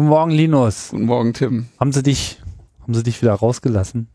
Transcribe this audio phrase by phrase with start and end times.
[0.00, 0.88] Guten Morgen, Linus.
[0.92, 1.68] Guten Morgen, Tim.
[1.78, 2.40] Haben sie dich,
[2.80, 4.08] haben sie dich wieder rausgelassen?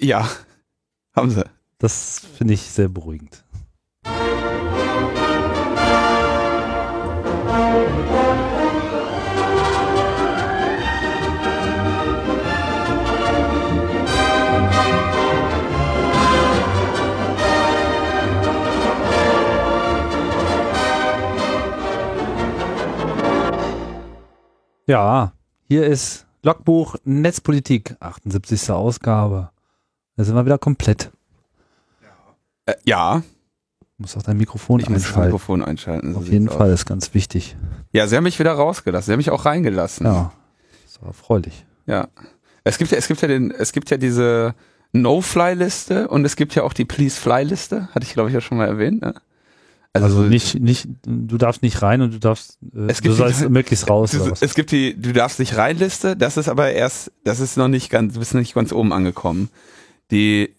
[0.00, 0.28] Ja,
[1.12, 1.44] haben sie.
[1.78, 3.42] Das finde ich sehr beruhigend.
[24.88, 25.32] Ja,
[25.64, 28.70] hier ist Logbuch Netzpolitik, 78.
[28.70, 29.50] Ausgabe.
[30.16, 31.10] Da sind wir wieder komplett.
[32.64, 33.22] Äh, ja,
[33.80, 35.26] Du musst auch dein Mikrofon ich muss das einschalten.
[35.26, 36.12] Mikrofon einschalten.
[36.14, 36.80] so Auf jeden Fall aus.
[36.80, 37.54] ist ganz wichtig.
[37.92, 39.04] Ja, sie haben mich wieder rausgelassen.
[39.06, 40.06] Sie haben mich auch reingelassen.
[40.06, 40.32] Ja,
[40.86, 41.66] ist erfreulich.
[41.84, 42.08] Ja.
[42.64, 44.54] Es gibt ja, es gibt ja den, es gibt ja diese
[44.92, 47.88] No-Fly-Liste und es gibt ja auch die Please-Fly-Liste.
[47.94, 49.02] Hatte ich, glaube ich, ja schon mal erwähnt.
[49.02, 49.12] Ne?
[49.94, 53.40] Also, nicht, nicht, du darfst nicht rein und du darfst, äh, Es du gibt sollst
[53.40, 54.12] die- möglichst raus.
[54.12, 57.56] Du, es gibt die, du darfst nicht rein Liste, das ist aber erst, das ist
[57.56, 59.48] noch nicht ganz, du bist noch nicht ganz oben angekommen.
[60.10, 60.54] Die,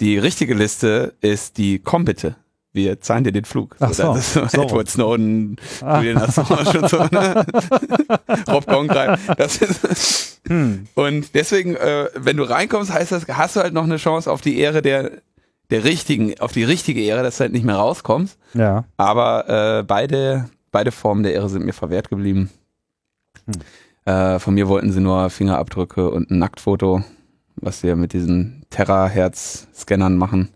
[0.00, 2.36] die richtige Liste ist die Komm bitte.
[2.72, 3.74] Wir zahlen dir den Flug.
[3.80, 4.62] Ach so, das ist so.
[4.62, 5.96] Edward Snowden, Ah.
[6.02, 7.46] Julian Assange und so, ne?
[8.48, 9.18] Rob Conrad.
[9.38, 10.86] Das ist, Hm.
[10.94, 14.42] und deswegen, äh, wenn du reinkommst, heißt das, hast du halt noch eine Chance auf
[14.42, 15.10] die Ehre der,
[15.70, 18.38] der richtigen, auf die richtige Ehre, dass du halt nicht mehr rauskommst.
[18.54, 18.84] Ja.
[18.96, 22.50] Aber äh, beide, beide Formen der Ehre sind mir verwehrt geblieben.
[24.04, 27.02] Äh, von mir wollten sie nur Fingerabdrücke und ein Nacktfoto,
[27.56, 30.50] was sie ja mit diesen Terra-Herz-Scannern machen.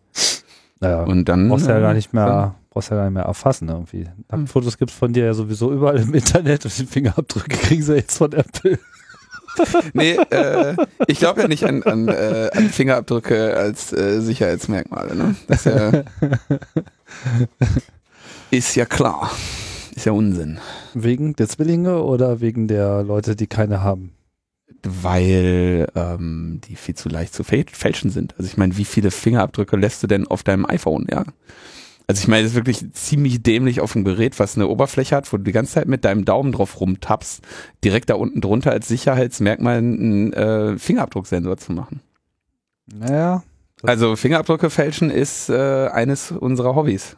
[0.81, 1.49] Naja, Und dann.
[1.49, 4.07] brauchst ja äh, gar nicht mehr, brauchst ja gar nicht mehr erfassen irgendwie.
[4.31, 8.17] Nacktfotos gibt's von dir ja sowieso überall im Internet und die Fingerabdrücke kriegen sie jetzt
[8.19, 8.79] von Apple.
[9.93, 10.75] Nee, äh,
[11.07, 15.15] ich glaube ja nicht an, an, äh, an Fingerabdrücke als äh, Sicherheitsmerkmale.
[15.15, 15.35] Ne?
[15.49, 15.67] Das
[18.51, 19.31] ist ja, klar.
[19.95, 20.59] Ist ja Unsinn.
[20.95, 24.13] Wegen der Zwillinge oder wegen der Leute, die keine haben?
[24.83, 28.35] Weil ähm, die viel zu leicht zu fäl- fälschen sind.
[28.39, 31.25] Also ich meine, wie viele Fingerabdrücke lässt du denn auf deinem iPhone, ja?
[32.11, 35.33] Also ich meine, das ist wirklich ziemlich dämlich auf dem Gerät, was eine Oberfläche hat,
[35.33, 37.43] wo du die ganze Zeit mit deinem Daumen drauf rumtappst,
[37.85, 42.01] direkt da unten drunter als Sicherheitsmerkmal einen äh, Fingerabdrucksensor zu machen.
[42.93, 43.43] Naja,
[43.83, 47.17] Also Fingerabdrücke fälschen ist äh, eines unserer Hobbys.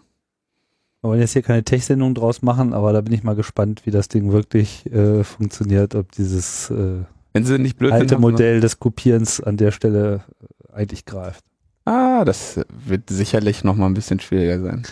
[1.01, 3.91] wir wollen jetzt hier keine Tech-Sendung draus machen, aber da bin ich mal gespannt, wie
[3.91, 8.21] das Ding wirklich äh, funktioniert, ob dieses äh, Wenn sie nicht blöd alte sind.
[8.21, 10.25] Modell des Kopierens an der Stelle
[10.71, 11.45] äh, eigentlich greift.
[11.85, 14.83] Ah, das wird sicherlich noch mal ein bisschen schwieriger sein.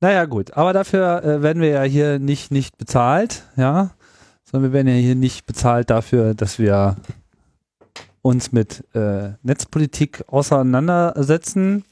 [0.00, 3.90] Naja, gut, aber dafür äh, werden wir ja hier nicht, nicht bezahlt, ja,
[4.44, 6.96] sondern wir werden ja hier nicht bezahlt dafür, dass wir
[8.20, 11.84] uns mit äh, Netzpolitik auseinandersetzen.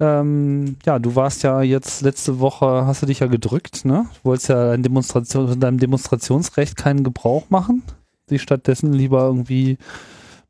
[0.00, 4.06] Ähm, ja, du warst ja jetzt letzte Woche, hast du dich ja gedrückt, ne?
[4.22, 7.82] Du wolltest ja dein Demonstration, von deinem Demonstrationsrecht keinen Gebrauch machen,
[8.30, 9.78] dich stattdessen lieber irgendwie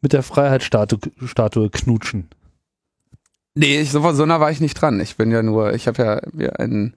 [0.01, 2.29] mit der Freiheitsstatue Statue knutschen.
[3.61, 5.01] Nee, ich, so, so nah war ich nicht dran.
[5.01, 6.95] Ich bin ja nur, ich habe ja mir einen,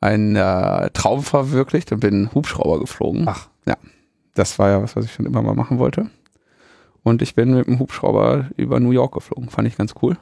[0.00, 3.24] einen äh, Traum verwirklicht und bin Hubschrauber geflogen.
[3.28, 3.48] Ach.
[3.66, 3.76] Ja.
[4.32, 6.08] Das war ja was, was ich schon immer mal machen wollte.
[7.02, 9.50] Und ich bin mit dem Hubschrauber über New York geflogen.
[9.50, 10.16] Fand ich ganz cool.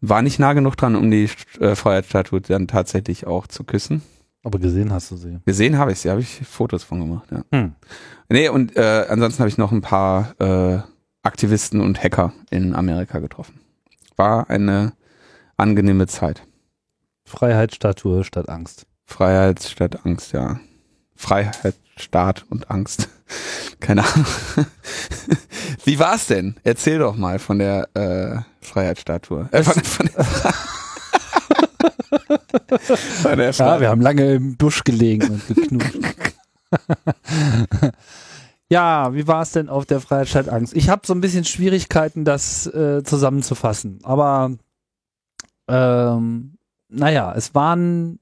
[0.00, 1.28] War nicht nah genug dran, um die
[1.60, 4.00] äh, Freiheitsstatue dann tatsächlich auch zu küssen.
[4.42, 5.38] Aber gesehen hast du sie.
[5.44, 7.44] Gesehen habe ich sie, habe ich Fotos von gemacht, ja.
[7.52, 7.74] Hm.
[8.30, 10.78] Nee, und äh, ansonsten habe ich noch ein paar äh,
[11.22, 13.60] Aktivisten und Hacker in Amerika getroffen.
[14.16, 14.94] War eine
[15.60, 16.42] angenehme Zeit.
[17.24, 18.86] Freiheitsstatue statt Angst.
[19.04, 20.60] Freiheit statt Angst, ja.
[21.16, 23.08] Freiheit, Staat und Angst.
[23.80, 24.26] Keine Ahnung.
[25.84, 26.56] Wie war's denn?
[26.64, 29.48] Erzähl doch mal von der äh, Freiheitsstatue.
[29.52, 30.24] Äh, von, von, der,
[32.80, 33.80] von der Ja, Freiheit.
[33.80, 35.96] wir haben lange im Busch gelegen und geknutscht.
[38.68, 40.74] ja, wie war es denn auf der Freiheitsstadt Angst?
[40.76, 43.98] Ich habe so ein bisschen Schwierigkeiten, das äh, zusammenzufassen.
[44.04, 44.52] Aber
[45.70, 46.58] ähm,
[46.88, 48.18] naja, es waren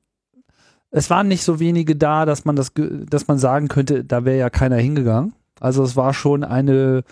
[0.90, 4.38] es waren nicht so wenige da, dass man das, dass man sagen könnte, da wäre
[4.38, 5.34] ja keiner hingegangen.
[5.60, 7.04] Also es war schon eine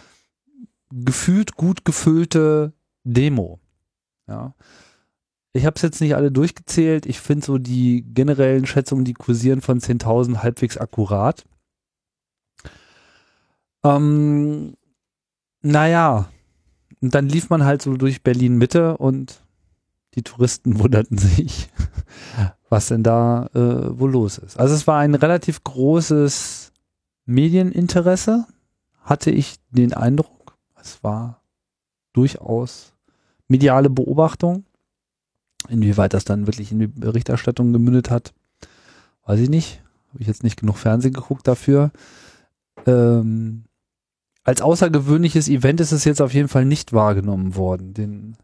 [0.91, 2.73] gefühlt gut gefüllte
[3.05, 3.61] Demo.
[4.29, 4.55] Ja.
[5.53, 7.07] Ich habe es jetzt nicht alle durchgezählt.
[7.07, 11.45] Ich finde so die generellen Schätzungen, die kursieren von 10.000 halbwegs akkurat.
[13.85, 14.75] Ähm,
[15.63, 16.29] naja,
[17.01, 19.43] und dann lief man halt so durch Berlin Mitte und
[20.17, 21.69] die Touristen wunderten sich,
[22.69, 24.59] was denn da äh, wohl los ist.
[24.59, 26.73] Also es war ein relativ großes
[27.27, 28.47] Medieninteresse,
[29.03, 30.57] hatte ich den Eindruck.
[30.81, 31.43] Es war
[32.13, 32.95] durchaus
[33.49, 34.65] mediale Beobachtung.
[35.69, 38.35] Inwieweit das dann wirklich in die Berichterstattung gemündet hat,
[39.25, 39.83] weiß ich nicht.
[40.11, 41.91] habe ich jetzt nicht genug Fernsehen geguckt dafür.
[42.87, 43.65] Ähm,
[44.45, 47.95] als außergewöhnliches Event ist es jetzt auf jeden Fall nicht wahrgenommen worden.
[47.95, 48.37] Den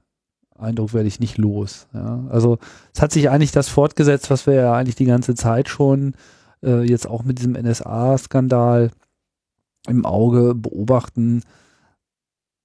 [0.63, 1.87] Eindruck werde ich nicht los.
[1.93, 2.25] Ja.
[2.31, 2.59] Also
[2.95, 6.15] es hat sich eigentlich das fortgesetzt, was wir ja eigentlich die ganze Zeit schon
[6.63, 8.91] äh, jetzt auch mit diesem NSA-Skandal
[9.89, 11.43] im Auge beobachten,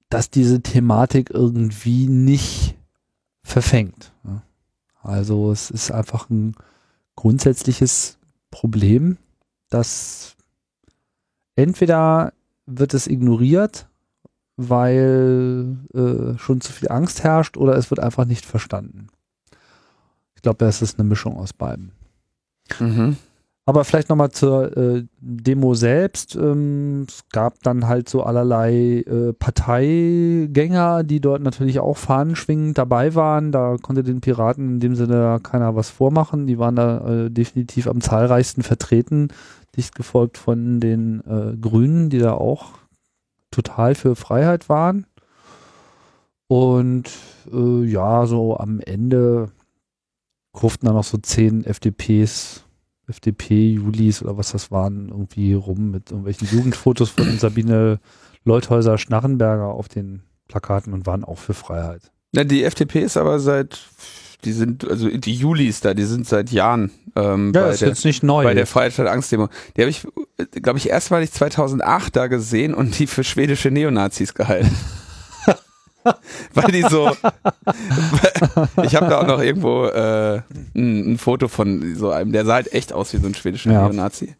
[0.09, 2.75] dass diese Thematik irgendwie nicht
[3.43, 4.13] verfängt.
[4.23, 4.41] Ja.
[5.01, 6.55] Also es ist einfach ein
[7.15, 8.17] grundsätzliches
[8.51, 9.17] Problem,
[9.69, 10.35] dass
[11.55, 12.33] entweder
[12.65, 13.86] wird es ignoriert,
[14.57, 19.07] weil äh, schon zu viel Angst herrscht oder es wird einfach nicht verstanden.
[20.35, 21.91] Ich glaube, das ist eine Mischung aus beiden.
[22.79, 23.17] Mhm.
[23.65, 26.35] Aber vielleicht nochmal zur äh, Demo selbst.
[26.35, 33.13] Ähm, es gab dann halt so allerlei äh, Parteigänger, die dort natürlich auch fahnenschwingend dabei
[33.13, 33.51] waren.
[33.51, 36.47] Da konnte den Piraten in dem Sinne keiner was vormachen.
[36.47, 39.27] Die waren da äh, definitiv am zahlreichsten vertreten,
[39.75, 42.86] dicht gefolgt von den äh, Grünen, die da auch
[43.63, 45.05] total für Freiheit waren.
[46.47, 47.09] Und
[47.51, 49.51] äh, ja, so am Ende
[50.53, 52.63] kurften dann noch so zehn FDPs
[53.07, 57.99] FDP-Julis oder was das waren, irgendwie rum mit irgendwelchen Jugendfotos von Sabine
[58.43, 62.11] Leuthäuser Schnarrenberger auf den Plakaten und waren auch für Freiheit.
[62.33, 63.79] Ja, die FDP ist aber seit,
[64.45, 67.89] die sind, also die Julis da, die sind seit Jahren ähm, ja, bei, ist der,
[67.89, 68.43] jetzt nicht neu.
[68.43, 69.49] bei der Freiheit Angstdemo.
[69.75, 70.07] Die habe ich,
[70.61, 74.75] glaube ich, erstmalig 2008 da gesehen und die für schwedische Neonazis gehalten.
[76.53, 77.09] weil die so.
[78.83, 80.41] ich habe da auch noch irgendwo äh,
[80.75, 83.71] ein, ein, Foto von so einem, der sah halt echt aus wie so ein schwedischer
[83.71, 83.83] ja.
[83.83, 84.35] Neonazi.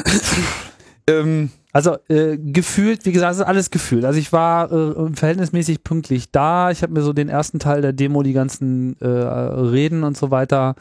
[1.07, 4.04] ähm, also äh, gefühlt, wie gesagt, es ist alles gefühlt.
[4.04, 6.71] Also ich war äh, verhältnismäßig pünktlich da.
[6.71, 10.31] Ich habe mir so den ersten Teil der Demo, die ganzen äh, Reden und so
[10.31, 10.75] weiter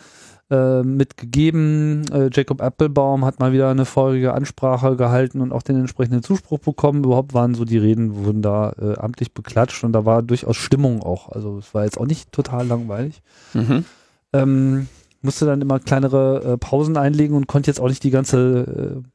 [0.51, 2.07] äh, mitgegeben.
[2.11, 6.61] Äh, Jacob Applebaum hat mal wieder eine feurige Ansprache gehalten und auch den entsprechenden Zuspruch
[6.61, 7.05] bekommen.
[7.05, 11.03] Überhaupt waren so die Reden, wurden da äh, amtlich beklatscht und da war durchaus Stimmung
[11.03, 11.29] auch.
[11.31, 13.21] Also es war jetzt auch nicht total langweilig.
[13.53, 13.85] Mhm.
[14.33, 14.89] Ähm,
[15.21, 19.09] musste dann immer kleinere äh, Pausen einlegen und konnte jetzt auch nicht die ganze, äh,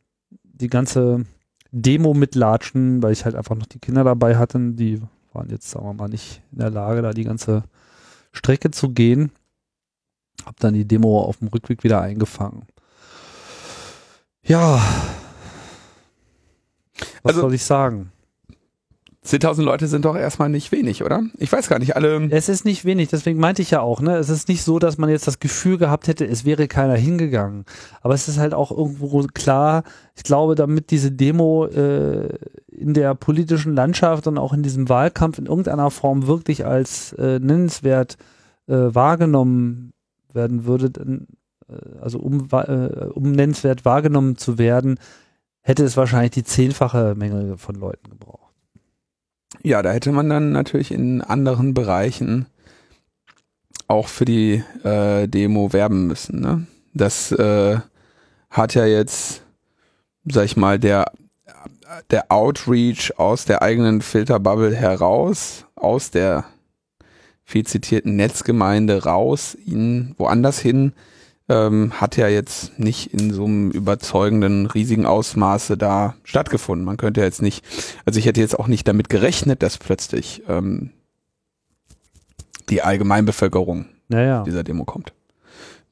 [0.44, 1.26] die ganze
[1.76, 4.60] Demo mitlatschen, weil ich halt einfach noch die Kinder dabei hatte.
[4.60, 5.02] Die
[5.34, 7.64] waren jetzt, sagen wir mal, nicht in der Lage, da die ganze
[8.32, 9.32] Strecke zu gehen.
[10.46, 12.68] Hab dann die Demo auf dem Rückweg wieder eingefangen.
[14.44, 14.80] Ja.
[17.24, 18.12] Was also, soll ich sagen?
[19.26, 21.24] 10.000 Leute sind doch erstmal nicht wenig, oder?
[21.38, 22.28] Ich weiß gar nicht, alle.
[22.30, 24.18] Es ist nicht wenig, deswegen meinte ich ja auch, ne?
[24.18, 27.64] Es ist nicht so, dass man jetzt das Gefühl gehabt hätte, es wäre keiner hingegangen.
[28.02, 29.84] Aber es ist halt auch irgendwo klar,
[30.16, 32.38] ich glaube, damit diese Demo äh,
[32.68, 37.40] in der politischen Landschaft und auch in diesem Wahlkampf in irgendeiner Form wirklich als äh,
[37.40, 38.18] nennenswert
[38.68, 39.94] äh, wahrgenommen
[40.34, 41.28] werden würde, dann,
[41.70, 45.00] äh, also um, äh, um nennenswert wahrgenommen zu werden,
[45.62, 48.53] hätte es wahrscheinlich die zehnfache Menge von Leuten gebraucht.
[49.64, 52.48] Ja, da hätte man dann natürlich in anderen Bereichen
[53.88, 56.42] auch für die äh, Demo werben müssen.
[56.42, 56.68] Ne?
[56.94, 57.80] Das äh,
[58.50, 59.42] hat ja jetzt,
[60.26, 61.12] sag ich mal, der,
[62.12, 66.44] der Outreach aus der eigenen Filterbubble heraus, aus der
[67.46, 70.92] viel zitierten Netzgemeinde raus, ihn woanders hin,
[71.50, 76.86] ähm, hat ja jetzt nicht in so einem überzeugenden, riesigen Ausmaße da stattgefunden.
[76.86, 77.66] Man könnte jetzt nicht,
[78.06, 80.92] also ich hätte jetzt auch nicht damit gerechnet, dass plötzlich ähm,
[82.70, 84.44] die Allgemeinbevölkerung naja.
[84.44, 85.14] dieser Demo kommt.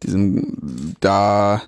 [0.04, 1.62] Diesem, da,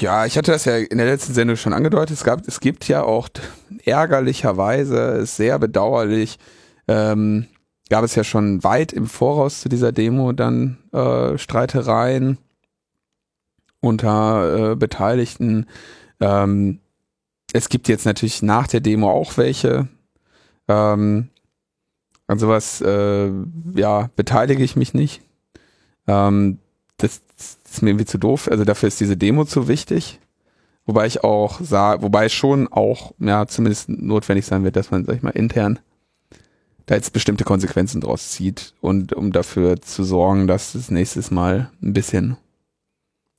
[0.00, 2.16] ja, ich hatte das ja in der letzten Sendung schon angedeutet.
[2.16, 3.28] Es gab, es gibt ja auch
[3.84, 6.38] ärgerlicherweise, ist sehr bedauerlich,
[6.88, 7.46] ähm,
[7.88, 12.38] gab es ja schon weit im Voraus zu dieser Demo dann äh, Streitereien
[13.80, 15.66] unter äh, Beteiligten.
[16.20, 16.80] Ähm,
[17.52, 19.88] es gibt jetzt natürlich nach der Demo auch welche.
[20.68, 21.28] Ähm,
[22.26, 23.30] an sowas, äh,
[23.74, 25.22] ja, beteilige ich mich nicht.
[26.08, 26.58] Ähm,
[26.96, 28.48] das, das ist mir irgendwie zu doof.
[28.50, 30.18] Also dafür ist diese Demo zu wichtig.
[30.86, 35.04] Wobei ich auch sah, wobei es schon auch, ja, zumindest notwendig sein wird, dass man,
[35.04, 35.78] sag ich mal, intern
[36.86, 41.70] da jetzt bestimmte Konsequenzen draus zieht und um dafür zu sorgen, dass das nächstes Mal
[41.82, 42.36] ein bisschen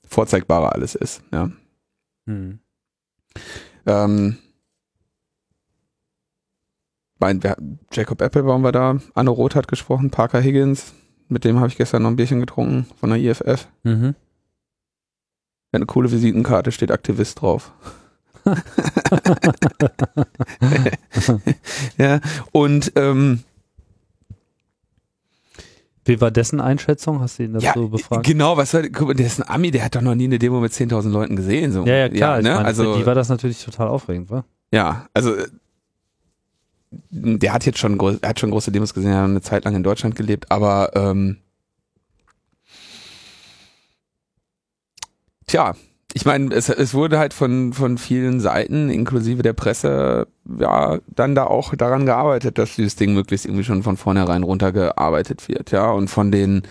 [0.06, 1.22] vorzeigbarer alles ist.
[1.32, 1.50] Ja.
[2.26, 2.58] Hm.
[3.86, 4.38] Ähm,
[7.18, 7.56] mein, wer,
[7.92, 10.92] Jacob Applebaum war da, Anne Roth hat gesprochen, Parker Higgins,
[11.28, 13.68] mit dem habe ich gestern noch ein Bierchen getrunken von der IFF.
[13.82, 14.14] Mhm.
[15.72, 17.72] Eine coole Visitenkarte, steht Aktivist drauf.
[21.98, 22.20] Ja,
[22.52, 23.40] und ähm,
[26.04, 27.20] Wie war dessen Einschätzung?
[27.20, 28.26] Hast du ihn dazu ja, befragt?
[28.26, 30.38] Genau, was war, guck mal, der ist ein Ami, der hat doch noch nie eine
[30.38, 31.72] Demo mit 10.000 Leuten gesehen.
[31.72, 31.84] So.
[31.84, 32.36] Ja, ja, klar.
[32.36, 32.54] Ja, ne?
[32.54, 34.44] meine, also, für die war das natürlich total aufregend, wa?
[34.72, 35.34] ja, also
[37.10, 39.74] der hat jetzt schon, groß- hat schon große Demos gesehen, er hat eine Zeit lang
[39.76, 41.36] in Deutschland gelebt, aber ähm,
[45.46, 45.74] tja,
[46.14, 50.26] ich meine, es, es wurde halt von, von vielen Seiten, inklusive der Presse,
[50.58, 55.48] ja, dann da auch daran gearbeitet, dass dieses Ding möglichst irgendwie schon von vornherein runtergearbeitet
[55.48, 56.62] wird, ja, und von den,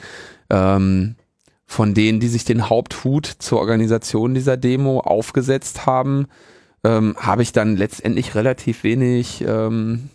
[0.49, 1.15] ähm,
[1.65, 6.27] von denen, die sich den Haupthut zur Organisation dieser Demo aufgesetzt haben,
[6.83, 10.09] ähm, habe ich dann letztendlich relativ wenig, ähm,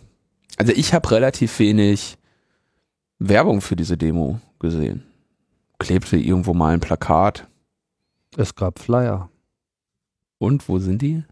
[0.57, 2.17] also ich habe relativ wenig
[3.19, 5.03] Werbung für diese Demo gesehen.
[5.79, 7.47] Klebte irgendwo mal ein Plakat.
[8.37, 9.29] Es gab Flyer.
[10.37, 11.23] Und wo sind die?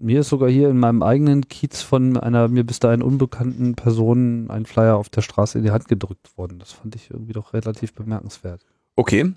[0.00, 4.48] Mir ist sogar hier in meinem eigenen Kiez von einer mir bis dahin unbekannten Person
[4.48, 6.60] ein Flyer auf der Straße in die Hand gedrückt worden.
[6.60, 8.64] Das fand ich irgendwie doch relativ bemerkenswert.
[8.94, 9.32] Okay.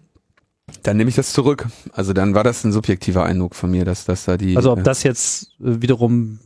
[0.84, 1.68] Dann nehme ich das zurück.
[1.94, 4.56] Also dann war das ein subjektiver Eindruck von mir, dass, dass da die.
[4.56, 6.40] Also ob äh, das jetzt äh, wiederum,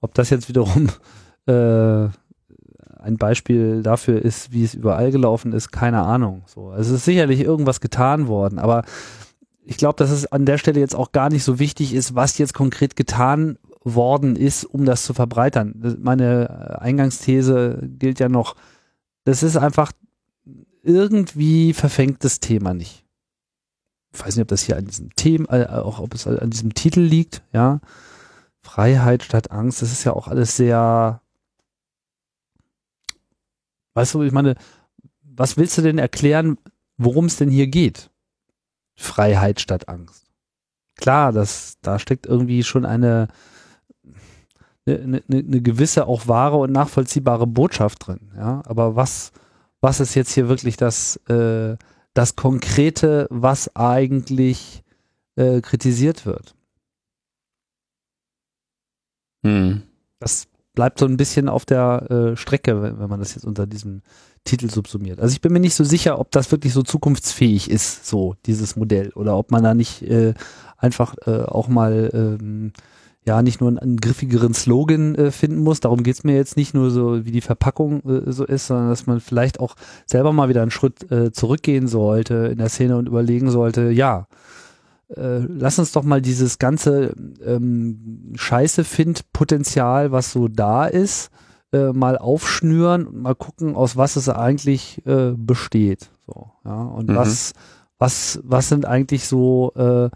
[0.00, 0.88] ob das jetzt wiederum
[1.46, 2.08] äh,
[3.06, 6.42] ein Beispiel dafür ist, wie es überall gelaufen ist, keine Ahnung.
[6.46, 8.82] So, also es ist sicherlich irgendwas getan worden, aber
[9.68, 12.38] ich glaube, dass es an der Stelle jetzt auch gar nicht so wichtig ist, was
[12.38, 15.74] jetzt konkret getan worden ist, um das zu verbreitern.
[15.76, 18.54] Das- Meine äh, Eingangsthese gilt ja noch,
[19.24, 19.92] das ist einfach
[20.82, 23.04] irgendwie verfängtes Thema nicht.
[24.14, 26.72] Ich weiß nicht, ob das hier an diesem Thema, äh, auch ob es an diesem
[26.74, 27.80] Titel liegt, ja.
[28.62, 31.20] Freiheit statt Angst, das ist ja auch alles sehr,
[33.94, 34.54] weißt du, ich meine,
[35.22, 36.58] was willst du denn erklären,
[36.96, 38.10] worum es denn hier geht?
[38.96, 40.24] Freiheit statt Angst.
[40.96, 43.28] Klar, das, da steckt irgendwie schon eine,
[44.86, 48.62] eine, eine, eine gewisse auch wahre und nachvollziehbare Botschaft drin, ja.
[48.66, 49.32] Aber was,
[49.80, 51.76] was ist jetzt hier wirklich das, äh,
[52.14, 54.82] das Konkrete, was eigentlich
[55.36, 56.54] äh, kritisiert wird?
[59.44, 59.82] Hm.
[60.18, 63.66] das bleibt so ein bisschen auf der äh, Strecke, wenn, wenn man das jetzt unter
[63.66, 64.02] diesem
[64.44, 65.18] Titel subsumiert.
[65.18, 68.76] Also ich bin mir nicht so sicher, ob das wirklich so zukunftsfähig ist, so dieses
[68.76, 70.34] Modell, oder ob man da nicht äh,
[70.78, 72.72] einfach äh, auch mal ähm,
[73.26, 75.80] ja nicht nur einen, einen griffigeren Slogan äh, finden muss.
[75.80, 79.06] Darum geht's mir jetzt nicht nur so, wie die Verpackung äh, so ist, sondern dass
[79.06, 79.74] man vielleicht auch
[80.06, 84.28] selber mal wieder einen Schritt äh, zurückgehen sollte in der Szene und überlegen sollte, ja,
[85.14, 91.30] äh, lass uns doch mal dieses ganze ähm, Scheiße find Potenzial, was so da ist,
[91.72, 96.10] äh, mal aufschnüren und mal gucken, aus was es eigentlich äh, besteht.
[96.26, 97.14] So, ja, und Mhm.
[97.14, 97.52] was,
[97.98, 100.10] was, was sind eigentlich so äh,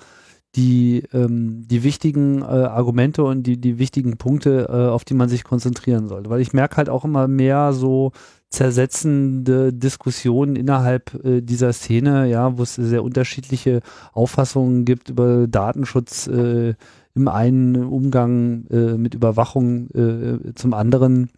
[0.56, 5.28] die, ähm, die wichtigen äh, Argumente und die, die wichtigen Punkte, äh, auf die man
[5.28, 6.28] sich konzentrieren sollte.
[6.30, 8.10] Weil ich merke halt auch immer mehr so
[8.50, 13.80] zersetzende Diskussionen innerhalb äh, dieser Szene, ja, wo es sehr unterschiedliche
[14.12, 16.74] Auffassungen gibt über Datenschutz äh,
[17.14, 21.30] im einen Umgang äh, mit Überwachung äh, zum anderen.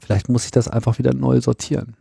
[0.00, 1.94] Vielleicht muss ich das einfach wieder neu sortieren.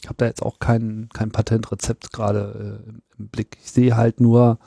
[0.00, 3.56] Ich habe da jetzt auch kein, kein Patentrezept gerade äh, im- Blick.
[3.64, 4.58] Ich sehe halt nur,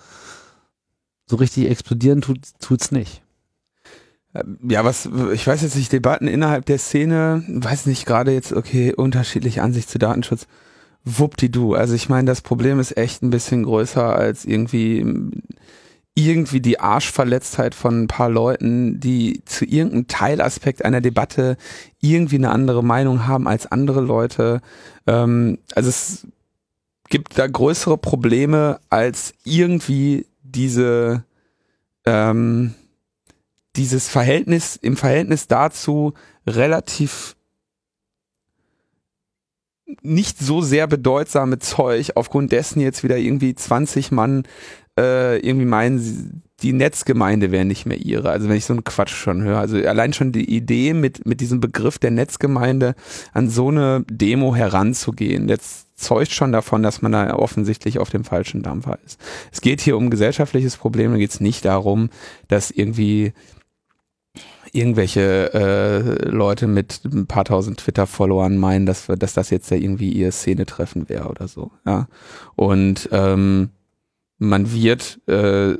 [1.28, 3.22] so richtig explodieren tut, tut's nicht.
[4.68, 8.94] Ja, was, ich weiß jetzt nicht, Debatten innerhalb der Szene, weiß nicht, gerade jetzt, okay,
[8.94, 10.46] unterschiedliche Ansicht zu Datenschutz.
[11.04, 11.74] Wuppdidu.
[11.74, 15.06] Also ich meine, das Problem ist echt ein bisschen größer als irgendwie,
[16.14, 21.58] irgendwie die Arschverletztheit von ein paar Leuten, die zu irgendeinem Teilaspekt einer Debatte
[22.00, 24.62] irgendwie eine andere Meinung haben als andere Leute.
[25.08, 26.28] Ähm, also es
[27.10, 31.24] gibt da größere Probleme als irgendwie diese,
[32.06, 32.76] ähm,
[33.80, 36.14] dieses Verhältnis, im Verhältnis dazu
[36.46, 37.38] relativ
[40.02, 44.44] nicht so sehr bedeutsame Zeug, aufgrund dessen jetzt wieder irgendwie 20 Mann
[45.00, 48.30] äh, irgendwie meinen, die Netzgemeinde wäre nicht mehr ihre.
[48.30, 49.60] Also wenn ich so einen Quatsch schon höre.
[49.60, 52.96] Also allein schon die Idee mit, mit diesem Begriff der Netzgemeinde
[53.34, 58.26] an so eine Demo heranzugehen, jetzt zeugt schon davon, dass man da offensichtlich auf dem
[58.26, 59.20] falschen Dampfer ist.
[59.54, 62.10] Es geht hier um gesellschaftliches Problem, da geht es nicht darum,
[62.50, 63.34] dass irgendwie
[64.74, 69.78] irgendwelche äh, Leute mit ein paar tausend Twitter-Followern meinen, dass, wir- dass das jetzt ja
[69.78, 71.72] irgendwie ihr Szenetreffen wäre oder so.
[71.86, 72.08] Ja.
[72.56, 73.70] Und ähm,
[74.38, 75.76] man wird äh,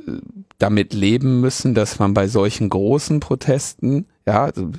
[0.58, 4.70] damit leben müssen, dass man bei solchen großen Protesten, ja, also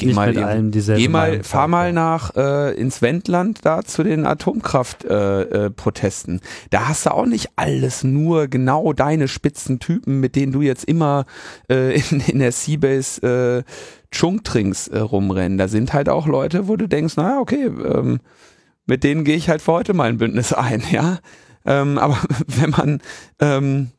[0.00, 3.82] geh nicht mal mit allen dieselbe Geh mal, fahr mal nach äh, ins Wendland da
[3.84, 5.66] zu den Atomkraftprotesten.
[5.66, 6.40] Äh, Protesten.
[6.70, 10.84] Da hast du auch nicht alles nur genau deine spitzen Typen, mit denen du jetzt
[10.84, 11.24] immer
[11.70, 13.70] äh, in, in der Seabase äh,
[14.10, 15.58] Chunk-Trinks äh, rumrennen.
[15.58, 18.20] Da sind halt auch Leute, wo du denkst, naja, okay, ähm,
[18.86, 21.18] mit denen gehe ich halt für heute mal ein Bündnis ein, ja.
[21.64, 23.00] Ähm, aber wenn man,
[23.38, 23.90] ähm,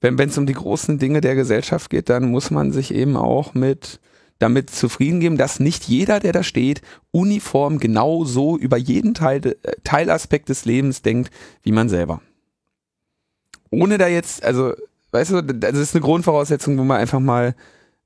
[0.00, 3.54] wenn es um die großen Dinge der Gesellschaft geht, dann muss man sich eben auch
[3.54, 4.00] mit
[4.44, 6.82] damit zufrieden geben, dass nicht jeder, der da steht,
[7.12, 11.32] uniform genau so über jeden Teil, äh, Teilaspekt des Lebens denkt,
[11.62, 12.20] wie man selber.
[13.70, 14.74] Ohne da jetzt, also,
[15.12, 17.54] weißt du, das ist eine Grundvoraussetzung, wo man einfach mal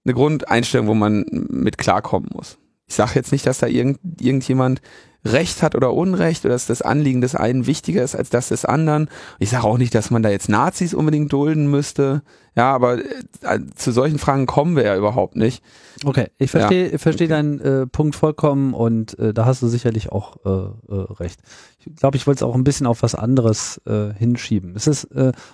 [0.05, 2.57] eine Grundeinstellung, wo man mit klarkommen muss.
[2.87, 4.81] Ich sage jetzt nicht, dass da irgend, irgendjemand
[5.25, 8.65] Recht hat oder Unrecht oder dass das Anliegen des einen wichtiger ist als das des
[8.65, 9.09] anderen.
[9.39, 12.23] Ich sage auch nicht, dass man da jetzt Nazis unbedingt dulden müsste.
[12.57, 15.63] Ja, aber äh, zu solchen Fragen kommen wir ja überhaupt nicht.
[16.05, 16.99] Okay, ich verstehe ja.
[16.99, 21.41] versteh deinen äh, Punkt vollkommen und äh, da hast du sicherlich auch äh, äh, recht.
[21.81, 24.75] Ich glaube, ich wollte es auch ein bisschen auf was anderes äh, hinschieben.
[24.77, 25.09] Es ist,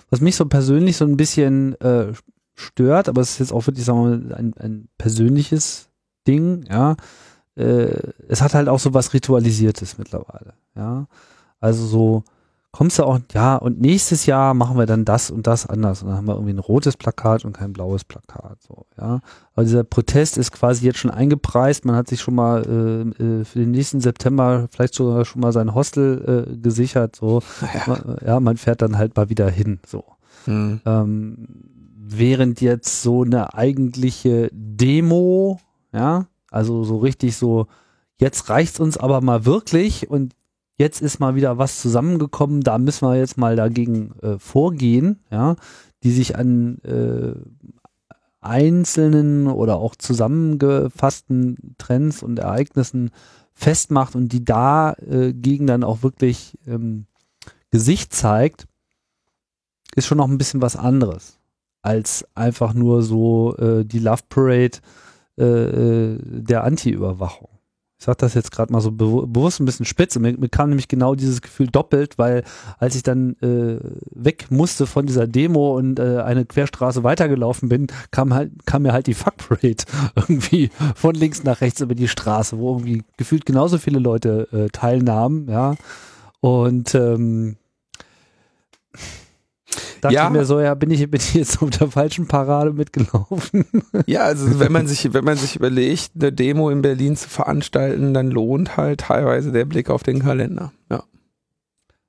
[0.09, 1.75] was mich so persönlich so ein bisschen
[2.55, 5.89] stört, aber es ist jetzt auch wirklich, sagen wir mal, ein, ein persönliches
[6.27, 6.95] Ding, ja
[7.55, 10.53] äh, es hat halt auch so was Ritualisiertes mittlerweile.
[10.75, 11.07] Ja,
[11.59, 12.23] also so
[12.75, 16.03] kommst du auch, ja, und nächstes Jahr machen wir dann das und das anders.
[16.03, 18.61] Und dann haben wir irgendwie ein rotes Plakat und kein blaues Plakat.
[18.61, 19.21] So, ja.
[19.53, 21.85] Aber dieser Protest ist quasi jetzt schon eingepreist.
[21.85, 25.53] Man hat sich schon mal äh, äh, für den nächsten September vielleicht sogar schon mal
[25.53, 27.15] sein Hostel äh, gesichert.
[27.15, 27.41] So,
[27.87, 28.17] ja.
[28.25, 29.79] ja, man fährt dann halt mal wieder hin.
[29.87, 30.03] So.
[30.45, 30.81] Mhm.
[30.85, 31.47] Ähm,
[31.95, 35.61] während jetzt so eine eigentliche Demo,
[35.93, 37.67] ja, also so richtig so,
[38.17, 40.33] jetzt reicht's uns aber mal wirklich und
[40.77, 45.55] jetzt ist mal wieder was zusammengekommen, da müssen wir jetzt mal dagegen äh, vorgehen, ja,
[46.03, 47.33] die sich an äh,
[48.39, 53.11] einzelnen oder auch zusammengefassten Trends und Ereignissen
[53.53, 57.05] festmacht und die dagegen äh, dann auch wirklich ähm,
[57.71, 58.67] Gesicht zeigt,
[59.95, 61.39] ist schon noch ein bisschen was anderes
[61.81, 64.79] als einfach nur so äh, die Love Parade
[65.37, 67.49] äh, äh, der Anti-Überwachung.
[67.97, 70.19] Ich sage das jetzt gerade mal so be bewusst ein bisschen spitz.
[70.19, 72.43] Mir, mir, kam nämlich genau dieses Gefühl doppelt, weil
[72.77, 73.79] als ich dann äh,
[74.11, 78.91] weg musste von dieser Demo und äh, eine Querstraße weitergelaufen bin, kam halt kam mir
[78.91, 79.83] halt die Fuck Parade
[80.15, 84.67] irgendwie von links nach rechts über die Straße, wo irgendwie gefühlt genauso viele Leute äh,
[84.69, 85.75] teilnahmen, ja.
[86.41, 87.55] Und ähm,
[90.05, 90.29] dachte ja.
[90.29, 93.65] mir so, ja, bin ich, bin ich jetzt auf der falschen Parade mitgelaufen?
[94.07, 98.13] Ja, also wenn man sich, wenn man sich überlegt, eine Demo in Berlin zu veranstalten,
[98.13, 100.71] dann lohnt halt teilweise der Blick auf den Kalender.
[100.91, 101.03] Ja.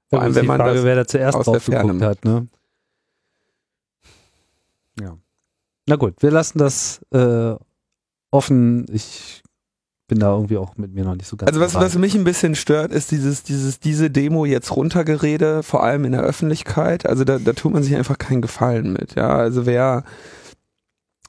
[0.09, 2.47] Vor allem, wenn man Frage, das wer da zuerst drauf geguckt hat, ne?
[5.01, 5.17] Ja.
[5.87, 7.55] Na gut, wir lassen das äh,
[8.31, 8.87] offen.
[8.93, 9.43] Ich
[10.09, 11.49] bin da irgendwie auch mit mir noch nicht so ganz.
[11.49, 15.83] Also was, was mich ein bisschen stört, ist dieses, dieses, diese Demo jetzt runtergerede, vor
[15.83, 17.07] allem in der Öffentlichkeit.
[17.07, 19.17] Also da, da tut man sich einfach keinen Gefallen mit.
[19.17, 20.05] Ja, also wer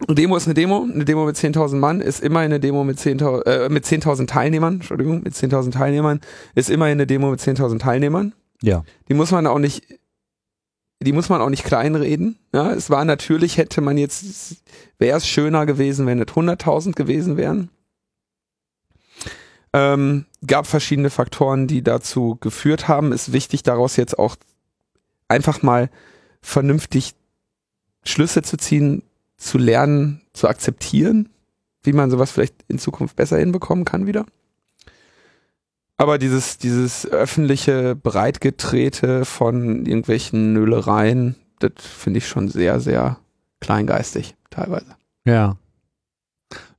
[0.07, 2.99] eine Demo ist eine Demo, eine Demo mit 10.000 Mann ist immer eine Demo mit
[2.99, 6.21] 10.000 äh, mit 10.000 Teilnehmern, Entschuldigung, mit 10.000 Teilnehmern
[6.53, 8.33] ist immer eine Demo mit 10.000 Teilnehmern.
[8.61, 8.83] Ja.
[9.09, 9.83] Die muss man auch nicht
[11.03, 12.39] die muss man auch nicht kleinreden.
[12.53, 14.57] Ja, es war natürlich, hätte man jetzt,
[14.97, 17.69] wäre es schöner gewesen, wenn es 100.000 gewesen wären.
[19.77, 23.11] Ähm, gab verschiedene Faktoren, die dazu geführt haben.
[23.11, 24.35] Ist wichtig, daraus jetzt auch
[25.27, 25.91] einfach mal
[26.41, 27.13] vernünftig
[28.03, 29.03] Schlüsse zu ziehen,
[29.37, 31.29] zu lernen, zu akzeptieren,
[31.83, 34.25] wie man sowas vielleicht in Zukunft besser hinbekommen kann wieder.
[35.97, 43.19] Aber dieses, dieses öffentliche Breitgetrete von irgendwelchen Nölereien, das finde ich schon sehr, sehr
[43.59, 44.95] kleingeistig teilweise.
[45.25, 45.57] Ja.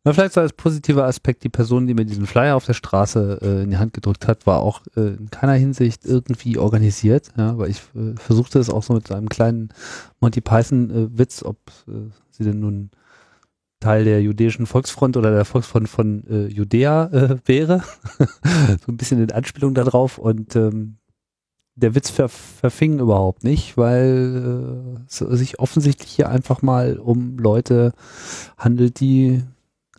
[0.09, 3.41] Na, vielleicht so als positiver Aspekt, die Person, die mir diesen Flyer auf der Straße
[3.43, 7.59] äh, in die Hand gedrückt hat, war auch äh, in keiner Hinsicht irgendwie organisiert, ja,
[7.59, 9.69] weil ich äh, versuchte es auch so mit einem kleinen
[10.19, 12.91] Monty Python-Witz, ob äh, sie denn nun
[13.81, 17.83] Teil der jüdischen Volksfront oder der Volksfront von äh, Judäa äh, wäre.
[18.87, 20.97] so ein bisschen in Anspielung darauf und ähm,
[21.75, 27.37] der Witz ver verfing überhaupt nicht, weil äh, es sich offensichtlich hier einfach mal um
[27.37, 27.93] Leute
[28.57, 29.43] handelt, die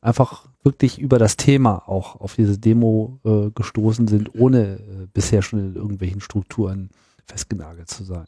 [0.02, 5.42] einfach wirklich über das Thema auch auf diese Demo äh, gestoßen sind, ohne äh, bisher
[5.42, 6.90] schon in irgendwelchen Strukturen
[7.26, 8.26] festgenagelt zu sein.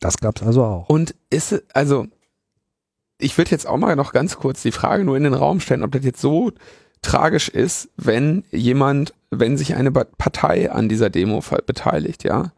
[0.00, 0.88] Das gab es also auch.
[0.88, 2.06] Und ist also
[3.18, 5.82] ich würde jetzt auch mal noch ganz kurz die Frage nur in den Raum stellen,
[5.82, 6.52] ob das jetzt so
[7.00, 12.52] tragisch ist, wenn jemand, wenn sich eine Partei an dieser Demo beteiligt, ja.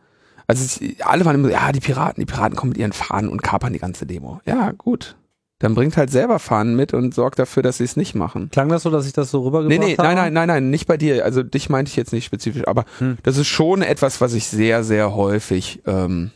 [0.47, 3.75] Also alle waren immer, ja, die Piraten, die Piraten kommen mit ihren Fahnen und kapern
[3.75, 4.41] die ganze Demo.
[4.47, 5.18] Ja, gut
[5.59, 8.49] dann bringt halt selber Fahnen mit und sorgt dafür, dass sie es nicht machen.
[8.51, 10.09] Klang das so, dass ich das so rübergebracht nee, nee, habe?
[10.09, 11.25] Nein, nein, nein, nein, nicht bei dir.
[11.25, 13.19] Also dich meinte ich jetzt nicht spezifisch, aber hm.
[13.25, 15.83] das ist schon etwas, was ich sehr, sehr häufig.
[15.87, 16.31] Ähm,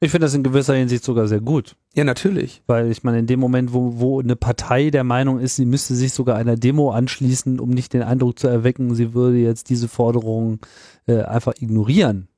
[0.00, 1.76] ich finde das in gewisser Hinsicht sogar sehr gut.
[1.94, 2.62] Ja, natürlich.
[2.66, 5.94] Weil ich meine, in dem Moment, wo, wo eine Partei der Meinung ist, sie müsste
[5.94, 9.88] sich sogar einer Demo anschließen, um nicht den Eindruck zu erwecken, sie würde jetzt diese
[9.88, 10.58] Forderung
[11.06, 12.28] äh, einfach ignorieren.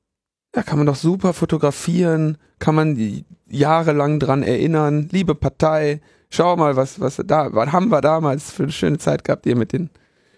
[0.53, 5.09] Da kann man doch super fotografieren, kann man die jahrelang dran erinnern.
[5.11, 9.23] Liebe Partei, schau mal, was, was da, was haben wir damals für eine schöne Zeit
[9.23, 9.89] gehabt, ihr mit den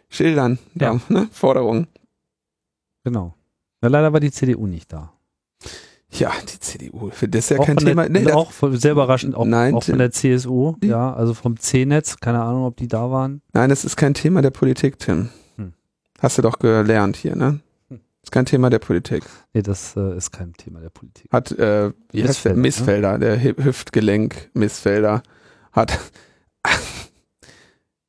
[0.10, 1.00] Schildern, Ja.
[1.10, 1.28] da, ne?
[1.32, 1.88] Forderungen.
[3.04, 3.34] Genau.
[3.82, 5.14] Ja, leider war die CDU nicht da.
[6.12, 8.10] Ja, die CDU, das ist ja auch kein Thema.
[8.10, 11.36] Der, Nee, auch von, sehr überraschend, auch, Nein, auch von der CSU, die- ja, also
[11.36, 13.42] vom C-Netz, keine Ahnung, ob die da waren.
[13.54, 15.30] nein, das ist kein Thema der Politik, Tim.
[15.58, 15.74] Hm.
[16.20, 17.60] Hast du doch gelernt hier, ne?
[18.24, 19.24] Ist kein Thema der Politik.
[19.54, 21.32] Nee, das äh, ist kein Thema der Politik.
[21.32, 22.56] Hat, äh, wie heißt der?
[22.56, 23.18] Missfelder, ne?
[23.18, 25.24] Missfelder, der Hü- Hüftgelenk Missfelder
[25.72, 25.98] hat.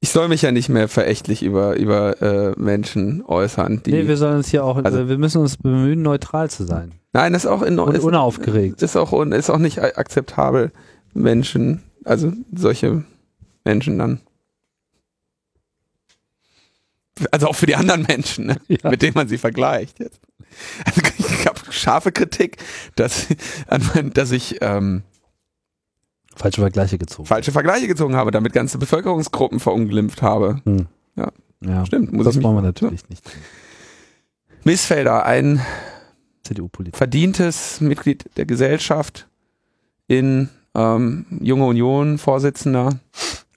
[0.02, 3.92] Ich soll mich ja nicht mehr verächtlich über, über äh, Menschen äußern, die.
[3.92, 6.92] nee, wir sollen uns hier auch, Also- äh, wir müssen uns bemühen, neutral zu sein.
[7.12, 8.80] nein, das ist auch in Und ist, unaufgeregt.
[8.82, 10.72] ist auch ist auch nicht akzeptabel,
[11.12, 13.04] Menschen, also solche
[13.64, 14.20] Menschen dann.
[17.30, 18.56] Also auch für die anderen Menschen, ne?
[18.68, 18.88] Ja.
[18.90, 19.98] mit denen man sie vergleicht.
[19.98, 20.20] Jetzt.
[20.84, 22.56] Also ich habe scharfe Kritik,
[22.96, 23.26] dass,
[23.94, 25.02] mein- dass ich ähm,
[26.34, 27.26] Falsche Vergleiche gezogen.
[27.26, 30.62] falsche Vergleiche gezogen habe, damit ganze Bevölkerungsgruppen verunglimpft habe.
[31.62, 33.24] ja, Stimmt, muss das ich wollen wir natürlich nicht.
[33.24, 33.32] tun.
[34.64, 35.60] Missfelder, ein
[36.44, 36.96] CDU-Politik.
[36.96, 39.28] verdientes Mitglied der Gesellschaft
[40.06, 42.98] in ähm, Junge Union, Vorsitzender,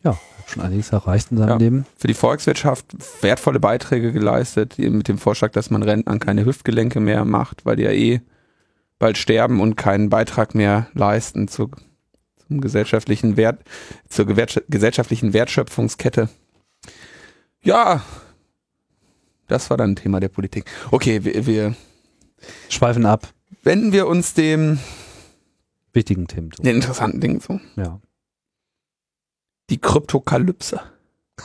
[0.04, 0.18] Ja,
[0.54, 1.56] schon einiges erreicht in seinem Ja.
[1.58, 1.86] Leben.
[1.98, 2.86] für die Volkswirtschaft
[3.22, 7.84] wertvolle Beiträge geleistet, mit dem Vorschlag, dass man Rentnern keine Hüftgelenke mehr macht, weil die
[7.84, 8.22] ja eh
[9.00, 11.70] bald sterben und keinen Beitrag mehr leisten zu,
[12.48, 13.62] zum gesellschaftlichen Wert,
[14.08, 16.30] zur gesellschaftlichen Wertschöpfungskette.
[17.62, 18.02] Ja,
[19.48, 20.66] das war dann ein Thema der Politik.
[20.92, 21.76] Okay, wir, wir
[22.70, 23.28] Schweifen ab.
[23.64, 24.80] wenden wir uns dem
[25.94, 26.52] Wichtigen Themen.
[26.52, 26.62] zu.
[26.64, 27.60] den interessanten Dingen zu.
[27.76, 28.00] Ja.
[29.70, 30.82] Die Kryptokalypse.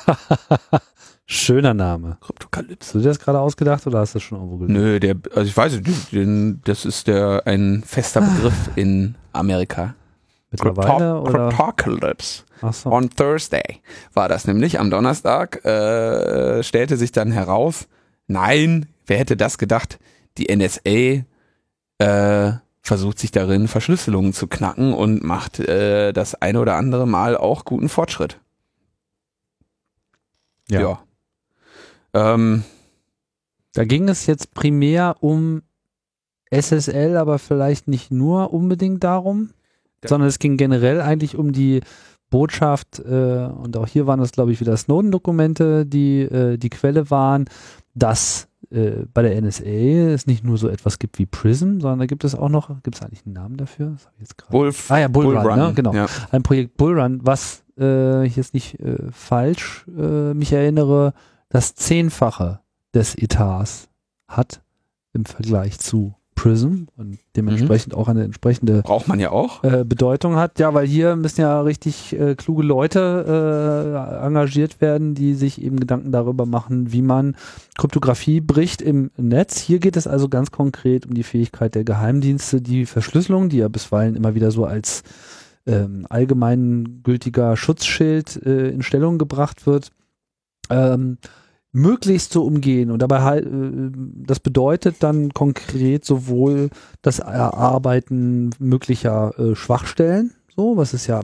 [1.26, 2.16] Schöner Name.
[2.20, 2.86] Kryptokalypse.
[2.86, 4.82] Hast du dir das gerade ausgedacht oder hast du das schon irgendwo gelesen?
[4.82, 9.94] Nö, der, also ich weiß nicht, das ist der ein fester Begriff in Amerika.
[10.50, 11.50] Mittlerweile oder?
[11.50, 12.44] Cryptocalypse.
[12.72, 12.90] So.
[12.90, 13.82] On Thursday
[14.14, 14.80] war das nämlich.
[14.80, 17.88] Am Donnerstag äh, stellte sich dann heraus,
[18.26, 19.98] nein, wer hätte das gedacht?
[20.38, 21.24] Die NSA
[21.98, 22.52] äh,
[22.88, 27.64] versucht sich darin, Verschlüsselungen zu knacken und macht äh, das eine oder andere Mal auch
[27.64, 28.40] guten Fortschritt.
[30.68, 30.80] Ja.
[30.80, 31.02] ja.
[32.34, 32.64] Ähm,
[33.74, 35.62] Da ging es jetzt primär um
[36.50, 39.50] SSL, aber vielleicht nicht nur unbedingt darum,
[40.00, 41.80] Da- sondern es ging generell eigentlich um die
[42.30, 47.10] Botschaft, äh, und auch hier waren das, glaube ich, wieder Snowden-Dokumente, die äh, die Quelle
[47.10, 47.46] waren,
[47.94, 52.06] dass äh, bei der NSA es nicht nur so etwas gibt wie PRISM, sondern da
[52.06, 53.90] gibt es auch noch, gibt es eigentlich einen Namen dafür?
[53.90, 54.34] Das ich jetzt.
[54.50, 55.72] Wolf, Ah ja, Bullrun, ne?
[55.74, 55.94] genau.
[55.94, 56.06] Ja.
[56.30, 61.14] ein Projekt Bullrun, was äh, ich jetzt nicht äh, falsch äh, mich erinnere,
[61.48, 62.60] das Zehnfache
[62.94, 63.88] des Etats
[64.26, 64.60] hat
[65.12, 69.64] im Vergleich zu Prism und dementsprechend auch eine entsprechende Braucht man ja auch.
[69.64, 70.60] äh, Bedeutung hat.
[70.60, 75.80] Ja, weil hier müssen ja richtig äh, kluge Leute äh, engagiert werden, die sich eben
[75.80, 77.34] Gedanken darüber machen, wie man
[77.76, 79.58] Kryptographie bricht im Netz.
[79.58, 83.66] Hier geht es also ganz konkret um die Fähigkeit der Geheimdienste, die Verschlüsselung, die ja
[83.66, 85.02] bisweilen immer wieder so als
[85.66, 89.90] ähm, allgemeingültiger Schutzschild äh, in Stellung gebracht wird,
[90.70, 91.18] ähm,
[91.78, 92.90] möglichst zu umgehen.
[92.90, 93.90] Und dabei halt, äh,
[94.26, 96.70] das bedeutet dann konkret sowohl
[97.02, 101.20] das Erarbeiten möglicher äh, Schwachstellen, so, was ist ja,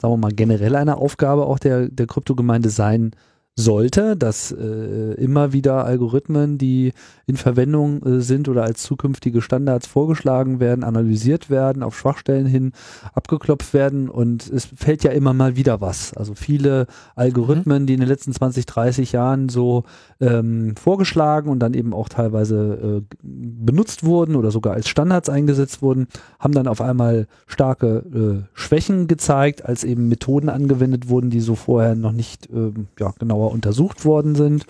[0.00, 3.12] sagen wir mal, generell eine Aufgabe auch der, der Kryptogemeinde sein
[3.54, 6.92] sollte, dass äh, immer wieder Algorithmen, die
[7.26, 12.72] in Verwendung äh, sind oder als zukünftige Standards vorgeschlagen werden, analysiert werden, auf Schwachstellen hin
[13.12, 16.14] abgeklopft werden und es fällt ja immer mal wieder was.
[16.14, 19.84] Also viele Algorithmen, die in den letzten 20, 30 Jahren so
[20.20, 25.82] ähm, vorgeschlagen und dann eben auch teilweise äh, benutzt wurden oder sogar als Standards eingesetzt
[25.82, 31.40] wurden, haben dann auf einmal starke äh, Schwächen gezeigt, als eben Methoden angewendet wurden, die
[31.40, 33.12] so vorher noch nicht ähm, ja,
[33.42, 34.66] genauer untersucht worden sind.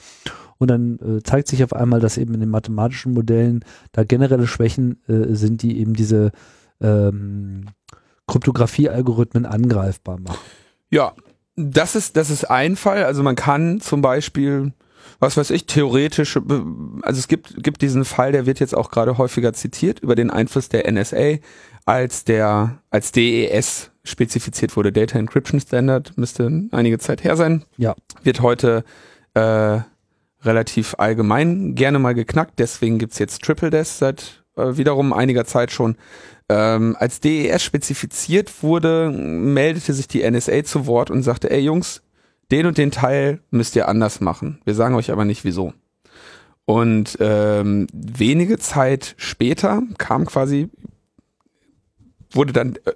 [0.58, 4.46] Und dann äh, zeigt sich auf einmal, dass eben in den mathematischen Modellen da generelle
[4.46, 6.30] Schwächen äh, sind, die eben diese
[6.80, 7.66] ähm,
[8.28, 10.38] Kryptographie-Algorithmen angreifbar machen.
[10.90, 11.14] Ja,
[11.56, 13.04] das ist, das ist ein Fall.
[13.04, 14.72] Also man kann zum Beispiel,
[15.18, 19.18] was weiß ich, theoretisch, also es gibt, gibt diesen Fall, der wird jetzt auch gerade
[19.18, 21.38] häufiger zitiert, über den Einfluss der NSA,
[21.84, 24.92] als der, als DES spezifiziert wurde.
[24.92, 27.64] Data Encryption Standard müsste einige Zeit her sein.
[27.76, 27.94] Ja.
[28.22, 28.84] Wird heute
[29.34, 29.80] äh,
[30.42, 35.70] relativ allgemein gerne mal geknackt, deswegen gibt's jetzt Triple Des seit äh, wiederum einiger Zeit
[35.70, 35.96] schon.
[36.48, 42.02] Ähm, als DES spezifiziert wurde, meldete sich die NSA zu Wort und sagte, ey Jungs,
[42.50, 44.60] den und den Teil müsst ihr anders machen.
[44.64, 45.72] Wir sagen euch aber nicht wieso.
[46.64, 50.68] Und ähm, wenige Zeit später kam quasi,
[52.30, 52.92] wurde dann äh,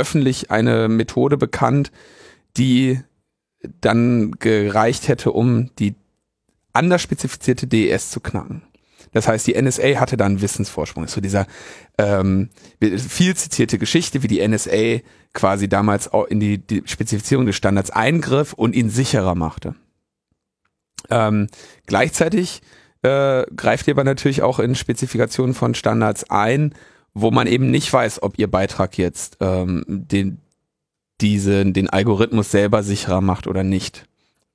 [0.00, 1.92] öffentlich eine Methode bekannt,
[2.56, 3.00] die
[3.80, 5.94] dann gereicht hätte, um die
[6.72, 8.62] anders spezifizierte DES zu knacken.
[9.12, 11.06] Das heißt, die NSA hatte da einen Wissensvorsprung.
[11.08, 11.46] So dieser
[11.98, 12.48] ähm,
[12.80, 15.00] viel zitierte Geschichte, wie die NSA
[15.32, 19.74] quasi damals auch in die, die Spezifizierung des Standards eingriff und ihn sicherer machte.
[21.10, 21.48] Ähm,
[21.86, 22.62] gleichzeitig
[23.02, 26.74] äh, greift ihr aber natürlich auch in Spezifikationen von Standards ein,
[27.14, 30.38] wo man eben nicht weiß, ob ihr Beitrag jetzt ähm, den,
[31.20, 34.06] diese, den Algorithmus selber sicherer macht oder nicht.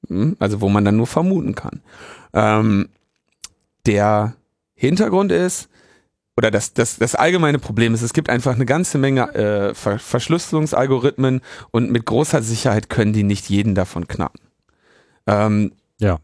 [0.08, 0.36] Hm?
[0.40, 1.82] Also wo man dann nur vermuten kann.
[2.34, 2.90] Ähm,
[3.86, 4.36] der
[4.74, 5.70] Hintergrund ist,
[6.38, 10.00] oder das, das, das allgemeine Problem ist, es gibt einfach eine ganze Menge äh, Ver
[10.00, 11.42] Verschlüsselungsalgorithmen
[11.72, 14.42] und mit großer Sicherheit können die nicht jeden davon knacken.
[15.28, 16.20] Ähm, ja.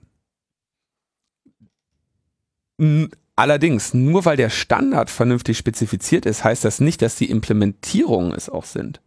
[3.41, 8.51] Allerdings, nur weil der Standard vernünftig spezifiziert ist, heißt das nicht, dass die Implementierungen es
[8.51, 9.01] auch sind.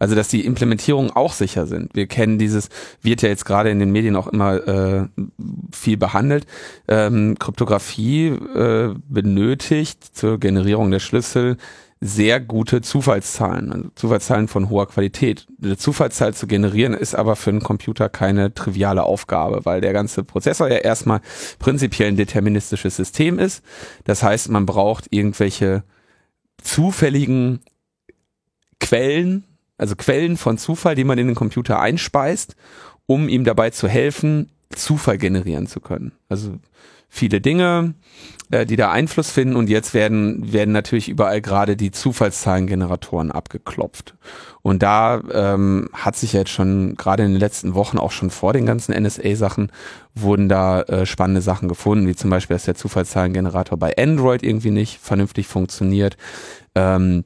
[0.00, 1.94] Also dass die Implementierungen auch sicher sind.
[1.94, 2.70] Wir kennen dieses,
[3.02, 5.06] wird ja jetzt gerade in den Medien auch immer äh,
[5.72, 6.44] viel behandelt.
[6.88, 11.56] Ähm, Kryptographie äh, benötigt zur Generierung der Schlüssel
[12.00, 15.46] sehr gute Zufallszahlen, also Zufallszahlen von hoher Qualität.
[15.62, 20.22] Eine Zufallszahl zu generieren ist aber für einen Computer keine triviale Aufgabe, weil der ganze
[20.22, 21.20] Prozessor ja erstmal
[21.58, 23.64] prinzipiell ein deterministisches System ist.
[24.04, 25.82] Das heißt, man braucht irgendwelche
[26.62, 27.60] zufälligen
[28.78, 29.44] Quellen
[29.78, 32.56] also Quellen von Zufall, die man in den Computer einspeist,
[33.06, 36.12] um ihm dabei zu helfen, Zufall generieren zu können.
[36.28, 36.58] Also
[37.08, 37.94] viele Dinge,
[38.50, 44.14] äh, die da Einfluss finden und jetzt werden, werden natürlich überall gerade die Zufallszahlengeneratoren abgeklopft.
[44.62, 48.52] Und da ähm, hat sich jetzt schon gerade in den letzten Wochen, auch schon vor
[48.52, 49.70] den ganzen NSA-Sachen,
[50.14, 54.70] wurden da äh, spannende Sachen gefunden, wie zum Beispiel, dass der Zufallszahlengenerator bei Android irgendwie
[54.70, 56.16] nicht vernünftig funktioniert.
[56.74, 57.24] Ähm,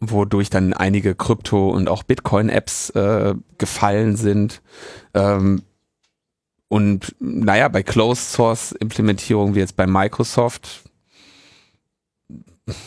[0.00, 4.60] wodurch dann einige Krypto- und auch Bitcoin-Apps äh, gefallen sind.
[5.14, 5.62] Ähm,
[6.74, 10.82] und naja, bei Closed Source Implementierung wie jetzt bei Microsoft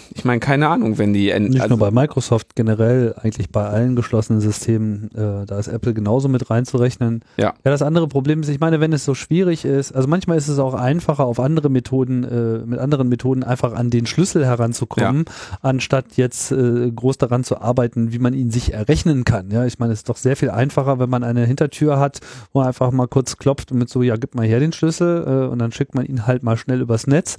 [0.09, 1.31] ich meine, keine Ahnung, wenn die...
[1.39, 5.93] Nicht also nur bei Microsoft, generell eigentlich bei allen geschlossenen Systemen, äh, da ist Apple
[5.93, 7.23] genauso mit reinzurechnen.
[7.37, 7.53] Ja.
[7.63, 10.47] Ja, das andere Problem ist, ich meine, wenn es so schwierig ist, also manchmal ist
[10.47, 15.25] es auch einfacher, auf andere Methoden, äh, mit anderen Methoden einfach an den Schlüssel heranzukommen,
[15.27, 15.57] ja.
[15.61, 19.51] anstatt jetzt äh, groß daran zu arbeiten, wie man ihn sich errechnen kann.
[19.51, 22.19] Ja, ich meine, es ist doch sehr viel einfacher, wenn man eine Hintertür hat,
[22.51, 25.23] wo man einfach mal kurz klopft und mit so, ja, gib mal her den Schlüssel
[25.27, 27.37] äh, und dann schickt man ihn halt mal schnell übers Netz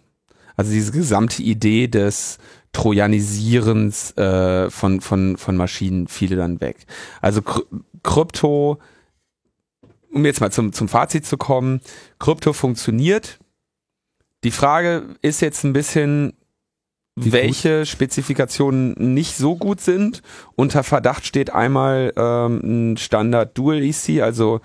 [0.58, 2.38] Also diese gesamte Idee des
[2.72, 6.86] Trojanisierens äh, von, von, von Maschinen fiele dann weg.
[7.22, 7.42] Also
[8.04, 8.80] Krypto,
[10.12, 11.82] um jetzt mal zum, zum Fazit zu kommen,
[12.20, 13.40] Krypto funktioniert
[14.44, 16.34] Die Frage ist jetzt ein bisschen,
[17.16, 20.22] Wie welche Spezifikationen nicht so gut sind.
[20.56, 24.60] Unter Verdacht steht einmal ähm, ein Standard Dual EC, also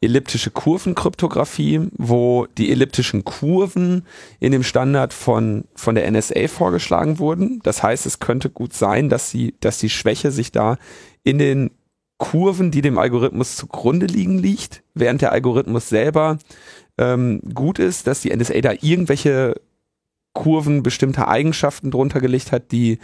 [0.00, 4.04] elliptische Kurvenkryptographie, wo die elliptischen Kurven
[4.40, 7.60] in dem Standard von, von der NSA vorgeschlagen wurden.
[7.62, 10.78] Das heißt, es könnte gut sein, dass, sie, dass die Schwäche sich da
[11.24, 11.70] in den
[12.18, 16.38] Kurven, die dem Algorithmus zugrunde liegen, liegt, während der Algorithmus selber
[16.98, 19.54] ähm, gut ist, dass die NSA da irgendwelche
[20.32, 22.98] Kurven bestimmter Eigenschaften drunter gelegt hat, die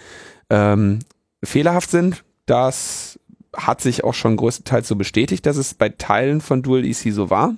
[0.50, 1.00] ähm,
[1.42, 2.24] fehlerhaft sind.
[2.46, 3.18] Das
[3.56, 7.30] hat sich auch schon größtenteils so bestätigt, dass es bei Teilen von Dual EC so
[7.30, 7.56] war.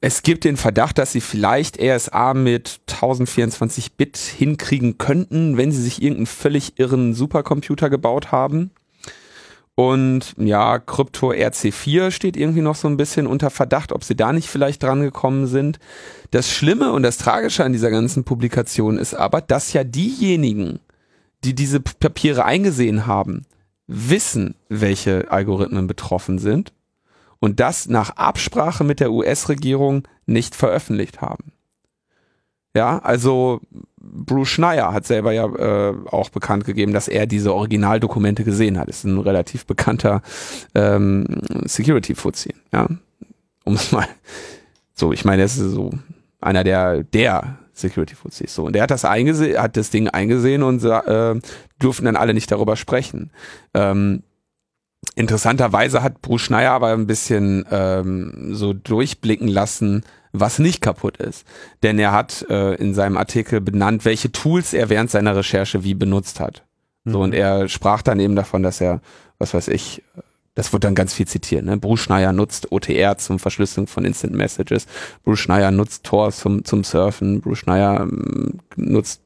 [0.00, 5.82] Es gibt den Verdacht, dass sie vielleicht RSA mit 1024 Bit hinkriegen könnten, wenn sie
[5.82, 8.70] sich irgendeinen völlig irren Supercomputer gebaut haben.
[9.74, 14.32] Und ja, Krypto RC4 steht irgendwie noch so ein bisschen unter Verdacht, ob sie da
[14.32, 15.78] nicht vielleicht dran gekommen sind.
[16.30, 20.80] Das Schlimme und das Tragische an dieser ganzen Publikation ist aber, dass ja diejenigen,
[21.44, 23.44] die diese Papiere eingesehen haben,
[23.86, 26.72] wissen, welche Algorithmen betroffen sind
[27.38, 31.52] und das nach Absprache mit der US-Regierung nicht veröffentlicht haben.
[32.74, 33.60] Ja, also
[33.98, 38.88] Bruce Schneier hat selber ja äh, auch bekannt gegeben, dass er diese Originaldokumente gesehen hat.
[38.88, 40.22] Ist ein relativ bekannter
[40.74, 41.24] ähm,
[41.64, 42.88] Security-Fuzzi, ja.
[43.64, 44.06] Um es mal
[44.94, 45.90] so, ich meine, er ist so
[46.40, 48.54] einer der, der Security-Fuzis.
[48.54, 51.34] So, und der hat das eingesehen, hat das Ding eingesehen und äh,
[51.78, 53.30] durften dann alle nicht darüber sprechen.
[53.74, 54.22] Ähm,
[55.14, 61.46] interessanterweise hat Bruce Schneier aber ein bisschen ähm, so durchblicken lassen, was nicht kaputt ist.
[61.82, 65.94] Denn er hat äh, in seinem Artikel benannt, welche Tools er während seiner Recherche wie
[65.94, 66.64] benutzt hat.
[67.04, 67.24] So, Mhm.
[67.24, 69.00] und er sprach dann eben davon, dass er,
[69.38, 70.02] was weiß ich,
[70.56, 71.76] das wird dann ganz viel zitiert, ne?
[71.76, 74.86] Bruce Schneier nutzt OTR zum Verschlüsselung von Instant Messages,
[75.22, 79.20] Bruce Schneier nutzt Tor zum, zum Surfen, Bruce Schneier ähm, nutzt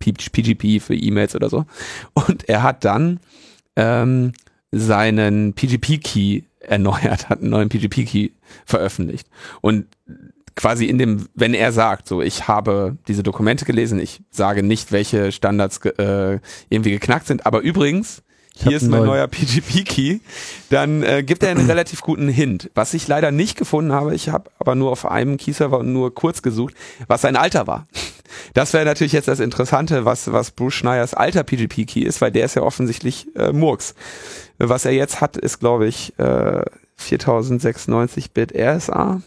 [0.00, 1.66] PGP für E-Mails oder so.
[2.14, 3.20] Und er hat dann
[3.76, 4.32] ähm,
[4.72, 8.30] seinen PGP-Key erneuert, hat einen neuen PGP-Key
[8.64, 9.28] veröffentlicht.
[9.60, 9.86] Und
[10.56, 14.90] quasi in dem, wenn er sagt, so, ich habe diese Dokumente gelesen, ich sage nicht,
[14.90, 18.22] welche Standards äh, irgendwie geknackt sind, aber übrigens,
[18.68, 19.06] hier ist mein neuen.
[19.10, 20.18] neuer PGP-Key,
[20.70, 22.70] dann äh, gibt er einen relativ guten Hint.
[22.74, 26.42] Was ich leider nicht gefunden habe, ich habe aber nur auf einem Key-Server nur kurz
[26.42, 26.74] gesucht,
[27.08, 27.86] was sein Alter war.
[28.54, 32.44] Das wäre natürlich jetzt das Interessante, was, was Bruce Schneiers alter PGP-Key ist, weil der
[32.44, 33.94] ist ja offensichtlich äh, Murks.
[34.58, 36.62] Was er jetzt hat, ist, glaube ich, äh,
[37.00, 39.22] 4096-Bit RSA.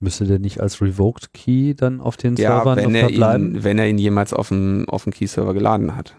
[0.00, 3.54] Müsste der nicht als Revoked Key dann auf den Ja, Servern wenn er, verbleiben?
[3.56, 6.16] ihn, wenn er ihn jemals auf dem, auf dem Key-Server geladen hat.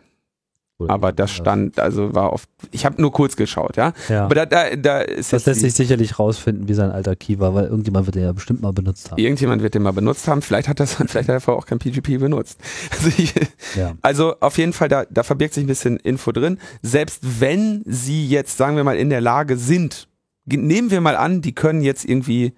[0.88, 3.94] Aber das stand, also war oft, ich habe nur kurz geschaut, ja.
[4.10, 4.26] Ja.
[4.26, 7.54] Aber da, da, da ist Das lässt sich sicherlich rausfinden, wie sein alter Key war,
[7.54, 9.18] weil irgendjemand wird den ja bestimmt mal benutzt haben.
[9.20, 10.42] irgendjemand wird den mal benutzt haben.
[10.42, 12.60] Vielleicht hat das, vielleicht hat er vorher auch kein PGP benutzt.
[12.92, 13.34] Also, ich,
[13.76, 13.94] Ja.
[14.02, 16.58] also auf jeden Fall, da, da verbirgt sich ein bisschen Info drin.
[16.82, 20.08] Selbst wenn sie jetzt, sagen wir mal, in der Lage sind,
[20.46, 22.54] nehmen wir mal an, die können jetzt irgendwie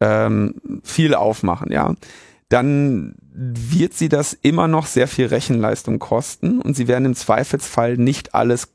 [0.00, 1.94] ähm, viel aufmachen, ja,
[2.48, 7.96] dann wird sie das immer noch sehr viel Rechenleistung kosten und sie werden im Zweifelsfall
[7.96, 8.68] nicht alles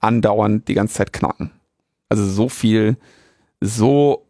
[0.00, 1.50] andauernd die ganze Zeit knacken.
[2.08, 2.96] Also so viel,
[3.60, 4.28] so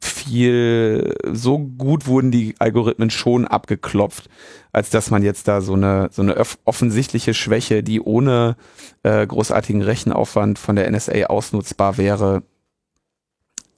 [0.00, 4.28] viel, so gut wurden die Algorithmen schon abgeklopft,
[4.72, 8.56] als dass man jetzt da so eine, so eine offensichtliche Schwäche, die ohne
[9.04, 12.42] äh, großartigen Rechenaufwand von der NSA ausnutzbar wäre,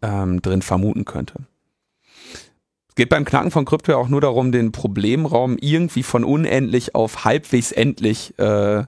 [0.02, 1.34] ähm, drin vermuten könnte.
[2.96, 7.24] Geht beim Knacken von Krypto ja auch nur darum, den Problemraum irgendwie von unendlich auf
[7.24, 8.84] halbwegs endlich äh,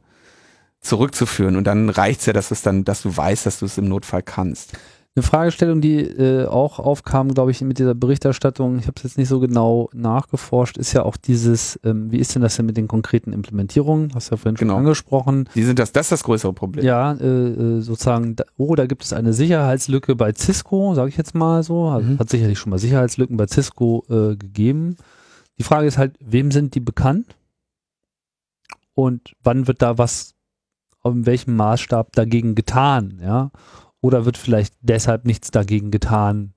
[0.81, 1.57] zurückzuführen.
[1.57, 4.23] Und dann reicht's ja, dass es dann, dass du weißt, dass du es im Notfall
[4.23, 4.79] kannst.
[5.17, 9.17] Eine Fragestellung, die äh, auch aufkam, glaube ich, mit dieser Berichterstattung, ich habe es jetzt
[9.17, 12.77] nicht so genau nachgeforscht, ist ja auch dieses, ähm, wie ist denn das denn mit
[12.77, 14.13] den konkreten Implementierungen?
[14.15, 14.75] Hast du ja vorhin Genau.
[14.75, 15.49] schon angesprochen.
[15.55, 16.85] Die sind das, das ist das größere Problem.
[16.85, 21.17] Ja, äh, äh, sozusagen, da, oh, da gibt es eine Sicherheitslücke bei Cisco, sage ich
[21.17, 21.91] jetzt mal so.
[21.93, 22.19] Hat, Mhm.
[22.19, 24.97] hat sicherlich schon mal Sicherheitslücken bei Cisco äh, gegeben.
[25.59, 27.37] Die Frage ist halt, wem sind die bekannt?
[28.93, 30.35] Und wann wird da was,
[31.05, 33.51] in welchem Maßstab dagegen getan, ja?
[34.07, 36.53] Oder wird vielleicht deshalb nichts dagegen getan,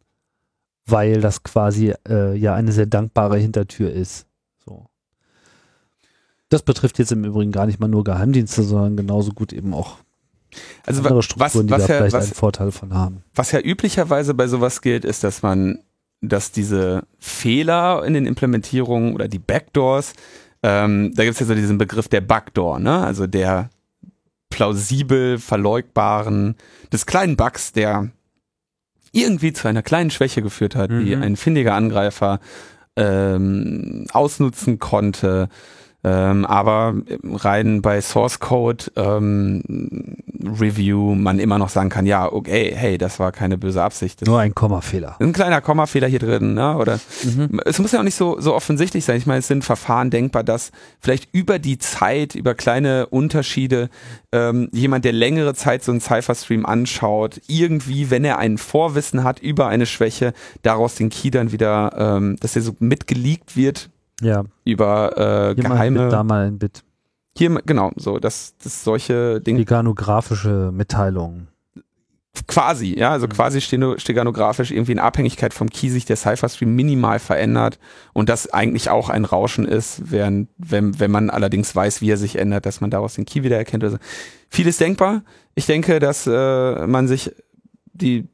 [0.86, 4.28] weil das quasi äh, ja eine sehr dankbare Hintertür ist.
[4.66, 4.86] So.
[6.50, 9.98] Das betrifft jetzt im Übrigen gar nicht mal nur Geheimdienste, sondern genauso gut eben auch
[10.86, 13.24] Also andere wa- was, Strukturen, die was, da ja, vielleicht was, einen Vorteil von haben.
[13.36, 15.80] was ja üblicherweise bei sowas gilt, ist, dass man,
[16.22, 20.14] dass diese Fehler in den Implementierungen oder die Backdoors,
[20.64, 23.00] ähm, da gibt es ja so diesen Begriff der Backdoor, ne?
[23.00, 23.70] Also der
[24.50, 26.56] plausibel verleugbaren,
[26.92, 28.10] des kleinen Bugs, der
[29.12, 31.24] irgendwie zu einer kleinen Schwäche geführt hat, die Mhm.
[31.24, 32.40] ein findiger Angreifer
[32.96, 35.50] ähm, ausnutzen konnte.
[36.02, 36.94] Ähm, aber
[37.24, 40.16] rein bei Source Code ähm,
[40.60, 44.22] Review man immer noch sagen kann, ja, okay, hey, das war keine böse Absicht.
[44.22, 45.18] Das Nur ein Kommafehler.
[45.20, 46.78] Ein kleiner Kommafehler hier drin, ne?
[46.78, 47.60] Oder Mhm.
[47.66, 49.18] es muss ja auch nicht so, so offensichtlich sein.
[49.18, 50.72] Ich meine, es sind Verfahren denkbar, dass
[51.02, 53.90] vielleicht über die Zeit, über kleine Unterschiede,
[54.32, 59.40] ähm, jemand, der längere Zeit so einen Cypher-Stream anschaut, irgendwie, wenn er ein Vorwissen hat
[59.40, 63.90] über eine Schwäche, daraus den Key dann wieder, ähm, dass er so mitgeleakt wird
[64.22, 66.04] Ja, über äh, hier mal ein geheime.
[66.06, 66.84] Bit, da mal ein Bit.
[67.38, 71.48] Hier, genau, so, dass, dass solche Dinge Veganografische Mitteilungen.
[72.48, 73.32] quasi, ja, also Mhm.
[73.32, 77.80] quasi steganografisch irgendwie in Abhängigkeit vom Key sich der Cypher-Stream minimal verändert
[78.14, 82.18] und das eigentlich auch ein Rauschen ist, während, wenn, wenn man allerdings weiß, wie er
[82.18, 83.84] sich ändert, dass man daraus den Key wieder erkennt.
[83.84, 83.98] Oder so.
[84.50, 85.24] Vieles denkbar.
[85.56, 87.32] Ich denke, dass äh, man sich
[87.94, 88.28] die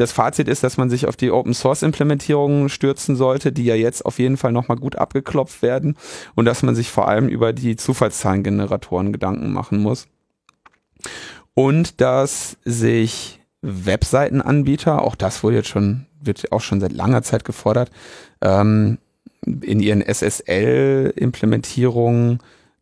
[0.00, 3.74] das Fazit ist, dass man sich auf die Open Source Implementierungen stürzen sollte, die ja
[3.74, 5.96] jetzt auf jeden Fall nochmal gut abgeklopft werden
[6.34, 10.08] und dass man sich vor allem über die Zufallszahlengeneratoren Gedanken machen muss.
[11.54, 17.44] Und dass sich Webseitenanbieter, auch das wurde jetzt schon, wird auch schon seit langer Zeit
[17.44, 17.90] gefordert,
[18.40, 18.96] ähm,
[19.44, 22.40] in ihren SSL-Implementierungen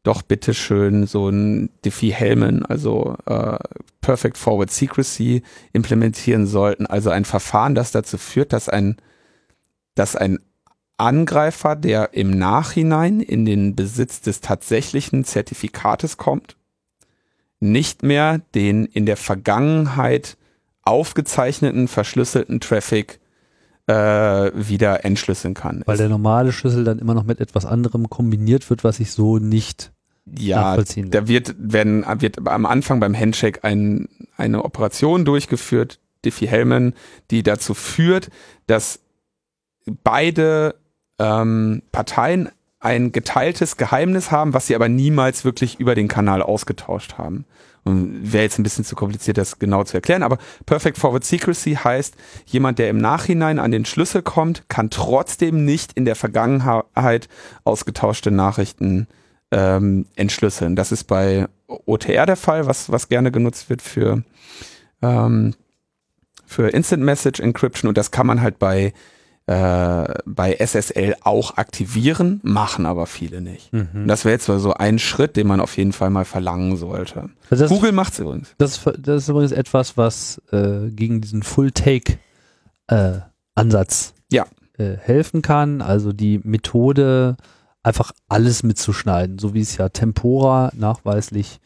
[0.09, 3.59] doch bitteschön so ein Diffie-Hellman, also äh,
[4.01, 5.43] Perfect Forward Secrecy
[5.75, 6.87] implementieren sollten.
[6.87, 8.97] Also ein Verfahren, das dazu führt, dass ein,
[9.95, 10.39] dass ein
[10.97, 16.57] Angreifer, der im Nachhinein in den Besitz des tatsächlichen Zertifikates kommt,
[17.61, 20.39] nicht mehr den in der Vergangenheit
[20.83, 23.21] aufgezeichneten verschlüsselten Traffic
[23.87, 23.93] äh,
[24.55, 25.83] wieder entschlüsseln kann.
[25.85, 29.39] Weil der normale Schlüssel dann immer noch mit etwas anderem kombiniert wird, was ich so
[29.39, 29.93] nicht
[30.39, 36.95] ja, da wird, werden, wird am Anfang beim Handshake ein, eine Operation durchgeführt, Diffie-Hellman,
[37.31, 38.31] die dazu führt,
[38.67, 39.01] dass
[40.03, 40.75] beide
[41.19, 42.51] ähm, Parteien
[42.81, 47.45] ein geteiltes Geheimnis haben, was sie aber niemals wirklich über den Kanal ausgetauscht haben.
[47.85, 51.75] Und wäre jetzt ein bisschen zu kompliziert, das genau zu erklären, aber Perfect Forward Secrecy
[51.75, 52.15] heißt,
[52.47, 57.29] jemand, der im Nachhinein an den Schlüssel kommt, kann trotzdem nicht in der Vergangenheit
[57.65, 59.07] ausgetauschte Nachrichten
[59.51, 60.77] ähm, entschlüsseln.
[60.77, 64.23] Das ist bei OTR der Fall, was, was gerne genutzt wird für,
[65.03, 65.55] ähm,
[66.47, 68.93] für Instant Message Encryption und das kann man halt bei
[69.47, 73.73] äh, bei SSL auch aktivieren, machen aber viele nicht.
[73.73, 74.07] Mhm.
[74.07, 77.31] Das wäre jetzt so ein Schritt, den man auf jeden Fall mal verlangen sollte.
[77.49, 78.55] Also das, Google macht's übrigens.
[78.59, 84.47] das, das ist übrigens etwas, was äh, gegen diesen Full-Take-Ansatz Ja.
[84.77, 85.81] äh, helfen kann.
[85.83, 87.37] Also die Methode,
[87.83, 91.61] einfach alles mitzuschneiden, so wie es ja Tempora nachweislich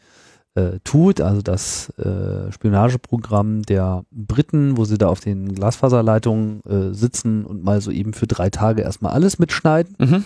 [0.55, 1.21] äh, tut.
[1.21, 7.63] Also das äh, Spionageprogramm der Briten, wo sie da auf den Glasfaserleitungen äh, sitzen und
[7.63, 9.95] mal so eben für drei Tage erstmal alles mitschneiden.
[9.97, 10.23] Mhm.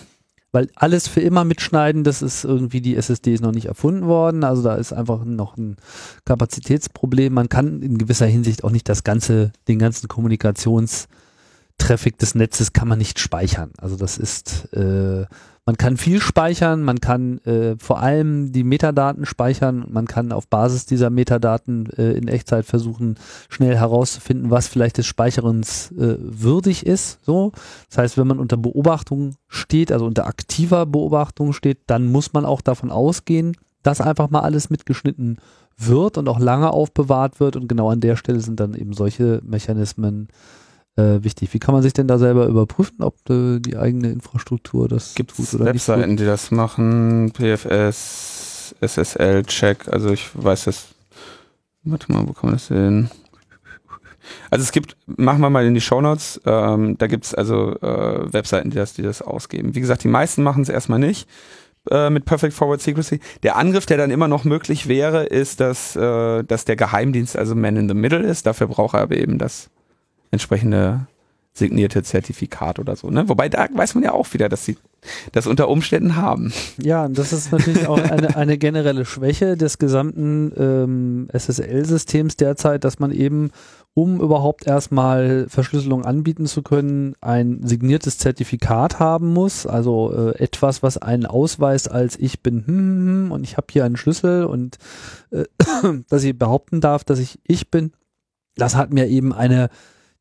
[0.50, 4.44] Weil alles für immer mitschneiden, das ist irgendwie, die SSD ist noch nicht erfunden worden.
[4.44, 5.76] Also da ist einfach noch ein
[6.24, 7.34] Kapazitätsproblem.
[7.34, 12.88] Man kann in gewisser Hinsicht auch nicht das ganze, den ganzen Kommunikationstraffic des Netzes kann
[12.88, 13.72] man nicht speichern.
[13.76, 15.26] Also das ist, äh,
[15.68, 20.48] man kann viel speichern, man kann äh, vor allem die Metadaten speichern, man kann auf
[20.48, 23.18] Basis dieser Metadaten äh, in Echtzeit versuchen,
[23.50, 27.18] schnell herauszufinden, was vielleicht des Speicherens äh, würdig ist.
[27.22, 27.52] So,
[27.90, 32.46] das heißt, wenn man unter Beobachtung steht, also unter aktiver Beobachtung steht, dann muss man
[32.46, 35.36] auch davon ausgehen, dass einfach mal alles mitgeschnitten
[35.76, 37.56] wird und auch lange aufbewahrt wird.
[37.56, 40.28] Und genau an der Stelle sind dann eben solche Mechanismen
[40.98, 41.54] äh, wichtig.
[41.54, 45.36] Wie kann man sich denn da selber überprüfen, ob äh, die eigene Infrastruktur das Gibt
[45.36, 45.74] tut es oder nicht?
[45.74, 47.32] Webseiten, die das machen?
[47.32, 50.88] PFS, SSL-Check, also ich weiß das.
[51.84, 53.10] Warte mal, wo kann man das sehen?
[54.50, 58.68] Also es gibt, machen wir mal in die Shownotes, ähm, da gibt's also äh, Webseiten,
[58.70, 59.74] die das, die das ausgeben.
[59.74, 61.26] Wie gesagt, die meisten machen es erstmal nicht
[61.90, 63.20] äh, mit Perfect Forward Secrecy.
[63.42, 67.54] Der Angriff, der dann immer noch möglich wäre, ist, dass, äh, dass der Geheimdienst also
[67.54, 68.44] Man in the Middle ist.
[68.44, 69.70] Dafür braucht er aber eben das
[70.30, 71.06] entsprechende
[71.58, 73.10] signierte Zertifikat oder so.
[73.10, 73.28] Ne?
[73.28, 74.76] Wobei da weiß man ja auch wieder, dass sie
[75.32, 76.52] das unter Umständen haben.
[76.80, 82.84] Ja, und das ist natürlich auch eine, eine generelle Schwäche des gesamten ähm, SSL-Systems derzeit,
[82.84, 83.50] dass man eben,
[83.94, 89.66] um überhaupt erstmal Verschlüsselung anbieten zu können, ein signiertes Zertifikat haben muss.
[89.66, 93.66] Also äh, etwas, was einen ausweist als ich bin hm, hm, hm, und ich habe
[93.70, 94.78] hier einen Schlüssel und
[95.30, 95.44] äh,
[96.08, 97.92] dass ich behaupten darf, dass ich ich bin.
[98.56, 99.70] Das hat mir eben eine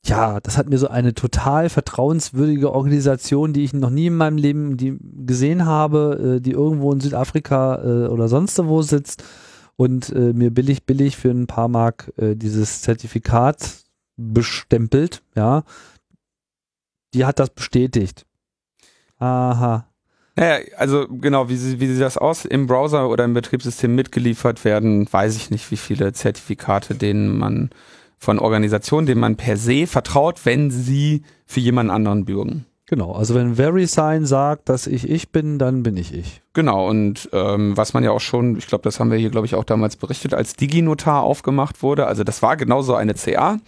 [0.08, 4.38] ja, das hat mir so eine total vertrauenswürdige Organisation, die ich noch nie in meinem
[4.38, 4.78] Leben
[5.26, 9.24] gesehen habe, äh, die irgendwo in Südafrika äh, oder sonst wo sitzt
[9.76, 13.84] und äh, mir billig, billig für ein paar Mark dieses Zertifikat
[14.16, 15.64] bestempelt, ja,
[17.14, 18.26] die hat das bestätigt.
[19.20, 19.88] Aha.
[20.36, 22.46] Naja, also genau, wie, sie, wie sieht das aus?
[22.46, 27.72] Im Browser oder im Betriebssystem mitgeliefert werden, weiß ich nicht, wie viele Zertifikate, denen man
[28.18, 32.66] von Organisationen, denen man per se vertraut, wenn sie für jemand anderen bürgen.
[32.90, 36.42] Genau, also wenn VeriSign sagt, dass ich ich bin, dann bin ich ich.
[36.54, 39.46] Genau, und ähm, was man ja auch schon, ich glaube, das haben wir hier, glaube
[39.46, 43.60] ich, auch damals berichtet, als DigiNotar aufgemacht wurde, also das war genauso eine CA,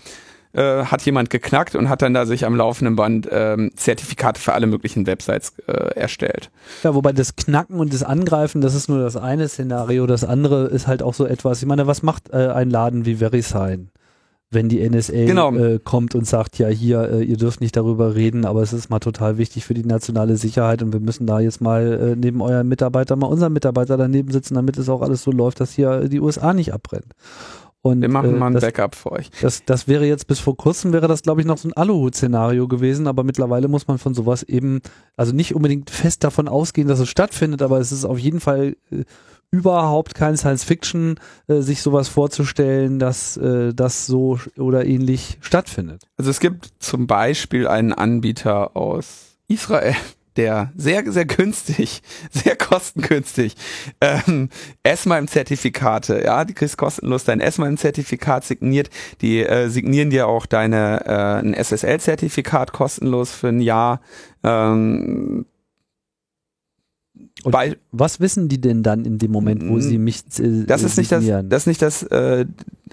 [0.54, 4.54] äh, hat jemand geknackt und hat dann da sich am laufenden Band ähm, Zertifikate für
[4.54, 6.50] alle möglichen Websites äh, erstellt.
[6.84, 10.08] Ja, wobei das Knacken und das Angreifen, das ist nur das eine Szenario.
[10.08, 13.16] Das andere ist halt auch so etwas, ich meine, was macht äh, ein Laden wie
[13.16, 13.91] VeriSign?
[14.52, 15.54] Wenn die NSA Genau.
[15.56, 18.89] äh, kommt und sagt, ja hier, äh, ihr dürft nicht darüber reden, aber es ist
[18.89, 22.41] mal total wichtig für die nationale Sicherheit und wir müssen da jetzt mal äh, neben
[22.41, 26.08] euren Mitarbeiter mal unseren Mitarbeiter daneben sitzen, damit es auch alles so läuft, dass hier
[26.10, 27.14] die USA nicht abbrennt.
[27.82, 29.30] Und, Wir machen äh, mal ein das, Backup für euch.
[29.39, 32.68] das, das wäre jetzt bis vor kurzem wäre das, glaube ich, noch so ein Aluhut-Szenario
[32.68, 34.82] gewesen, aber mittlerweile muss man von sowas eben,
[35.16, 38.76] also nicht unbedingt fest davon ausgehen, dass es stattfindet, aber es ist auf jeden Fall
[38.91, 39.04] äh,
[39.52, 46.04] überhaupt kein Science Fiction, äh, sich sowas vorzustellen, dass äh, das so oder ähnlich stattfindet.
[46.18, 49.95] Also es gibt zum Beispiel einen Anbieter aus Israel,
[50.38, 53.56] der sehr, sehr günstig, sehr kostengünstig
[54.02, 54.50] ähm,
[54.84, 58.89] S-MIME-Zertifikate, ja, die kriegst kostenlos dein S-MIME-Zertifikat signiert,
[59.22, 64.00] die äh, signieren dir auch deine äh, ein SSL-Zertifikat kostenlos für ein Jahr.
[64.43, 65.45] Ähm,
[67.44, 70.66] Und bei, Was wissen die denn dann in dem Moment, wo Mm, sie mich äh,
[70.66, 72.46] das ist nicht das, das ist nicht das, äh,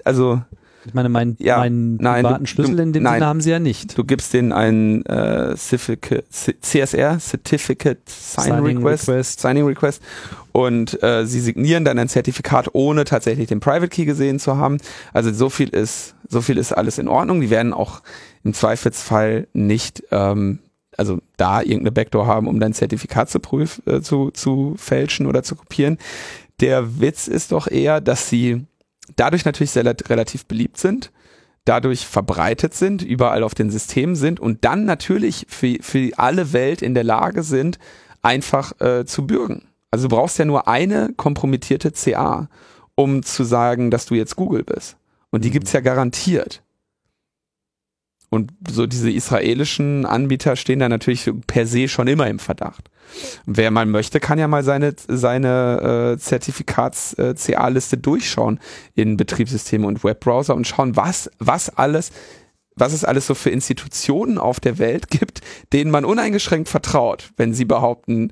[0.05, 0.41] also
[0.85, 3.15] Ich meine, mein, Ja, meinen nein, privaten du- Schlüssel in dem nein.
[3.15, 3.97] Sinne haben sie ja nicht.
[3.97, 9.39] Du gibst denen ein äh, CSR, Certificate Sign Signing Request, Request.
[9.41, 10.01] Signing Request
[10.53, 14.77] und äh, sie signieren dann ein Zertifikat, ohne tatsächlich den Private Key gesehen zu haben.
[15.13, 17.41] Also so viel ist, so viel ist alles in Ordnung.
[17.41, 18.01] Die werden auch
[18.43, 20.59] im Zweifelsfall nicht, ähm,
[20.97, 25.43] also da irgendeine Backdoor haben, um dein Zertifikat zu prüf, äh, zu, zu fälschen oder
[25.43, 25.97] zu kopieren.
[26.59, 28.65] Der Witz ist doch eher, dass sie
[29.15, 31.11] dadurch natürlich sehr, relativ beliebt sind
[31.67, 36.81] dadurch verbreitet sind, überall auf den Systemen sind und dann natürlich für, für alle Welt
[36.81, 37.77] in der Lage sind,
[38.21, 39.67] einfach äh, zu bürgen.
[39.91, 42.49] Also du brauchst ja nur eine kompromittierte CA,
[42.95, 44.97] um zu sagen, dass du jetzt Google bist.
[45.29, 45.53] Und die Mhm.
[45.53, 46.63] gibt's ja garantiert.
[48.29, 52.89] Und so diese israelischen Anbieter stehen da natürlich per se schon immer im Verdacht.
[53.45, 58.59] Wer mal möchte, kann ja mal seine, seine äh, Zertifikats-CA-Liste durchschauen
[58.95, 62.11] in Betriebssysteme und Webbrowser und schauen, was, was alles,
[62.75, 65.39] was es alles so für Institutionen auf der Welt gibt,
[65.71, 68.31] denen man uneingeschränkt vertraut, wenn sie behaupten,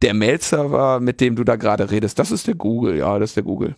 [0.00, 3.36] der Mail-Server, mit dem du da gerade redest, das ist der Google, ja, das ist
[3.36, 3.76] der Google.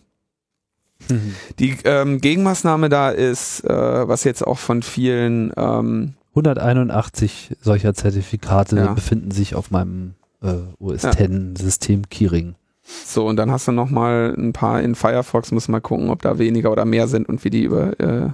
[1.09, 1.35] Mhm.
[1.59, 8.75] Die ähm, Gegenmaßnahme da ist, äh, was jetzt auch von vielen ähm, 181 solcher Zertifikate
[8.77, 8.93] Ja.
[8.93, 11.11] befinden sich auf meinem äh, OS Ja.
[11.11, 12.55] 10 System Keyring.
[13.05, 16.21] So, und dann hast du noch mal ein paar in Firefox, muss mal gucken, ob
[16.21, 18.29] da weniger oder mehr sind und wie die über, äh,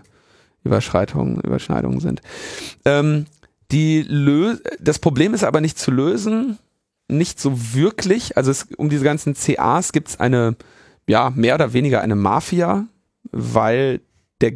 [0.64, 2.22] Überschreitungen, Überschneidungen sind.
[2.86, 3.26] Ähm,
[3.72, 6.60] die Lö das Problem ist aber nicht zu lösen,
[7.08, 8.38] nicht so wirklich.
[8.38, 10.56] Also es, um diese ganzen CAs gibt es eine,
[11.08, 12.88] ja, mehr oder weniger eine Mafia,
[13.32, 14.02] weil
[14.42, 14.54] der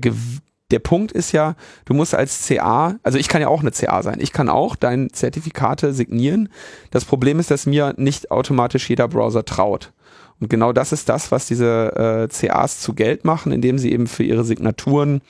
[0.72, 4.04] der Punkt ist ja, du musst als CA, also ich kann ja auch eine CA
[4.04, 6.50] sein, ich kann auch deine Zertifikate signieren.
[6.92, 9.94] Das Problem ist, dass mir nicht automatisch jeder Browser traut.
[10.40, 14.08] Und genau das ist das, was diese äh, CAs zu Geld machen, indem sie eben
[14.08, 15.22] für ihre Signaturen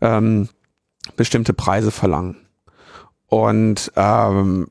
[0.00, 0.48] ähm,
[1.16, 2.36] bestimmte Preise verlangen.
[3.26, 4.68] Und ähm,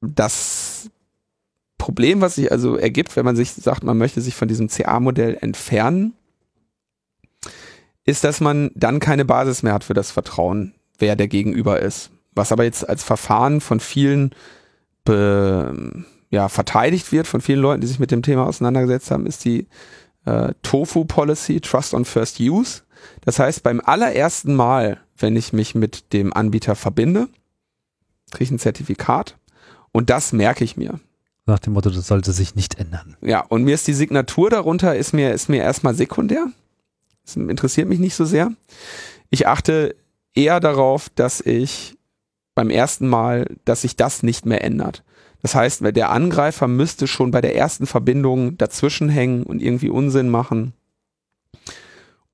[0.00, 0.90] das
[1.82, 5.36] Problem, was sich also ergibt, wenn man sich sagt, man möchte sich von diesem CA-Modell
[5.40, 6.14] entfernen,
[8.04, 12.12] ist, dass man dann keine Basis mehr hat für das Vertrauen, wer der Gegenüber ist.
[12.36, 14.30] Was aber jetzt als Verfahren von vielen
[15.02, 19.44] be, ja, verteidigt wird, von vielen Leuten, die sich mit dem Thema auseinandergesetzt haben, ist
[19.44, 19.66] die
[20.24, 22.82] äh, Tofu Policy, Trust on First Use.
[23.22, 27.26] Das heißt, beim allerersten Mal, wenn ich mich mit dem Anbieter verbinde,
[28.30, 29.36] kriege ich ein Zertifikat
[29.90, 31.00] und das merke ich mir.
[31.46, 33.16] Nach dem Motto, das sollte sich nicht ändern.
[33.20, 36.46] Ja, und mir ist die Signatur darunter, ist mir, ist mir erstmal sekundär.
[37.24, 38.52] Das interessiert mich nicht so sehr.
[39.30, 39.96] Ich achte
[40.34, 41.96] eher darauf, dass ich
[42.54, 45.02] beim ersten Mal, dass sich das nicht mehr ändert.
[45.42, 50.28] Das heißt, der Angreifer müsste schon bei der ersten Verbindung dazwischen hängen und irgendwie Unsinn
[50.28, 50.72] machen.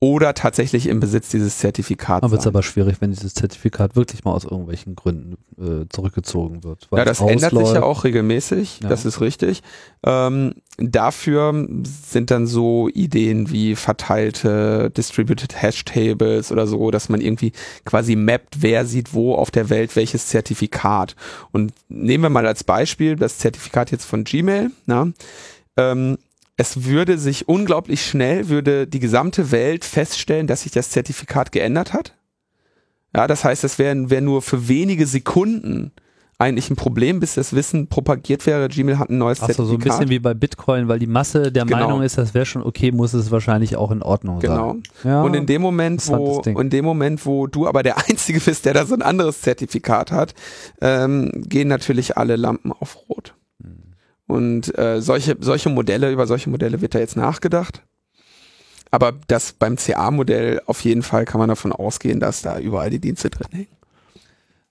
[0.01, 2.21] Oder tatsächlich im Besitz dieses Zertifikats.
[2.21, 6.63] Dann wird es aber schwierig, wenn dieses Zertifikat wirklich mal aus irgendwelchen Gründen äh, zurückgezogen
[6.63, 6.87] wird.
[6.95, 8.87] Ja, das ändert sich ja auch regelmäßig, Ja.
[8.87, 9.61] das ist richtig.
[10.05, 17.19] Ähm, dafür sind dann so Ideen wie verteilte Distributed Hash Tables oder so, dass man
[17.19, 17.51] irgendwie
[17.83, 21.17] quasi mappt, wer sieht wo auf der Welt welches Zertifikat.
[21.51, 24.71] Und nehmen wir mal als Beispiel das Zertifikat jetzt von Gmail.
[24.85, 25.09] Na?
[25.75, 26.17] Ähm,
[26.59, 31.93] es würde sich unglaublich schnell, würde die gesamte Welt feststellen, dass sich das Zertifikat geändert
[31.93, 32.15] hat.
[33.15, 35.93] Ja, das heißt, es wäre wär nur für wenige Sekunden
[36.37, 38.67] eigentlich ein Problem, bis das Wissen propagiert wäre.
[38.67, 39.67] Gmail hat ein neues Achso, Zertifikat.
[39.69, 41.77] so ein bisschen wie bei Bitcoin, weil die Masse der Genau.
[41.87, 44.71] Meinung ist, das wäre schon okay, muss es wahrscheinlich auch in Ordnung Genau.
[44.73, 44.83] sein.
[45.05, 45.21] Ja.
[45.23, 48.73] Und in dem Moment, wo, in dem Moment, wo du aber der Einzige bist, der
[48.73, 50.33] da so ein anderes Zertifikat hat,
[50.81, 53.33] ähm, gehen natürlich alle Lampen auf Rot.
[54.29, 57.81] Und äh, solche, solche Modelle, über solche Modelle wird da jetzt nachgedacht.
[58.91, 62.99] Aber das beim CA-Modell auf jeden Fall kann man davon ausgehen, dass da überall die
[62.99, 63.67] Dienste drin hängen.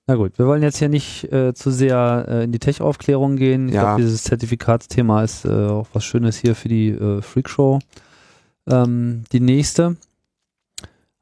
[0.07, 3.69] Na gut, wir wollen jetzt hier nicht äh, zu sehr äh, in die Tech-Aufklärung gehen.
[3.69, 3.83] Ich Ja.
[3.83, 7.81] glaube, dieses Zertifikatsthema ist äh, auch was Schönes hier für die äh, Freakshow.
[8.71, 9.97] Ähm, die nächste.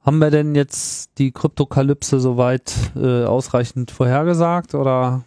[0.03, 5.25] Haben wir denn jetzt die Kryptokalypse soweit äh, ausreichend vorhergesagt oder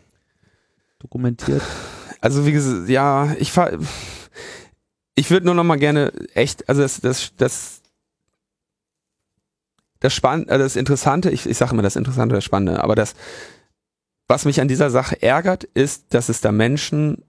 [1.00, 1.64] dokumentiert?
[2.22, 3.72] Also wie gesagt, ja, ich fahr,
[5.16, 7.82] ich würde nur noch mal gerne echt, also das, das, das,
[10.00, 13.16] das Spannende, das Interessante, ich, ich sage immer das Interessante, das Spannende, aber das,
[14.28, 17.24] was mich an dieser Sache ärgert, ist, dass es da Menschen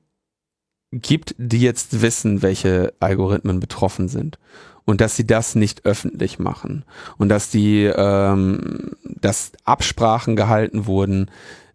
[0.93, 4.39] gibt, die jetzt wissen, welche Algorithmen betroffen sind
[4.85, 6.85] und dass sie das nicht öffentlich machen
[7.17, 11.31] und dass die, ähm, dass Absprachen gehalten wurden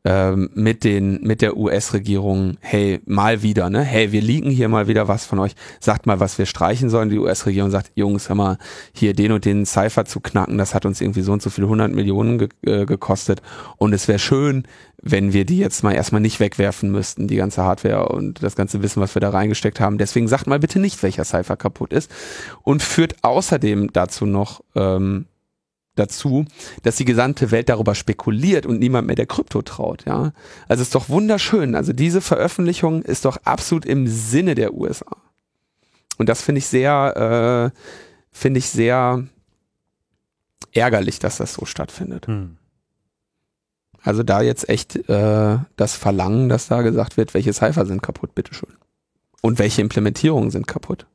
[0.05, 4.87] ähm, mit den, mit der US-Regierung, hey, mal wieder, ne, hey, wir liegen hier mal
[4.87, 7.09] wieder was von euch, sagt mal, was wir streichen sollen.
[7.09, 8.57] Die US-Regierung sagt, Jungs, hör mal,
[8.93, 11.67] hier den und den Cypher zu knacken, das hat uns irgendwie so und so viele
[11.67, 13.41] hundert Millionen ge äh, gekostet
[13.77, 14.67] und es wäre schön,
[15.01, 18.83] wenn wir die jetzt mal erstmal nicht wegwerfen müssten, die ganze Hardware und das ganze
[18.83, 19.97] Wissen, was wir da reingesteckt haben.
[19.97, 22.11] Deswegen sagt mal bitte nicht, welcher Cypher kaputt ist
[22.63, 25.25] und führt außerdem dazu noch ähm,
[25.95, 26.45] dazu,
[26.83, 30.33] dass die gesamte Welt darüber spekuliert und niemand mehr der Krypto traut, ja.
[30.67, 31.75] Also ist doch wunderschön.
[31.75, 35.17] Also diese Veröffentlichung ist doch absolut im Sinne der USA.
[36.17, 37.79] Und das finde ich sehr, äh,
[38.31, 39.23] finde ich sehr
[40.73, 42.27] ärgerlich, dass das so stattfindet.
[44.01, 48.35] Also da jetzt echt äh, das Verlangen, dass da gesagt wird, welche Cypher sind kaputt,
[48.35, 48.73] bitteschön.
[49.41, 51.07] Und welche Implementierungen sind kaputt.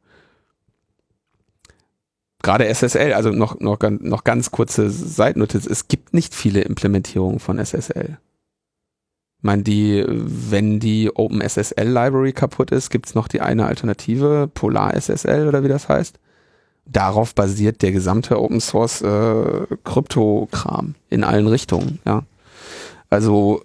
[2.42, 7.58] Gerade SSL, also noch, noch, noch ganz kurze Seitennotiz, es gibt nicht viele Implementierungen von
[7.58, 8.18] SSL.
[9.38, 14.94] Ich meine, die, wenn die OpenSSL Library kaputt ist, gibt's noch die eine Alternative, Polar
[14.94, 16.18] SSL oder wie das heißt.
[16.86, 22.24] Darauf basiert der gesamte Open Source äh, Krypto-Kram in allen Richtungen, ja.
[23.10, 23.62] Also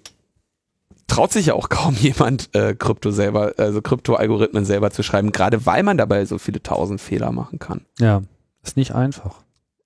[1.06, 5.64] traut sich ja auch kaum jemand, äh, Krypto selber, also Krypto-Algorithmen selber zu schreiben, gerade
[5.66, 7.82] weil man dabei so viele tausend Fehler machen kann.
[7.98, 8.22] Ja,
[8.66, 9.42] ist nicht einfach.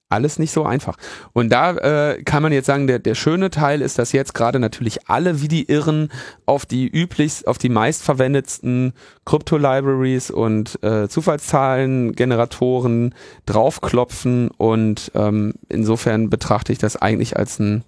[0.09, 0.97] Alles nicht so einfach.
[1.33, 4.59] Und da äh, kann man jetzt sagen, der, der schöne Teil ist, dass jetzt gerade
[4.59, 6.11] natürlich alle wie die Irren
[6.47, 8.93] auf die üblich, auf die meistverwendetsten
[9.25, 13.15] Krypto-Libraries und äh, Zufallszahlen-Generatoren
[13.47, 17.85] draufklopfen und ähm, insofern betrachte ich das eigentlich als ein,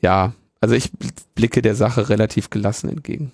[0.00, 0.92] ja, also ich
[1.34, 3.32] blicke der Sache relativ gelassen entgegen.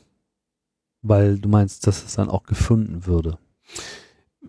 [1.03, 3.36] Weil du meinst, dass es dann auch gefunden würde.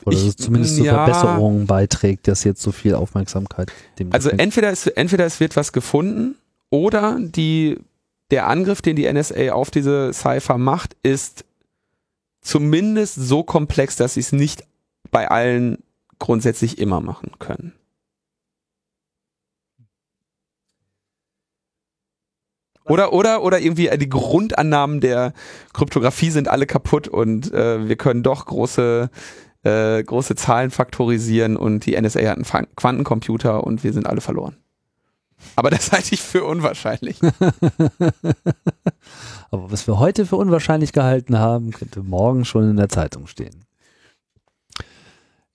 [0.06, 0.94] Oder Ich- zumindest zu ja.
[1.06, 5.74] Verbesserungen beiträgt, dass jetzt so viel Aufmerksamkeit dem Also entweder es, entweder es wird was
[5.74, 6.36] gefunden
[6.70, 7.78] oder die,
[8.32, 11.46] der Angriff, den die NSA auf diese Cypher macht, ist
[12.42, 14.64] zumindest so komplex, dass sie es nicht
[15.12, 15.84] bei allen
[16.20, 17.74] grundsätzlich immer machen können.
[22.86, 25.34] Oder, oder, oder irgendwie äh, die Grundannahmen der
[25.74, 29.12] Kryptographie sind alle kaputt und äh, wir können doch große,
[29.64, 34.22] äh, große Zahlen faktorisieren und die NSA hat einen Fa- Quantencomputer und wir sind alle
[34.22, 34.56] verloren.
[35.56, 37.20] Aber das halte ich für unwahrscheinlich.
[39.52, 43.66] Aber was wir heute für unwahrscheinlich gehalten haben, könnte morgen schon in der Zeitung stehen.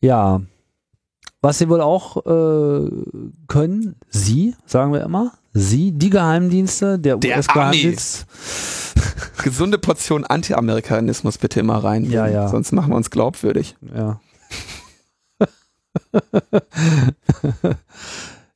[0.00, 0.40] Ja,
[1.40, 2.90] was sie wohl auch äh,
[3.48, 8.26] können, sie, sagen wir immer, sie, die Geheimdienste, der, Der US-Geheimdienst,
[9.42, 12.10] Gesunde Portion Anti-Amerikanismus bitte immer rein.
[12.10, 12.48] Ja, ja.
[12.48, 13.76] Sonst machen wir uns glaubwürdig.
[13.94, 14.20] ja.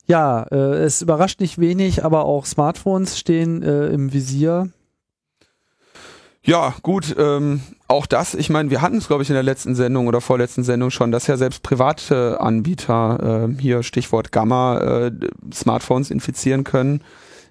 [0.07, 4.71] ja, äh, es überrascht nicht wenig, aber auch Smartphones stehen äh, im Visier.
[6.43, 9.75] Ja, gut, ähm, auch das, ich meine, wir hatten es, glaube ich, in der letzten
[9.75, 15.11] Sendung oder vorletzten Sendung schon, dass ja selbst private Anbieter, äh, hier Stichwort Gamma, äh,
[15.53, 17.03] Smartphones infizieren können.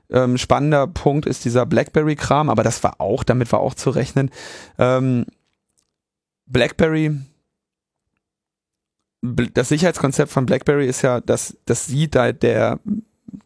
[0.09, 4.31] Ähm, spannender Punkt ist dieser BlackBerry-Kram, aber das war auch, damit war auch zu rechnen.
[4.77, 5.25] Ähm,
[6.45, 7.17] BlackBerry,
[9.23, 12.79] Bl- das Sicherheitskonzept von BlackBerry ist ja, dass, dass sie da der,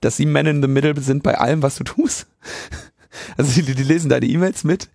[0.02, 2.28] dass sie Men in the Middle sind bei allem, was du tust.
[3.36, 4.90] Also die, die lesen deine E-Mails mit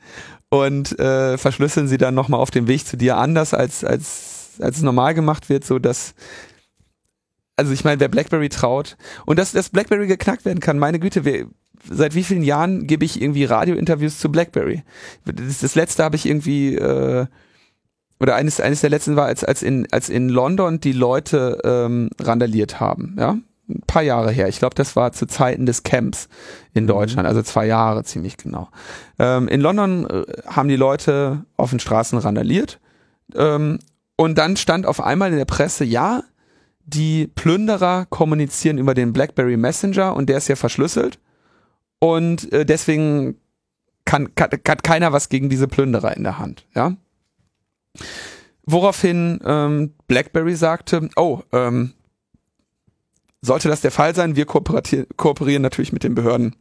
[0.49, 4.79] und äh, verschlüsseln sie dann nochmal auf dem Weg zu dir anders, als, als, als
[4.79, 6.15] es normal gemacht wird, so dass
[7.57, 11.25] also ich meine, wer BlackBerry traut und dass das BlackBerry geknackt werden kann, meine Güte,
[11.25, 11.47] wer,
[11.89, 14.83] seit wie vielen Jahren gebe ich irgendwie Radiointerviews zu BlackBerry?
[15.25, 17.27] Das, das letzte habe ich irgendwie äh,
[18.19, 22.11] oder eines eines der letzten war als als in als in London die Leute ähm,
[22.21, 23.37] randaliert haben, ja,
[23.69, 24.49] ein paar Jahre her.
[24.49, 26.29] Ich glaube, das war zu Zeiten des Camps
[26.73, 28.69] in Deutschland, also zwei Jahre ziemlich genau.
[29.19, 32.81] Ähm, in London äh, haben die Leute auf den Straßen randaliert
[33.35, 33.79] ähm,
[34.17, 36.23] und dann stand auf einmal in der Presse, ja,
[36.87, 41.19] die Plünderer kommunizieren über den BlackBerry Messenger und der ist ja verschlüsselt
[41.99, 43.37] und äh, deswegen
[44.05, 46.97] kann, kann, hat keiner was gegen diese Plünderer in der Hand, ja.
[48.65, 51.93] Woraufhin ähm, BlackBerry sagte, oh, ähm,
[53.41, 56.57] sollte das der Fall sein, wir kooperieren natürlich mit den Behörden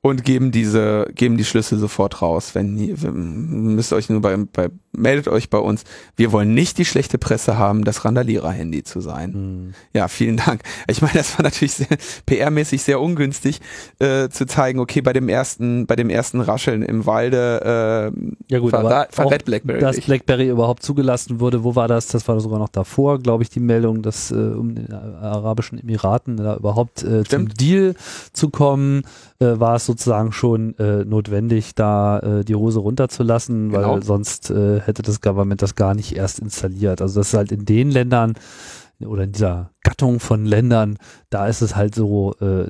[0.00, 2.54] und geben diese, geben die Schlüssel sofort raus.
[2.54, 5.84] Wenn ihr, müsst euch nur bei, bei, meldet euch bei uns.
[6.16, 9.32] Wir wollen nicht die schlechte Presse haben, das Randalierer-Handy zu sein.
[9.32, 9.74] Hm.
[9.94, 10.62] Ja, vielen Dank.
[10.88, 11.86] Ich meine, das war natürlich sehr,
[12.28, 13.60] PR-mäßig sehr ungünstig,
[13.98, 18.58] äh, zu zeigen, okay, bei dem ersten, bei dem ersten Rascheln im Walde, äh, Ja
[18.58, 20.06] gut, aber verrät BlackBerry dass dich.
[20.06, 22.08] BlackBerry überhaupt zugelassen wurde, wo war das?
[22.08, 26.36] Das war sogar noch davor, glaube ich, die Meldung, dass äh, um den Arabischen Emiraten
[26.36, 27.48] da überhaupt äh, zum.
[27.48, 27.94] Deal
[28.32, 29.02] zu kommen,
[29.40, 34.00] äh, war es sozusagen schon äh, notwendig, da äh, die Hose runterzulassen, weil Genau.
[34.00, 37.00] sonst äh, hätte das Government das gar nicht erst installiert.
[37.00, 38.34] Also das ist halt in den Ländern
[39.00, 40.98] oder in dieser Gattung von Ländern,
[41.30, 42.66] da ist es halt so, äh,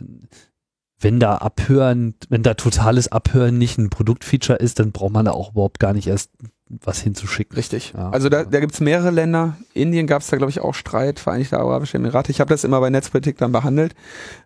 [0.99, 5.33] wenn da Abhören, wenn da totales Abhören nicht ein Produktfeature ist, dann braucht man da
[5.33, 6.31] auch überhaupt gar nicht erst
[6.69, 7.55] was hinzuschicken.
[7.55, 7.93] Richtig.
[7.95, 8.11] Ja.
[8.11, 9.57] Also da, da gibt's mehrere Länder.
[9.75, 12.31] Indien gab's da, glaube ich, auch Streit, Vereinigte Arabische Emirate.
[12.31, 13.95] Ich habe das immer bei Netzpolitik dann behandelt.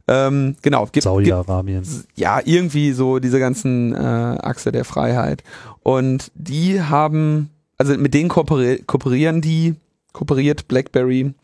[0.09, 1.85] Ähm, genau, gibt, gibt, Saudi-Arabien.
[2.17, 5.45] ja, irgendwie so diese ganzen äh, Achse der Freiheit.
[5.85, 9.74] Und die haben, also mit denen kooperi kooperieren die,
[10.12, 11.35] kooperiert BlackBerry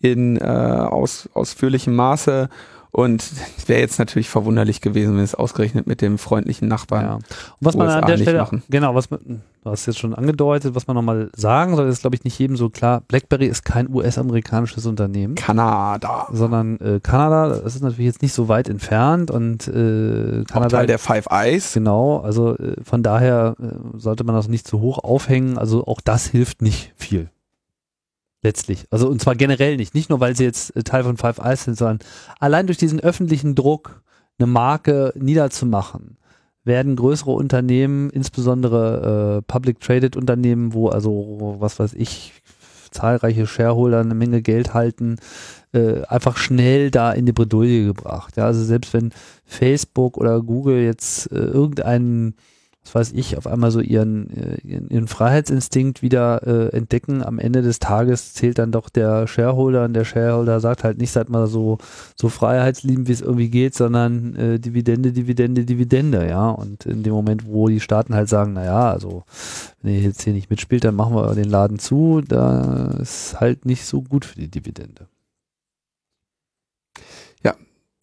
[0.00, 2.48] in äh, aus, ausführlichem Maße.
[2.94, 3.24] Und
[3.66, 7.04] wäre jetzt natürlich verwunderlich gewesen, wenn es ausgerechnet mit dem freundlichen Nachbarn.
[7.04, 7.14] Ja.
[7.14, 7.24] Und
[7.58, 8.62] was man USA an der Stelle, machen.
[8.70, 12.14] genau, was man, du hast jetzt schon angedeutet, was man nochmal sagen soll, ist glaube
[12.14, 15.34] ich nicht jedem so klar, BlackBerry ist kein US-amerikanisches Unternehmen.
[15.34, 16.28] Kanada.
[16.30, 20.76] sondern äh, Kanada, das ist natürlich jetzt nicht so weit entfernt und äh, Auch Kanada
[20.76, 21.72] Teil der Five Eyes.
[21.72, 25.58] Genau, also äh, von daher äh, sollte man das nicht zu hoch aufhängen.
[25.58, 27.28] Also auch das hilft nicht viel.
[28.44, 28.86] Letztlich.
[28.90, 29.94] Also und zwar generell nicht.
[29.94, 32.00] Nicht nur, weil sie jetzt äh, Teil von Five Eyes sind, sondern
[32.38, 34.02] allein durch diesen öffentlichen Druck,
[34.38, 36.18] eine Marke niederzumachen,
[36.62, 42.34] werden größere Unternehmen, insbesondere äh, Public Traded Unternehmen, wo also, was weiß ich,
[42.90, 45.16] zahlreiche Shareholder eine Menge Geld halten,
[45.72, 48.36] äh, einfach schnell da in die Bredouille gebracht.
[48.36, 49.12] Ja, also selbst wenn
[49.46, 52.34] Facebook oder Google jetzt äh, irgendeinen,
[52.84, 57.38] was weiß ich, auf einmal so ihren, äh, ihren, ihren Freiheitsinstinkt wieder äh, entdecken, am
[57.38, 61.28] Ende des Tages zählt dann doch der Shareholder und der Shareholder sagt halt nicht, seid
[61.28, 61.78] mal so,
[62.16, 66.50] so freiheitsliebend, wie es irgendwie geht, sondern äh, Dividende, Dividende, Dividende, ja.
[66.50, 69.24] Und in dem Moment, wo die Staaten halt sagen, naja, also
[69.82, 73.66] wenn ihr jetzt hier nicht mitspielt, dann machen wir den Laden zu, da ist halt
[73.66, 75.08] nicht so gut für die Dividende.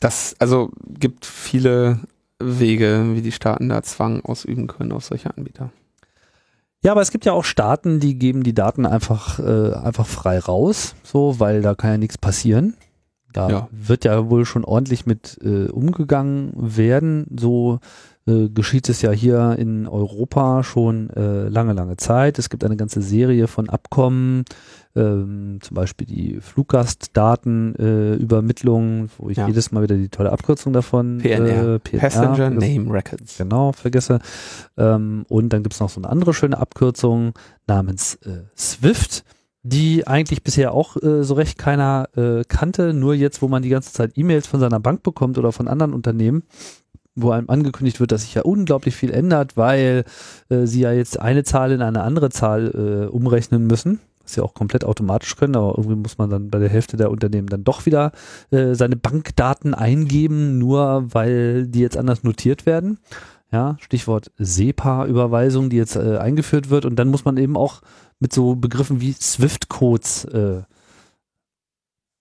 [0.02, 2.00] Das, also gibt viele
[2.44, 5.72] Wege, wie die Staaten da Zwang ausüben können auf solche Anbieter.
[6.84, 10.40] Ja, aber es gibt ja auch Staaten, die geben die Daten einfach, äh, einfach frei
[10.40, 12.76] raus, so, weil da kann ja nichts passieren.
[13.34, 13.68] Da Ja.
[13.72, 17.28] wird ja wohl schon ordentlich mit äh, umgegangen werden.
[17.40, 17.80] So
[18.28, 22.40] äh, geschieht es ja hier in Europa schon äh, lange, lange Zeit.
[22.40, 24.44] Es gibt eine ganze Serie von Abkommen,
[24.96, 29.48] ähm, zum Beispiel die Fluggastdatenübermittlung, äh, wo ich Ja.
[29.48, 31.76] jedes Mal wieder die tolle Abkürzung davon PNR.
[31.76, 33.38] äh, PNR Passenger das- Name Records.
[33.38, 34.20] genau, vergesse.
[34.78, 37.34] Ähm, und dann gibt's noch so eine andere schöne Abkürzung
[37.68, 39.24] namens äh, Swift,
[39.64, 43.70] die eigentlich bisher auch äh, so recht keiner äh, kannte, nur jetzt, wo man die
[43.70, 46.44] ganze Zeit E-Mails von seiner Bank bekommt oder von anderen Unternehmen,
[47.16, 50.04] wo einem angekündigt wird, dass sich ja unglaublich viel ändert, weil
[50.50, 54.00] äh, sie ja jetzt eine Zahl in eine andere Zahl äh, umrechnen müssen.
[54.32, 57.12] Was sie auch komplett automatisch können, aber irgendwie muss man dann bei der Hälfte der
[57.12, 58.14] Unternehmen dann doch wieder
[58.50, 62.98] äh, seine Bankdaten eingeben, nur weil die jetzt anders notiert werden.
[63.52, 66.86] Ja, Stichwort SEPA-Überweisung, die jetzt äh, eingeführt wird.
[66.86, 67.82] Und dann muss man eben auch
[68.22, 70.62] mit so Begriffen wie Swift-Codes äh,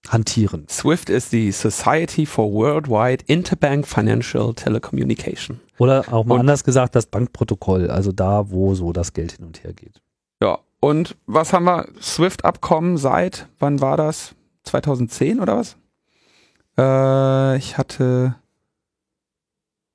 [0.09, 0.67] hantieren.
[0.69, 5.61] SWIFT ist die Society for Worldwide Interbank Financial Telecommunication.
[5.79, 9.45] Oder auch mal Und- anders gesagt, das Bankprotokoll, also da, wo so das Geld hin
[9.47, 10.03] und her geht.
[10.43, 11.89] Ja, und was haben wir?
[12.01, 14.35] SWIFT-Abkommen seit, wann war das?
[14.65, 15.77] 2010 oder was?
[16.79, 18.37] Äh, ich hatte,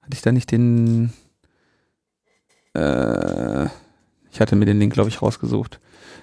[0.01, 1.11] hatte ich da nicht den,
[2.75, 3.65] äh,
[4.31, 5.79] ich hatte mir den Link, glaube ich, rausgesucht.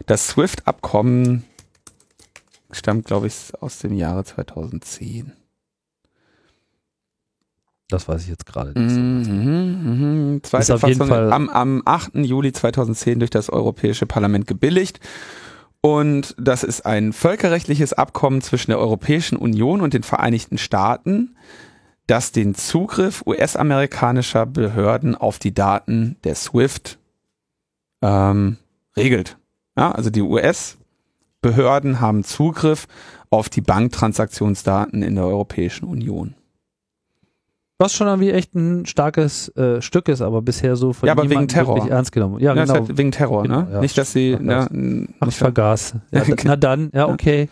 [0.07, 1.45] Das SWIFT-Abkommen
[2.71, 5.33] stammt, glaube ich, aus dem Jahre 2010.
[7.93, 8.97] Das weiß ich jetzt gerade nicht.
[8.97, 10.43] Mhm, mhm.
[10.43, 12.15] Zweite Ist auf jeden Fassung Fall- am, am 8.
[12.17, 15.01] Juli 2010 durch das Europäische Parlament gebilligt.
[15.81, 21.37] Und das ist ein völkerrechtliches Abkommen zwischen der Europäischen Union und den Vereinigten Staaten,
[22.07, 26.99] das den Zugriff US-amerikanischer Behörden auf die Daten der SWIFT
[28.01, 28.59] ähm,
[28.97, 29.39] regelt.
[29.77, 32.87] Ja, also die US-Behörden haben Zugriff
[33.31, 36.35] auf die Banktransaktionsdaten in der Europäischen Union.
[37.83, 41.29] Was schon irgendwie echt ein starkes äh, Stück ist, aber bisher so von Ja, aber
[41.29, 41.87] wegen Terror.
[41.91, 42.39] ernst genommen.
[42.41, 42.75] Ja, Ja, genau.
[42.87, 43.49] halt wegen Terror, ne?
[43.49, 43.81] Genau, ja.
[43.81, 45.95] Nicht, dass sie, Ach, das- n- Ach, ich nicht, vergaß.
[46.13, 47.49] Ja, na dann, ja, okay.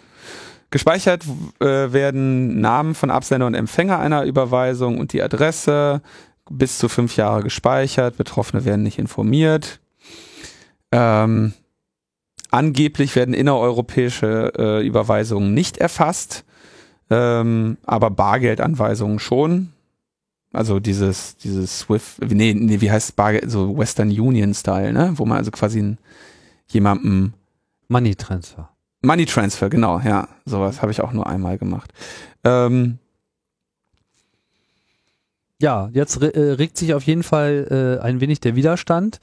[0.71, 1.25] gespeichert
[1.61, 6.01] äh, werden Namen von Absender und Empfänger einer Überweisung und die Adresse
[6.51, 8.17] bis zu fünf Jahre gespeichert.
[8.17, 9.81] Betroffene werden nicht informiert.
[10.93, 11.53] Ähm,
[12.51, 16.45] angeblich werden innereuropäische äh, Überweisungen nicht erfasst,
[17.11, 19.73] ähm, aber Bargeldanweisungen schon.
[20.53, 25.13] Also dieses, dieses Swift, nee, nee, wie heißt Bargeld, so Western Union Style, ne?
[25.15, 25.99] Wo man also quasi einen,
[26.69, 27.35] jemandem
[27.89, 28.69] Money Transfer.
[29.03, 31.93] Money Transfer, genau, ja, sowas habe ich auch nur einmal gemacht.
[32.45, 32.99] Ähm,
[35.61, 39.21] Ja, jetzt re äh, regt sich auf jeden Fall äh, ein wenig der Widerstand.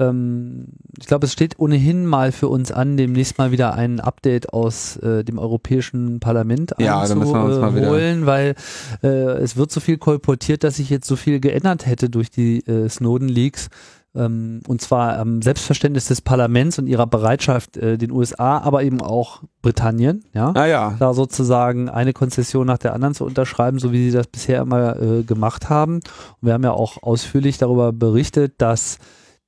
[0.00, 0.66] Ähm,
[0.98, 4.96] ich glaube, es steht ohnehin mal für uns an, demnächst mal wieder ein Update aus
[4.96, 8.54] äh, dem Europäischen Parlament Ja, da müssen wir uns mal wieder- holen, weil
[9.02, 12.66] äh, es wird so viel kolportiert, dass sich jetzt so viel geändert hätte durch die
[12.66, 13.68] äh, Snowden-Leaks.
[14.12, 19.00] Ähm, und zwar am Selbstverständnis des Parlaments und ihrer Bereitschaft, äh, den USA, aber eben
[19.00, 23.92] auch Britannien, ja, ah ja, da sozusagen eine Konzession nach der anderen zu unterschreiben, so
[23.92, 25.96] wie sie das bisher immer äh, gemacht haben.
[25.96, 26.02] Und
[26.40, 28.98] wir haben ja auch ausführlich darüber berichtet, dass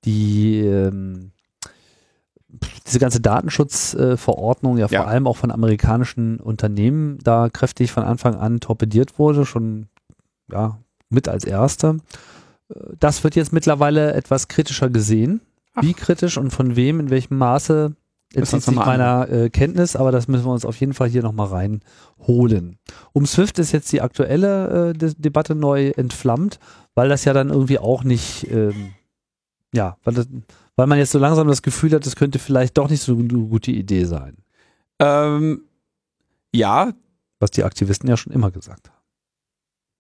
[0.05, 1.31] die ähm,
[2.87, 5.05] diese ganze Datenschutzverordnung ja vor Ja.
[5.05, 9.87] allem auch von amerikanischen Unternehmen da kräftig von Anfang an torpediert wurde, schon
[10.51, 10.79] ja
[11.09, 11.99] mit als erste.
[12.69, 15.41] Äh, Das wird jetzt mittlerweile etwas kritischer gesehen.
[15.75, 15.83] Ach.
[15.83, 17.95] Wie kritisch und von wem, in welchem Maße,
[18.35, 21.49] entzieht sich meiner äh, Kenntnis, aber das müssen wir uns auf jeden Fall hier nochmal
[21.49, 22.79] reinholen.
[23.13, 26.59] Um Swift ist jetzt die aktuelle äh, De Debatte neu entflammt,
[26.95, 28.91] weil das ja dann irgendwie auch nicht, ähm,
[29.73, 30.29] ja, weil, das,
[30.77, 33.27] weil man jetzt so langsam das Gefühl hat, das könnte vielleicht doch nicht so eine
[33.27, 34.37] gute Idee sein,
[34.99, 35.63] ähm,
[36.55, 36.93] ja,
[37.39, 38.92] was die Aktivisten ja schon immer gesagt haben.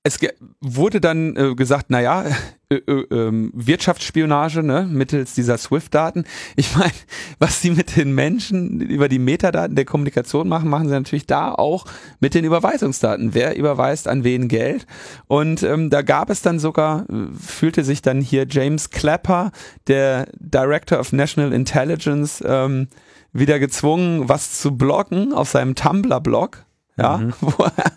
[0.04, 0.18] Es
[0.60, 2.24] wurde dann äh, gesagt, naja,
[2.68, 6.24] äh, äh, ähm, Wirtschaftsspionage, ne, mittels dieser SWIFT-Daten.
[6.56, 6.92] Ich meine,
[7.38, 11.52] was sie mit den Menschen über die Metadaten der Kommunikation machen, machen sie natürlich da
[11.52, 11.84] auch
[12.18, 13.32] mit den Überweisungsdaten.
[13.34, 14.86] Wer überweist an wen Geld?
[15.28, 19.52] Und ähm, da gab es dann sogar, äh, fühlte sich dann hier James Clapper,
[19.86, 22.88] der Director of National Intelligence, ähm,
[23.32, 26.64] wieder gezwungen, was zu bloggen auf seinem Tumblr-Blog.
[26.98, 27.32] Ja, Mhm.
[27.40, 27.92] wo er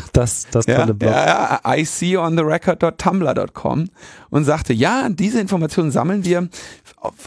[0.12, 1.10] Das, das ja, tolle Blog.
[1.10, 3.88] ja, ja, iseeontherecord.tumblr.com
[4.30, 6.48] und sagte, ja, diese Informationen sammeln wir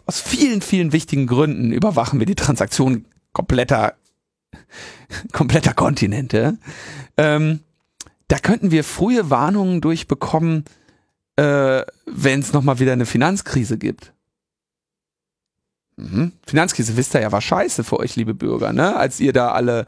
[0.05, 3.93] aus vielen, vielen wichtigen Gründen überwachen wir die Transaktion kompletter,
[5.32, 6.57] kompletter Kontinente.
[7.17, 7.61] Ähm,
[8.28, 10.65] da könnten wir frühe Warnungen durchbekommen,
[11.36, 14.13] äh, wenn es nochmal wieder eine Finanzkrise gibt.
[16.00, 16.32] Mhm.
[16.47, 18.95] Finanzkrise, wisst ihr ja, war scheiße für euch, liebe Bürger, ne?
[18.95, 19.86] Als ihr da alle,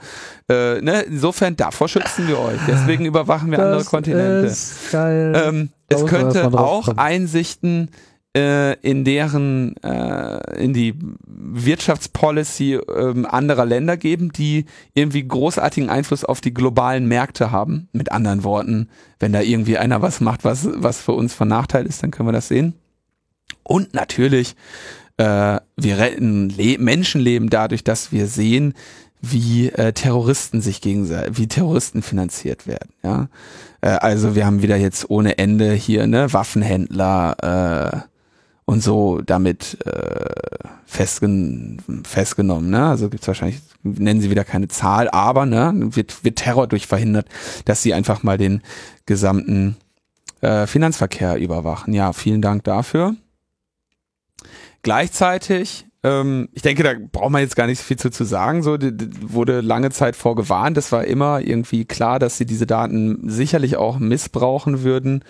[0.50, 1.02] äh, ne?
[1.02, 2.60] Insofern, davor schützen wir euch.
[2.68, 4.48] Deswegen überwachen wir andere Kontinente.
[4.48, 5.34] ist geil.
[5.36, 6.98] Ähm, es könnte auch kommen.
[6.98, 7.90] Einsichten
[8.36, 10.96] äh, in deren, äh, in die
[11.28, 17.90] Wirtschaftspolicy ähm, anderer Länder geben, die irgendwie großartigen Einfluss auf die globalen Märkte haben.
[17.92, 18.90] Mit anderen Worten,
[19.20, 22.30] wenn da irgendwie einer was macht, was, was für uns von Nachteil ist, dann können
[22.30, 22.74] wir das sehen.
[23.64, 24.56] Und natürlich,
[25.22, 28.74] äh, wir retten Le Menschenleben dadurch, dass wir sehen,
[29.22, 32.90] wie äh, Terroristen sich gegenseitig, wie Terroristen finanziert werden.
[33.04, 33.28] Ja,
[33.82, 37.98] äh, also wir haben wieder jetzt ohne Ende hier ne Waffenhändler äh,
[38.66, 40.26] und so damit äh,
[40.86, 42.72] festgen festgenommen.
[42.72, 42.84] Ne?
[42.88, 47.28] Also gibt's wahrscheinlich nennen sie wieder keine Zahl, aber ne wird wird Terror durch verhindert,
[47.66, 48.64] dass sie einfach mal den
[49.06, 49.78] gesamten
[50.42, 51.94] äh, Finanzverkehr überwachen.
[51.94, 53.16] Ja, vielen Dank dafür.
[54.84, 58.64] Gleichzeitig, ähm, ich denke, da braucht man jetzt gar nicht so viel zu, zu sagen.
[58.64, 60.78] So die, die wurde lange Zeit vorgewarnt.
[60.78, 65.24] Es war immer irgendwie klar, dass sie diese Daten sicherlich auch missbrauchen würden,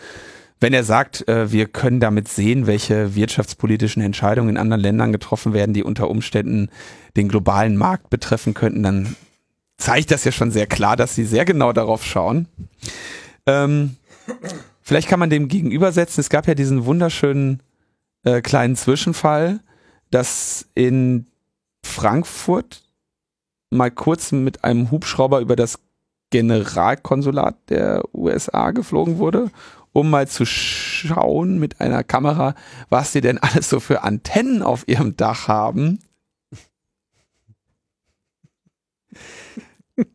[0.61, 5.53] wenn er sagt, äh, wir können damit sehen, welche wirtschaftspolitischen Entscheidungen in anderen Ländern getroffen
[5.53, 6.69] werden, die unter Umständen
[7.17, 9.15] den globalen Markt betreffen könnten, dann
[9.77, 12.47] zeigt das ja schon sehr klar, dass sie sehr genau darauf schauen.
[13.47, 13.95] Ähm,
[14.83, 17.63] vielleicht kann man dem gegenübersetzen, es gab ja diesen wunderschönen
[18.24, 19.59] äh, kleinen Zwischenfall,
[20.09, 21.28] dass in
[21.84, 22.84] Frankfurt
[23.69, 25.80] mal kurz mit einem Hubschrauber über das
[26.30, 29.49] Generalkonsulat der USA geflogen wurde,
[29.93, 32.55] um mal zu schauen mit einer Kamera,
[32.89, 35.99] was sie denn alles so für Antennen auf ihrem Dach haben.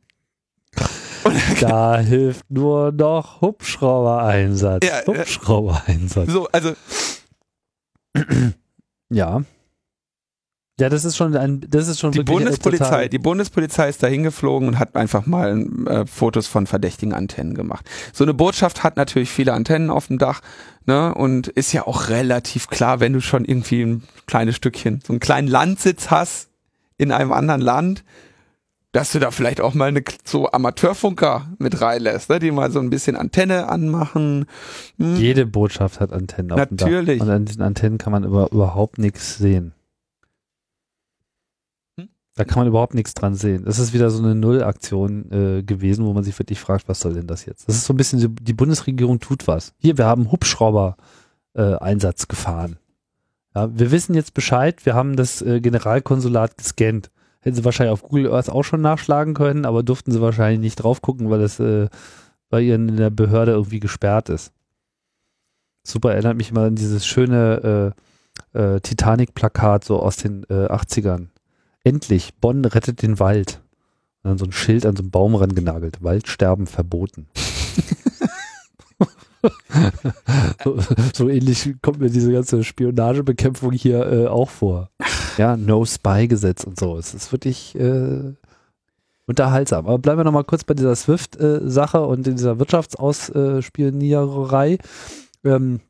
[1.61, 4.87] da hilft nur noch Hubschrauber-Einsatz.
[4.87, 6.31] Ja, äh, Hubschrauber-Einsatz.
[6.31, 6.73] So, also.
[9.11, 9.43] Ja.
[10.79, 13.09] Ja, das ist schon ein, das ist schon die Bundespolizei.
[13.09, 17.89] Die Bundespolizei ist da hingeflogen und hat einfach mal äh, Fotos von verdächtigen Antennen gemacht.
[18.13, 20.43] So eine Botschaft hat natürlich viele Antennen auf dem Dach,
[20.85, 25.15] ne, und ist ja auch relativ klar, wenn du schon irgendwie ein kleines Stückchen, so
[25.15, 26.51] einen kleinen Landsitz hast
[26.99, 28.05] in einem anderen Land,
[28.93, 32.81] dass du da vielleicht auch mal eine, so Amateurfunker mit reinlässt, ne, die mal so
[32.81, 34.47] ein bisschen Antenne anmachen.
[34.99, 35.17] Hm.
[35.17, 37.21] Jede Botschaft hat Antennen Natürlich.
[37.21, 39.73] Und an diesen Antennen kann man über, überhaupt nichts sehen.
[42.37, 43.65] Da kann man überhaupt nichts dran sehen.
[43.65, 47.15] Das ist wieder so eine Nullaktion äh, gewesen, wo man sich wirklich fragt, was soll
[47.15, 47.67] denn das jetzt?
[47.67, 49.73] Das ist so ein bisschen, die Bundesregierung tut was.
[49.79, 52.77] Hier, wir haben Hubschrauber-Einsatz äh, gefahren.
[53.55, 57.11] Ja, wir wissen jetzt Bescheid, wir haben das äh, Generalkonsulat gescannt.
[57.47, 60.77] Hätten sie wahrscheinlich auf Google Earth auch schon nachschlagen können, aber durften sie wahrscheinlich nicht
[60.77, 61.89] drauf gucken, weil das äh,
[62.49, 64.53] bei ihnen in der Behörde irgendwie gesperrt ist.
[65.85, 67.95] Super, erinnert mich immer an dieses schöne
[68.53, 71.29] äh, äh, Titanic-Plakat so aus den äh, 80ern
[71.87, 73.61] endlich, Bonn rettet den Wald.
[74.23, 76.03] Und dann so ein Schild an so einem Baum rangenagelt.
[76.03, 77.29] Waldsterben verboten.
[80.65, 80.79] So,
[81.15, 84.91] so, ähnlich kommt mir diese ganze Spionagebekämpfung hier äh, auch vor.
[85.39, 86.99] Ja, No-Spy-Gesetz und so.
[86.99, 88.35] Es ist wirklich äh,
[89.27, 89.87] unterhaltsam.
[89.87, 94.79] Aber bleiben wir nochmal kurz bei dieser SWIFT-Sache äh, und in dieser Wirtschaftsausspioniererei.
[95.45, 95.81] Ähm,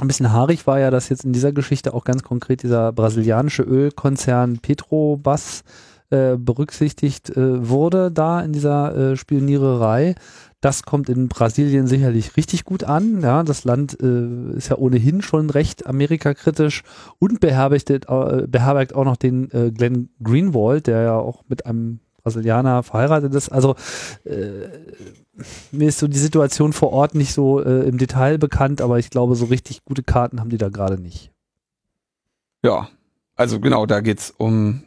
[0.00, 3.62] ein bisschen haarig war ja, dass jetzt in dieser Geschichte auch ganz konkret dieser brasilianische
[3.62, 5.62] Ölkonzern Petrobras
[6.14, 10.14] äh, berücksichtigt äh, wurde da in dieser äh, Spioniererei.
[10.60, 13.20] Das kommt in Brasilien sicherlich richtig gut an.
[13.20, 16.84] Ja, das Land äh, ist ja ohnehin schon recht amerikakritisch
[17.18, 21.98] und beherbergt, äh, beherbergt auch noch den äh, Glenn Greenwald, der ja auch mit einem
[22.22, 23.48] Brasilianer verheiratet ist.
[23.48, 23.74] Also
[24.24, 24.68] äh,
[25.72, 29.10] mir ist so die Situation vor Ort nicht so äh, im Detail bekannt, aber ich
[29.10, 31.32] glaube, so richtig gute Karten haben die da gerade nicht.
[32.62, 32.88] Ja,
[33.34, 34.84] also genau, da geht's um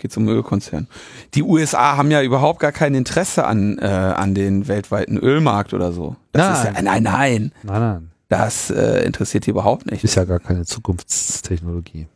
[0.00, 0.88] geht's um Ölkonzern.
[1.34, 5.92] Die USA haben ja überhaupt gar kein Interesse an äh, an den weltweiten Ölmarkt oder
[5.92, 6.16] so.
[6.32, 6.54] Das nein.
[6.54, 8.10] Ist ja, nein, nein, nein, nein.
[8.28, 10.04] Das äh, interessiert die überhaupt nicht.
[10.04, 12.06] Ist ja gar keine Zukunftstechnologie.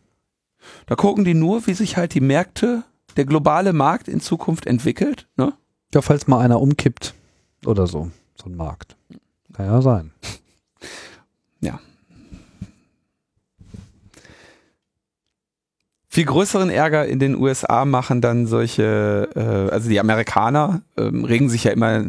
[0.87, 2.85] Da gucken die nur, wie sich halt die Märkte,
[3.17, 5.27] der globale Markt in Zukunft entwickelt.
[5.37, 5.53] Ne?
[5.93, 7.15] Ja, falls mal einer umkippt.
[7.67, 8.11] Oder so.
[8.41, 8.97] So ein Markt.
[9.53, 10.13] Kann ja sein.
[11.61, 11.81] Ja.
[16.15, 21.51] Viel größeren Ärger in den USA machen dann solche, äh, also die Amerikaner ähm, regen
[21.51, 22.05] sich ja immer,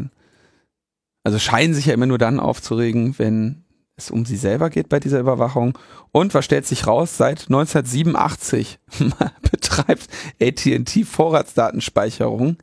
[1.24, 3.64] also scheinen sich ja immer nur dann aufzuregen, wenn
[3.96, 5.76] es um sie selber geht bei dieser Überwachung.
[6.12, 7.18] Und was stellt sich raus?
[7.18, 8.78] Seit 1987
[9.52, 10.08] betreibt
[10.40, 12.58] AT&T Vorratsdatenspeicherung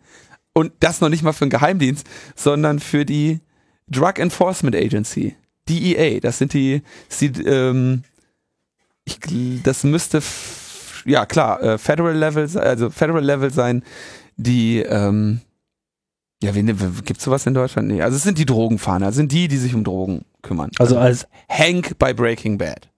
[0.52, 3.40] und das noch nicht mal für einen Geheimdienst, sondern für die
[3.88, 5.34] Drug Enforcement Agency,
[5.68, 6.20] DEA.
[6.20, 6.82] Das sind die,
[7.20, 8.04] die ähm,
[9.04, 9.18] ich,
[9.64, 10.22] das müsste,
[11.04, 13.82] ja klar, äh, Federal Level, also Federal Level sein,
[14.36, 15.40] die, ähm,
[16.42, 16.66] ja, wen,
[17.04, 17.88] gibt's sowas in Deutschland?
[17.88, 20.70] Nee, also es sind die Drogenfahner, also sind die, die sich um Drogen kümmern.
[20.78, 22.88] Also, also als Hank bei Breaking Bad.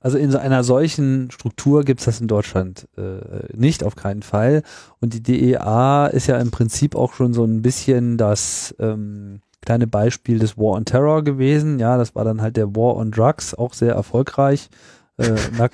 [0.00, 4.22] Also in so einer solchen Struktur gibt es das in Deutschland äh, nicht, auf keinen
[4.22, 4.62] Fall.
[5.00, 9.86] Und die DEA ist ja im Prinzip auch schon so ein bisschen das ähm, kleine
[9.86, 11.78] Beispiel des War on Terror gewesen.
[11.78, 14.68] Ja, das war dann halt der War on Drugs, auch sehr erfolgreich.
[15.16, 15.36] Äh,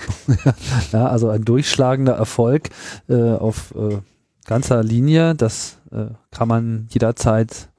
[0.92, 2.70] ja, also ein durchschlagender Erfolg
[3.08, 3.98] äh, auf äh,
[4.44, 5.34] ganzer Linie.
[5.34, 7.70] Das äh, kann man jederzeit,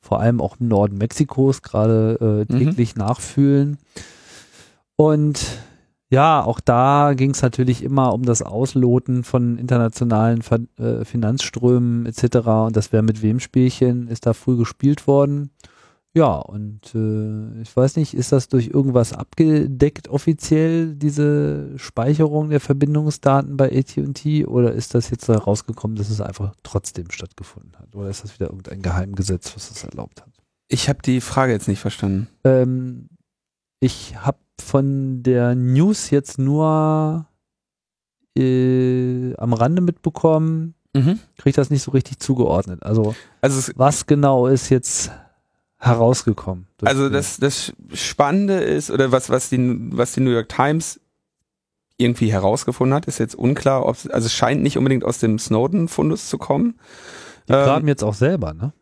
[0.00, 2.58] vor allem auch im Norden Mexikos, gerade äh, mhm.
[2.58, 3.02] täglich mhm.
[3.02, 3.78] nachfühlen.
[4.96, 5.40] Und
[6.08, 12.06] ja, auch da ging es natürlich immer um das Ausloten von internationalen Ver äh, Finanzströmen
[12.06, 12.36] etc.
[12.46, 15.50] Und das wäre mit wem Spielchen ist da früh gespielt worden.
[16.16, 22.60] Ja, und äh, ich weiß nicht, ist das durch irgendwas abgedeckt offiziell, diese Speicherung der
[22.60, 27.94] Verbindungsdaten bei AT&T oder ist das jetzt da rausgekommen, dass es einfach trotzdem stattgefunden hat?
[27.94, 30.30] Oder ist das wieder irgendein Geheimgesetz, was das erlaubt hat?
[30.68, 32.28] Ich habe die Frage jetzt nicht verstanden.
[32.44, 33.08] Ähm,
[33.80, 37.26] Ich habe von der News jetzt nur
[38.38, 41.18] äh, am Rande mitbekommen, Mhm.
[41.36, 42.82] kriege das nicht so richtig zugeordnet.
[42.82, 45.10] Also Also, was genau ist jetzt
[45.78, 46.66] herausgekommen?
[46.82, 49.58] also das, das Spannende ist, oder was, was, die,
[49.92, 51.00] was die New York Times
[51.98, 56.28] irgendwie herausgefunden hat, ist jetzt unklar, ob also es scheint nicht unbedingt aus dem Snowden-Fundus
[56.28, 56.78] zu kommen.
[57.48, 58.72] Die Ähm, graben jetzt auch selber, ne?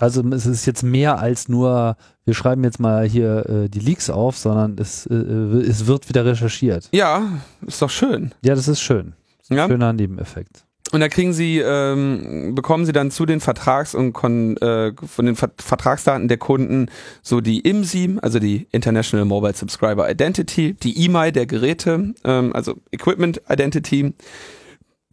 [0.00, 4.10] Also es ist jetzt mehr als nur, wir schreiben jetzt mal hier äh, die Leaks
[4.10, 6.88] auf, sondern es, äh, es wird wieder recherchiert.
[6.92, 8.32] Ja, ist doch schön.
[8.44, 9.14] Ja, das ist schön.
[9.48, 9.66] Ja?
[9.66, 10.64] Schöner Nebeneffekt.
[10.90, 15.26] Und da kriegen sie, ähm, bekommen sie dann zu den Vertrags- und kon, äh, von
[15.26, 16.86] den Ver Vertragsdaten der Kunden
[17.22, 22.76] so die IMSI, also die International Mobile Subscriber Identity, die EMI der Geräte, ähm, also
[22.90, 24.14] Equipment Identity,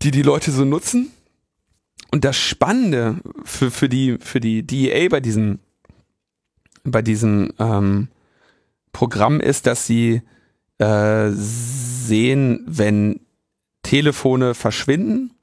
[0.01, 1.11] die die Leute so nutzen.
[2.11, 5.59] Und das Spannende für, für die, für die DEA bei diesem,
[6.85, 8.07] bei diesem ähm,
[8.93, 10.21] Programm ist, dass sie
[10.77, 13.19] äh, sehen, wenn
[13.83, 15.34] Telefone verschwinden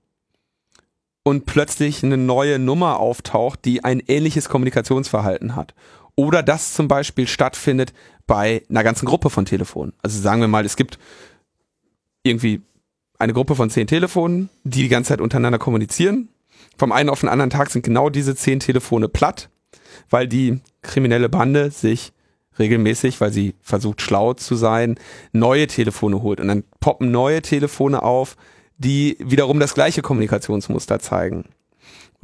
[1.25, 5.75] und plötzlich eine neue Nummer auftaucht, die ein ähnliches Kommunikationsverhalten hat.
[6.15, 7.93] Oder das zum Beispiel stattfindet
[8.27, 9.93] bei einer ganzen Gruppe von Telefonen.
[10.03, 10.99] Also sagen wir mal, es gibt
[12.23, 12.63] irgendwie
[13.19, 16.29] eine Gruppe von zehn Telefonen, die die ganze Zeit untereinander kommunizieren.
[16.77, 19.49] Vom einen auf den anderen Tag sind genau diese zehn Telefone platt,
[20.11, 22.13] weil die kriminelle Bande sich
[22.59, 24.97] regelmäßig, weil sie versucht schlau zu sein,
[25.33, 26.41] neue Telefone holt.
[26.41, 28.37] Und dann poppen neue Telefone auf,
[28.79, 31.45] die wiederum das gleiche Kommunikationsmuster zeigen.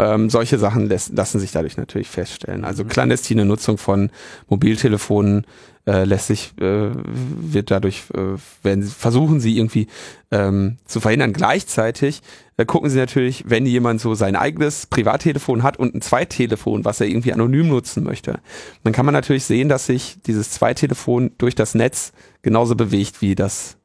[0.01, 2.65] Ähm, solche Sachen lässt, lassen sich dadurch natürlich feststellen.
[2.65, 4.11] Also clandestine Nutzung von
[4.49, 5.45] Mobiltelefonen
[5.89, 9.89] äh, lässt sich, äh, wird dadurch, äh, wenn sie, versuchen sie irgendwie
[10.31, 11.33] ähm, zu verhindern.
[11.33, 12.21] Gleichzeitig
[12.59, 17.01] äh, gucken sie natürlich, wenn jemand so sein eigenes Privattelefon hat und ein Zweittelefon, was
[17.01, 18.39] er irgendwie anonym nutzen möchte,
[18.85, 23.35] dann kann man natürlich sehen, dass sich dieses Zweittelefon durch das Netz genauso bewegt wie
[23.35, 23.78] das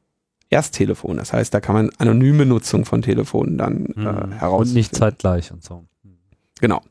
[0.53, 1.17] Ersttelefon.
[1.17, 4.39] Das heißt, da kann man anonyme Nutzung von Telefonen dann äh, herausfinden.
[4.39, 4.53] Mhm.
[4.53, 5.85] Und nicht zeitgleich und so.
[6.61, 6.81] Genau.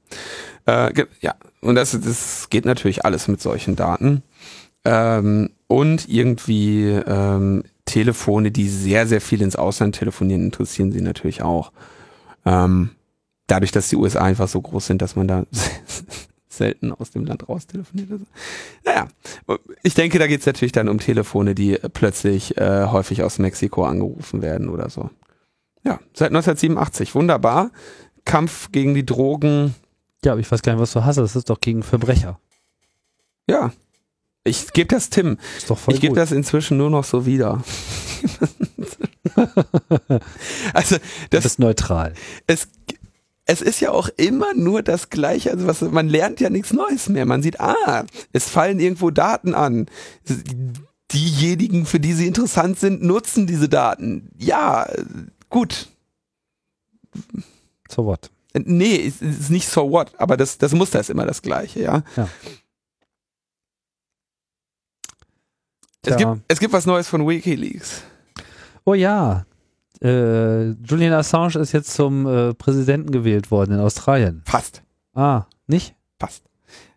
[0.67, 4.23] Äh, ge ja, und das, das geht natürlich alles mit solchen Daten.
[4.85, 11.43] Ähm, und irgendwie ähm, Telefone, die sehr, sehr viel ins Ausland telefonieren, interessieren sie natürlich
[11.43, 11.73] auch.
[12.45, 12.91] Ähm,
[13.47, 15.45] dadurch, dass die USA einfach so groß sind, dass man da
[16.53, 18.11] selten aus dem Land raus telefoniert.
[18.13, 18.25] Also,
[18.85, 19.09] naja,
[19.83, 23.85] ich denke, da geht es natürlich dann um Telefone, die plötzlich äh, häufig aus Mexiko
[23.85, 25.11] angerufen werden oder so.
[25.85, 27.71] Ja, seit 1987, wunderbar.
[28.25, 29.75] Kampf gegen die Drogen,
[30.25, 31.17] Ja, aber ich weiß gar nicht, was du hast.
[31.17, 32.39] Das ist doch gegen Verbrecher.
[33.49, 33.73] ja.
[34.45, 35.39] Ich gebe das Tim.
[35.57, 37.63] Ist doch voll ich gebe das inzwischen nur noch so wieder.
[40.75, 42.15] also Du das, bist neutral.
[42.49, 42.69] es,
[43.45, 45.51] es ist ja auch immer nur das Gleiche.
[45.51, 47.27] Also was, man lernt ja nichts Neues mehr.
[47.27, 49.87] Man sieht, ah, es fallen irgendwo Daten an.
[51.11, 54.31] Diejenigen, für die sie interessant sind, nutzen diese Daten.
[54.39, 54.89] Ja,
[55.51, 55.89] gut.
[57.89, 58.31] So what?
[58.55, 62.03] Nee, es ist nicht so what, aber das, das Muster ist immer das gleiche, ja.
[62.17, 62.29] Ja.
[66.05, 68.03] Es gibt, es gibt was Neues von Wikileaks.
[68.85, 69.47] Oh ja.
[70.03, 74.43] Äh, Julian Assange ist jetzt zum äh, Präsidenten gewählt worden in Australien.
[74.45, 74.83] Fast.
[75.15, 75.95] Ah, nicht?
[76.19, 76.45] Fast.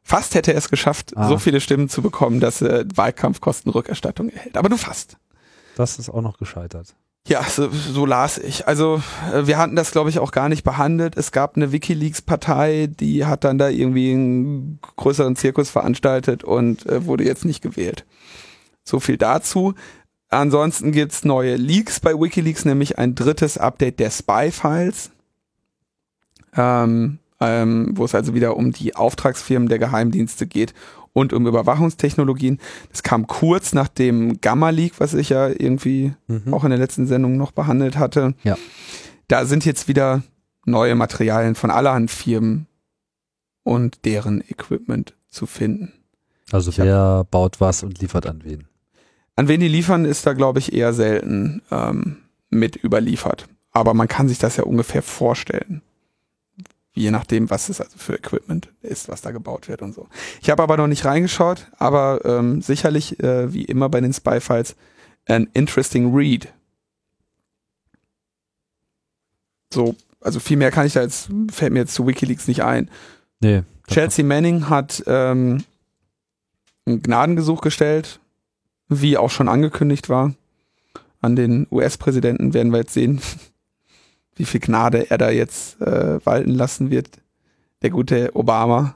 [0.02, 1.28] Fast hätte er es geschafft, Ah.
[1.28, 4.58] so viele Stimmen zu bekommen, dass er Wahlkampfkostenrückerstattung erhält.
[4.58, 5.18] Aber nur fast.
[5.76, 6.96] Das ist auch noch gescheitert.
[7.28, 8.68] Ja, so, so las ich.
[8.68, 9.02] Also
[9.34, 11.18] äh, wir hatten das, glaube ich, auch gar nicht behandelt.
[11.18, 17.06] Es gab eine WikiLeaks-Partei, die hat dann da irgendwie einen größeren Zirkus veranstaltet und äh,
[17.06, 18.06] wurde jetzt nicht gewählt.
[18.84, 19.74] So viel dazu.
[20.36, 25.12] Ansonsten gibt's neue Leaks bei WikiLeaks, nämlich ein drittes Update der Spy-Files,
[26.56, 30.74] ähm, ähm, wo es also wieder um die Auftragsfirmen der Geheimdienste geht
[31.14, 32.60] und um Überwachungstechnologien.
[32.92, 36.54] Das kam kurz nach dem Gamma-Leak, was ich ja irgendwie Mhm.
[36.54, 38.34] auch in der letzten Sendung noch behandelt hatte.
[38.44, 38.58] Ja.
[39.28, 40.24] Da sind jetzt wieder
[40.66, 42.68] neue Materialien von allerhand Firmen
[43.64, 45.94] und deren Equipment zu finden.
[46.52, 48.68] Also Ich wer baut was und liefert an wen?
[49.36, 52.18] An wen die liefern, ist da, glaube ich, eher selten ähm,
[52.50, 53.48] mit überliefert.
[53.72, 55.82] Aber man kann sich das ja ungefähr vorstellen.
[56.94, 60.08] Je nachdem, was es also für Equipment ist, was da gebaut wird und so.
[60.42, 64.78] Ich habe aber noch nicht reingeschaut, aber ähm, sicherlich, äh, wie immer bei den Spy-Files,
[65.28, 66.54] an interesting read.
[69.74, 72.90] So, also viel mehr kann ich da jetzt, fällt mir jetzt zu Wikileaks nicht ein.
[73.42, 73.64] Nee.
[73.88, 75.66] Chelsea Manning hat ähm,
[76.88, 78.22] ein Gnadengesuch gestellt,
[78.90, 80.34] wie auch schon angekündigt war.
[81.22, 83.22] An den US-Präsidenten werden wir jetzt sehen,
[84.36, 87.10] wie viel Gnade er da jetzt äh, walten lassen wird.
[87.82, 88.96] Der gute Obama.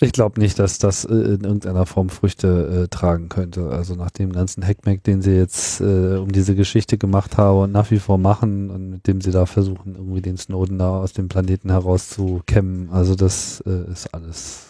[0.00, 3.70] Ich glaube nicht, dass das äh, in irgendeiner Form Früchte äh, tragen könnte.
[3.70, 7.72] Also nach dem ganzen Hackmack, den sie jetzt äh, um diese Geschichte gemacht haben und
[7.72, 11.12] nach wie vor machen und mit dem sie da versuchen, irgendwie den Snowden da aus
[11.12, 12.90] dem Planeten herauszukämmen.
[12.90, 14.66] Also das äh, ist alles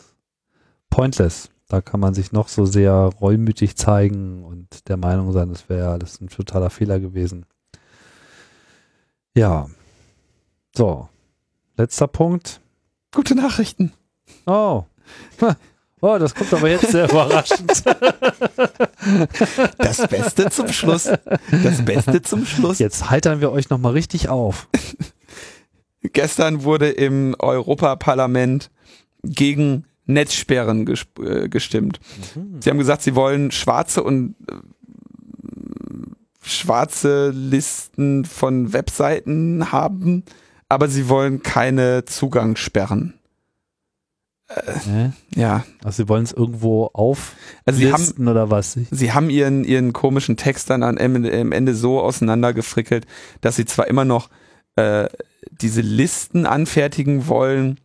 [0.90, 1.48] pointless.
[1.74, 5.90] Da kann man sich noch so sehr reumütig zeigen und der Meinung sein, das wäre
[5.90, 7.46] alles ein totaler Fehler gewesen.
[9.36, 9.66] Ja.
[10.72, 11.08] So.
[11.76, 12.60] Letzter Punkt.
[13.12, 13.92] Gute Nachrichten.
[14.46, 14.84] Oh.
[16.00, 17.82] Oh, das kommt aber jetzt sehr überraschend.
[19.78, 21.04] Das Beste zum Schluss.
[21.04, 22.78] Das Beste zum Schluss.
[22.78, 24.68] Jetzt heitern wir euch nochmal richtig auf.
[26.02, 28.70] Gestern wurde im Europaparlament
[29.22, 31.98] gegen Netzsperren gesp- äh, gestimmt.
[32.60, 34.54] Sie haben gesagt, sie wollen schwarze und äh,
[36.42, 40.24] schwarze Listen von Webseiten haben,
[40.68, 43.14] aber sie wollen keine Zugangssperren.
[44.84, 45.12] Hä?
[45.34, 48.78] Ja, Also sie wollen es irgendwo also sie haben auflisten oder was?
[48.90, 53.06] Sie haben ihren, ihren komischen Text dann am Ende, am Ende so auseinandergefrickelt,
[53.40, 54.28] dass sie zwar immer noch
[54.76, 55.08] äh,
[55.50, 57.80] diese Listen anfertigen wollen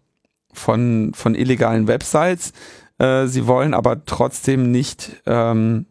[0.54, 2.54] von, von illegalen Websites,
[2.98, 5.86] äh, sie wollen aber trotzdem nicht, ähm,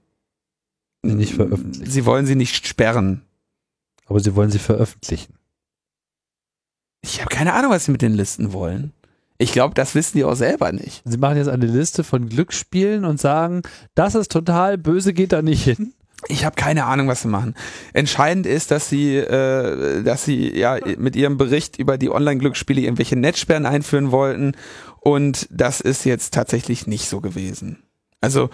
[1.02, 1.90] nicht veröffentlichen.
[1.90, 3.22] Sie wollen sie nicht sperren.
[4.06, 5.34] Aber sie wollen sie veröffentlichen.
[7.02, 8.92] Ich habe keine Ahnung, was sie mit den Listen wollen.
[9.38, 11.02] Ich glaube, das wissen die auch selber nicht.
[11.04, 13.62] Sie machen jetzt eine Liste von Glücksspielen und sagen,
[13.94, 15.94] das ist total böse, geht da nicht hin.
[16.26, 17.54] Ich habe keine Ahnung, was sie machen.
[17.92, 23.16] Entscheidend ist, dass sie, äh, dass sie ja mit ihrem Bericht über die Online-Glücksspiele irgendwelche
[23.16, 24.52] Netzsperren einführen wollten
[25.00, 27.78] und das ist jetzt tatsächlich nicht so gewesen.
[28.20, 28.50] Also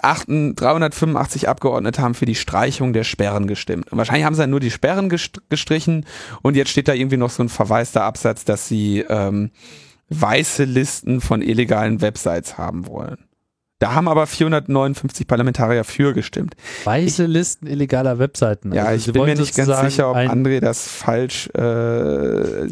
[0.00, 3.90] 8, 385 Abgeordnete haben für die Streichung der Sperren gestimmt.
[3.90, 6.06] Und wahrscheinlich haben sie dann nur die Sperren gest gestrichen
[6.42, 9.50] und jetzt steht da irgendwie noch so ein verwaister Absatz, dass sie ähm,
[10.10, 13.27] weiße Listen von illegalen Websites haben wollen.
[13.80, 16.54] Da haben aber 459 Parlamentarier für gestimmt.
[16.84, 18.72] Weiße Listen illegaler Webseiten.
[18.72, 22.66] Ja, Also ich sie bin mir nicht ganz sicher, ob André das falsch, äh,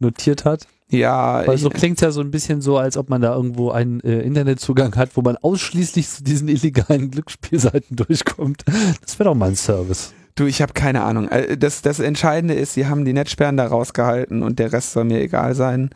[0.00, 0.66] notiert hat.
[0.90, 3.70] ja, Weil ich, so klingt ja so ein bisschen so, als ob man da irgendwo
[3.70, 8.64] einen äh, Internetzugang hat, wo man ausschließlich zu diesen illegalen Glücksspielseiten durchkommt.
[9.04, 10.12] Das wäre doch mal ein Service.
[10.34, 11.28] du, ich habe keine Ahnung.
[11.28, 15.04] Äh, Das, das Entscheidende ist, sie haben die Netzsperren da rausgehalten und der Rest soll
[15.04, 15.90] mir egal sein.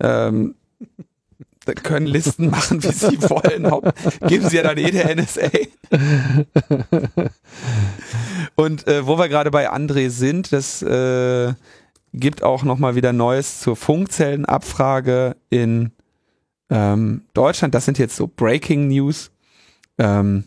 [0.00, 0.54] Ähm,
[1.64, 3.82] können Listen machen, wie sie wollen.
[4.26, 5.48] Geben sie ja dann eh der NSA.
[8.54, 11.52] Und äh, wo wir gerade bei André sind, das äh,
[12.12, 15.92] gibt auch nochmal wieder Neues zur Funkzellenabfrage in
[16.70, 17.74] ähm, Deutschland.
[17.74, 19.30] Das sind jetzt so Breaking News.
[19.98, 20.44] Ähm,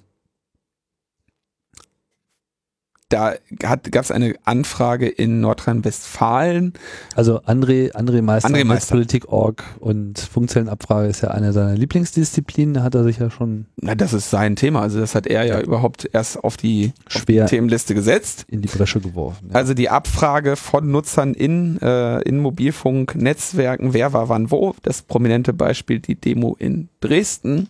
[3.16, 6.74] da gab es eine Anfrage in Nordrhein-Westfalen.
[7.16, 8.96] Also André, André Meister, André Meister.
[8.96, 13.96] Netzpolitik.org und Funkzellenabfrage ist ja eine seiner Lieblingsdisziplinen, da hat er sich ja schon Na,
[13.96, 14.82] das ist sein Thema.
[14.82, 18.46] Also das hat er ja überhaupt erst auf die, auf schwer die Themenliste gesetzt.
[18.50, 19.50] in die Bresche geworfen.
[19.50, 19.56] Ja.
[19.56, 24.76] Also die Abfrage von Nutzern in, äh, in Mobilfunknetzwerken, wer war wann wo.
[24.82, 27.70] Das prominente Beispiel die Demo in Dresden.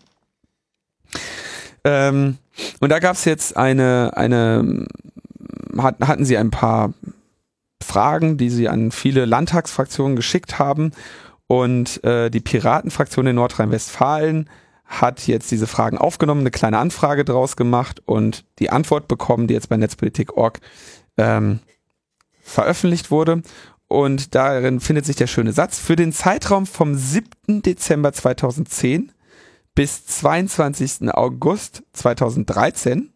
[1.84, 2.38] Ähm,
[2.80, 4.88] und da gab es jetzt eine, eine
[5.78, 6.94] hat, hatten sie ein paar
[7.84, 10.92] Fragen, die sie an viele Landtagsfraktionen geschickt haben.
[11.48, 14.50] Und äh, die Piratenfraktion in Nordrhein-Westfalen
[14.86, 19.54] hat jetzt diese Fragen aufgenommen, eine kleine Anfrage draus gemacht und die Antwort bekommen, die
[19.54, 20.60] jetzt bei Netzpolitik.org
[21.18, 21.60] ähm,
[22.42, 23.42] veröffentlicht wurde.
[23.88, 25.80] Und darin findet sich der schöne Satz.
[25.80, 27.62] Für den Zeitraum vom 7.
[27.62, 29.12] Dezember 2010
[29.76, 31.14] bis 22.
[31.14, 33.12] August 2013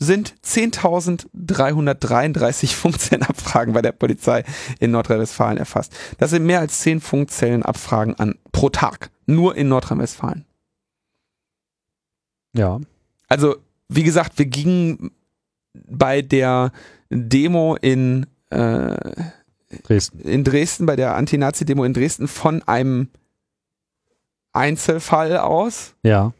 [0.00, 4.42] sind 10.333 Funkzellenabfragen bei der Polizei
[4.80, 5.94] in Nordrhein-Westfalen erfasst.
[6.18, 9.10] Das sind mehr als 10 Funkzellenabfragen an pro Tag.
[9.26, 10.46] Nur in Nordrhein-Westfalen.
[12.56, 12.80] ja.
[13.28, 13.56] Also,
[13.88, 15.12] wie gesagt, wir gingen
[15.72, 16.72] bei der
[17.10, 18.96] Demo in, äh,
[19.84, 20.20] Dresden.
[20.22, 23.08] in Dresden, bei der Anti-Nazi-Demo in Dresden von einem
[24.52, 25.94] Einzelfall aus.
[26.02, 26.32] Ja.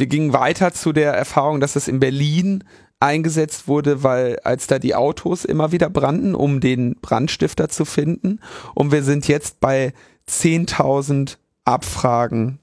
[0.00, 2.64] Wir gingen weiter zu der Erfahrung, dass es in Berlin
[3.00, 8.40] eingesetzt wurde, weil als da die Autos immer wieder brannten, um den Brandstifter zu finden.
[8.74, 9.92] Und wir sind jetzt bei
[10.26, 12.60] 10.000 Abfragen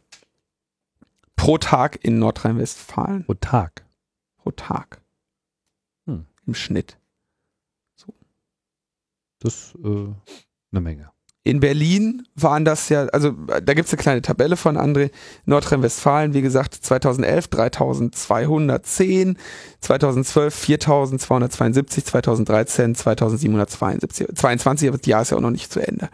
[1.35, 3.25] pro Tag in Nordrhein-Westfalen.
[3.25, 3.85] Pro Tag.
[4.37, 4.99] Pro Tag.
[6.07, 6.25] Hm.
[6.47, 6.97] Im Schnitt.
[9.39, 10.07] Das äh,
[10.71, 11.11] eine Menge.
[11.47, 15.11] In Berlin waren das ja, also da gibt's eine kleine Tabelle von André.
[15.45, 19.37] Nordrhein-Westfalen, wie gesagt, 2011 3210,
[19.79, 26.09] 2012 4272, 2013 2772, 22, aber das Jahr ist ja auch noch nicht zu Ende.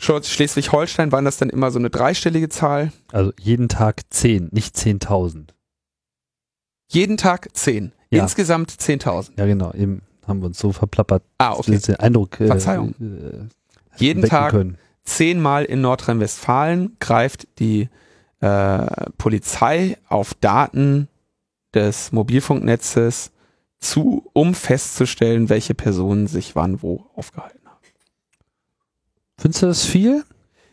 [0.00, 2.90] Schleswig-Holstein waren das dann immer so eine dreistellige Zahl.
[3.12, 5.50] Also jeden Tag 10, nicht 10.000.
[6.88, 7.92] Jeden Tag 10.
[8.10, 8.24] Ja.
[8.24, 9.38] Insgesamt 10.000.
[9.38, 9.72] Ja, genau.
[9.72, 11.22] Eben haben wir uns so verplappert.
[11.38, 11.70] Ah, okay.
[11.70, 12.96] wir den Eindruck äh, Verzeihung.
[13.00, 13.46] Äh,
[14.00, 14.78] Jeden Tag Können.
[15.04, 17.88] zehnmal in Nordrhein-Westfalen greift die
[18.40, 21.08] äh, Polizei auf Daten
[21.74, 23.32] des Mobilfunknetzes
[23.78, 27.80] zu, um festzustellen, welche Personen sich wann wo aufgehalten haben.
[29.38, 30.24] Findest du das viel?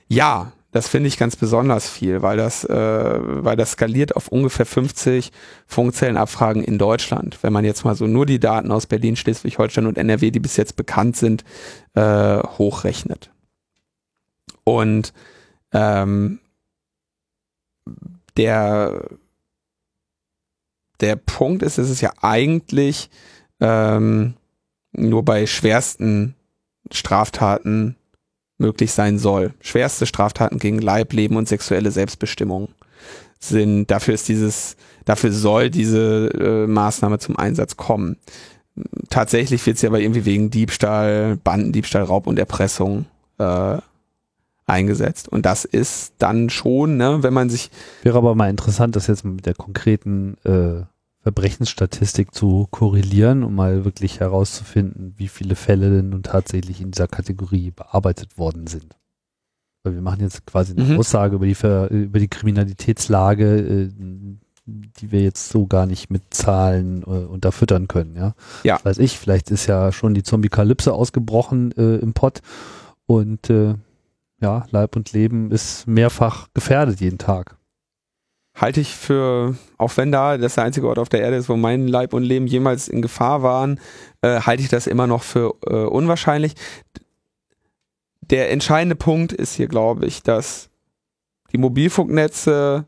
[0.07, 4.65] Ja, das finde ich ganz besonders viel, weil das, äh, weil das skaliert auf ungefähr
[4.65, 5.31] 50
[5.67, 7.37] Funkzellenabfragen in Deutschland.
[7.43, 10.57] Wenn man jetzt mal so nur die Daten aus Berlin, Schleswig-Holstein und NRW, die bis
[10.57, 11.43] jetzt bekannt sind,
[11.93, 13.29] äh, hochrechnet.
[14.63, 15.13] Und
[15.73, 16.39] ähm,
[18.35, 19.09] der
[21.01, 23.11] der Punkt ist, es ist ja eigentlich
[23.59, 24.35] ähm,
[24.91, 26.33] nur bei schwersten
[26.91, 27.95] Straftaten
[28.57, 29.53] möglich sein soll.
[29.61, 32.69] Schwerste Straftaten gegen Leib, Leben und sexuelle Selbstbestimmung
[33.39, 38.17] sind, dafür ist dieses, dafür soll diese äh, Maßnahme zum Einsatz kommen.
[39.09, 43.05] Tatsächlich wird sie aber irgendwie wegen Diebstahl, Bandendiebstahl, Raub und Erpressung
[43.37, 43.77] äh,
[44.65, 45.27] eingesetzt.
[45.29, 47.69] Und das ist dann schon, ne, wenn man sich
[48.01, 50.83] Wäre aber mal interessant, das jetzt mit der konkreten äh,
[51.23, 57.07] Verbrechensstatistik zu korrelieren, um mal wirklich herauszufinden, wie viele Fälle denn nun tatsächlich in dieser
[57.07, 58.97] Kategorie bearbeitet worden sind.
[59.83, 60.99] Weil wir machen jetzt quasi eine Mhm.
[60.99, 63.89] Aussage über die, Ver über die Kriminalitätslage, äh,
[64.65, 68.15] die wir jetzt so gar nicht mit Zahlen äh, unterfüttern können.
[68.15, 68.33] Ja?
[68.63, 68.79] Ja.
[68.83, 72.41] Weiß ich, vielleicht ist ja schon die Zombie-Kalypse ausgebrochen äh, im Pott
[73.05, 73.75] und äh,
[74.41, 77.55] ja, Leib und Leben ist mehrfach gefährdet jeden Tag.
[78.55, 81.55] Halte ich für, auch wenn da das der einzige Ort auf der Erde ist, wo
[81.55, 83.79] mein Leib und Leben jemals in Gefahr waren,
[84.21, 86.53] äh, halte ich das immer noch für äh, unwahrscheinlich.
[88.21, 90.69] Der entscheidende Punkt ist hier, glaube ich, dass
[91.51, 92.85] die Mobilfunknetze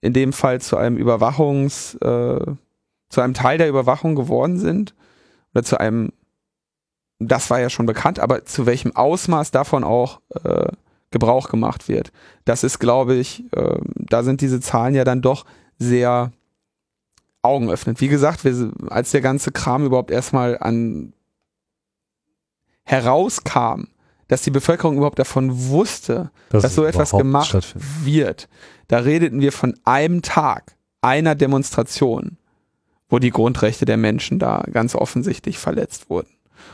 [0.00, 2.54] in dem Fall zu einem Überwachungs, äh,
[3.08, 4.94] zu einem Teil der Überwachung geworden sind
[5.54, 6.12] oder zu einem,
[7.18, 10.68] das war ja schon bekannt, aber zu welchem Ausmaß davon auch äh,
[11.12, 12.12] Gebrauch gemacht wird.
[12.44, 15.44] Das ist, glaube ich, äh, da sind diese Zahlen ja dann doch
[15.78, 16.32] sehr
[17.42, 18.00] augenöffnend.
[18.00, 21.12] Wie gesagt, wir, als der ganze Kram überhaupt erstmal an
[22.84, 23.88] herauskam,
[24.28, 28.48] dass die Bevölkerung überhaupt davon wusste, dass es so etwas gemacht wird,
[28.88, 32.38] da redeten wir von einem Tag, einer Demonstration,
[33.08, 36.30] wo die Grundrechte der Menschen da ganz offensichtlich verletzt wurden.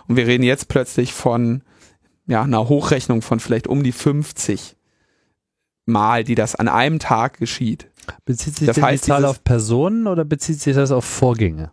[0.06, 1.62] Und wir reden jetzt plötzlich von
[2.28, 4.76] ja, einer Hochrechnung von vielleicht um die 50
[5.86, 7.90] Mal, die das an einem Tag geschieht.
[8.24, 11.72] Bezieht sich Das denn heißt, die Zahl auf Personen oder bezieht sich das auf Vorgänge?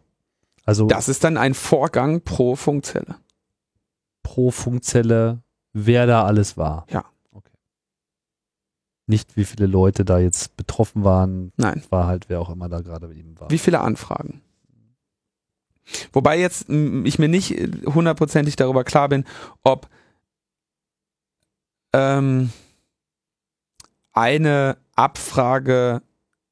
[0.66, 3.16] Also Das ist dann ein Vorgang pro Funkzelle.
[4.24, 6.86] pro Funkzelle, wer da alles war.
[6.90, 7.06] Ja.
[7.32, 7.52] Okay.
[9.06, 11.84] Nicht wie viele Leute da jetzt betroffen waren, Nein.
[11.90, 13.52] war halt wer auch immer da gerade mit ihm war.
[13.52, 14.42] Wie viele Anfragen?
[16.14, 17.52] Wobei jetzt ich mir nicht
[17.86, 19.26] hundertprozentig darüber klar bin,
[19.64, 19.88] ob
[21.96, 22.50] ähm,
[24.14, 26.02] eine Abfrage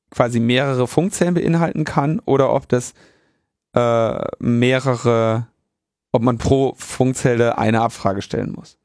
[0.09, 2.93] quasi mehrere Funkzellen beinhalten kann oder ob das
[3.73, 5.47] äh, mehrere,
[6.11, 8.77] ob man pro Funkzelle eine Abfrage stellen muss.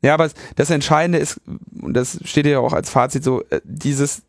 [0.00, 1.40] Ja, aber das Entscheidende ist,
[1.80, 4.22] und das steht ja auch als Fazit so, äh, dieses,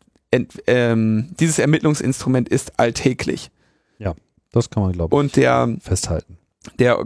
[0.66, 3.50] ähm, dieses Ermittlungsinstrument ist alltäglich.
[4.52, 6.38] Das kann man, glaube ich, Und der, festhalten.
[6.78, 7.04] der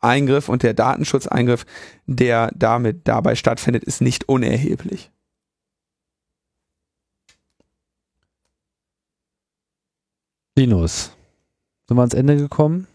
[0.00, 1.66] Grundrechtseingriff und der Datenschutzeingriff,
[2.06, 5.10] der damit dabei stattfindet, ist nicht unerheblich.
[10.56, 11.12] Linus,
[11.86, 12.86] sind wir ans Ende gekommen?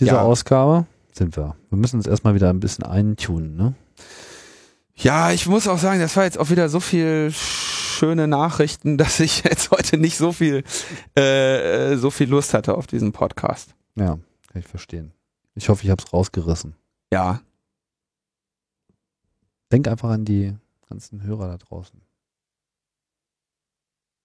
[0.00, 0.22] Dieser Ja.
[0.22, 0.86] Ausgabe?
[1.12, 1.56] Sind wir.
[1.70, 3.74] Wir müssen uns erstmal wieder ein bisschen eintunen, ne?
[4.94, 9.20] Ja, ich muss auch sagen, das war jetzt auch wieder so viel schöne Nachrichten, dass
[9.20, 10.64] ich jetzt heute nicht so viel,
[11.14, 13.74] äh, so viel Lust hatte auf diesen Podcast.
[13.94, 14.18] Ja,
[14.48, 15.12] kann ich verstehen.
[15.56, 16.76] Ich hoffe, ich habe es rausgerissen.
[17.12, 17.40] Ja,
[19.72, 20.54] Denk einfach an die
[20.88, 22.00] ganzen Hörer da draußen.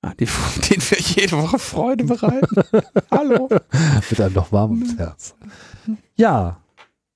[0.03, 0.25] Ah, die,
[0.69, 2.55] denen wir jede Woche Freude bereiten.
[3.11, 3.49] Hallo.
[3.49, 5.35] Wird einem doch warm ums Herz.
[6.15, 6.61] Ja,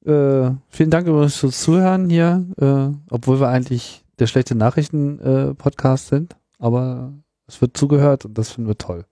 [0.05, 6.35] äh, vielen Dank übrigens fürs Zuhören hier, äh, obwohl wir eigentlich der schlechte Nachrichten-Podcast sind,
[6.59, 7.13] aber
[7.47, 9.05] es wird zugehört und das finden wir toll.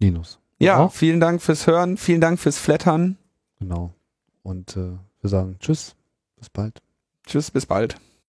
[0.00, 0.41] Linus.
[0.62, 0.92] Ja, Auch?
[0.92, 3.18] vielen Dank fürs Hören, vielen Dank fürs Flattern.
[3.58, 3.92] Genau.
[4.42, 5.96] Und äh, wir sagen Tschüss,
[6.36, 6.80] bis bald.
[7.26, 7.96] Tschüss, bis bald.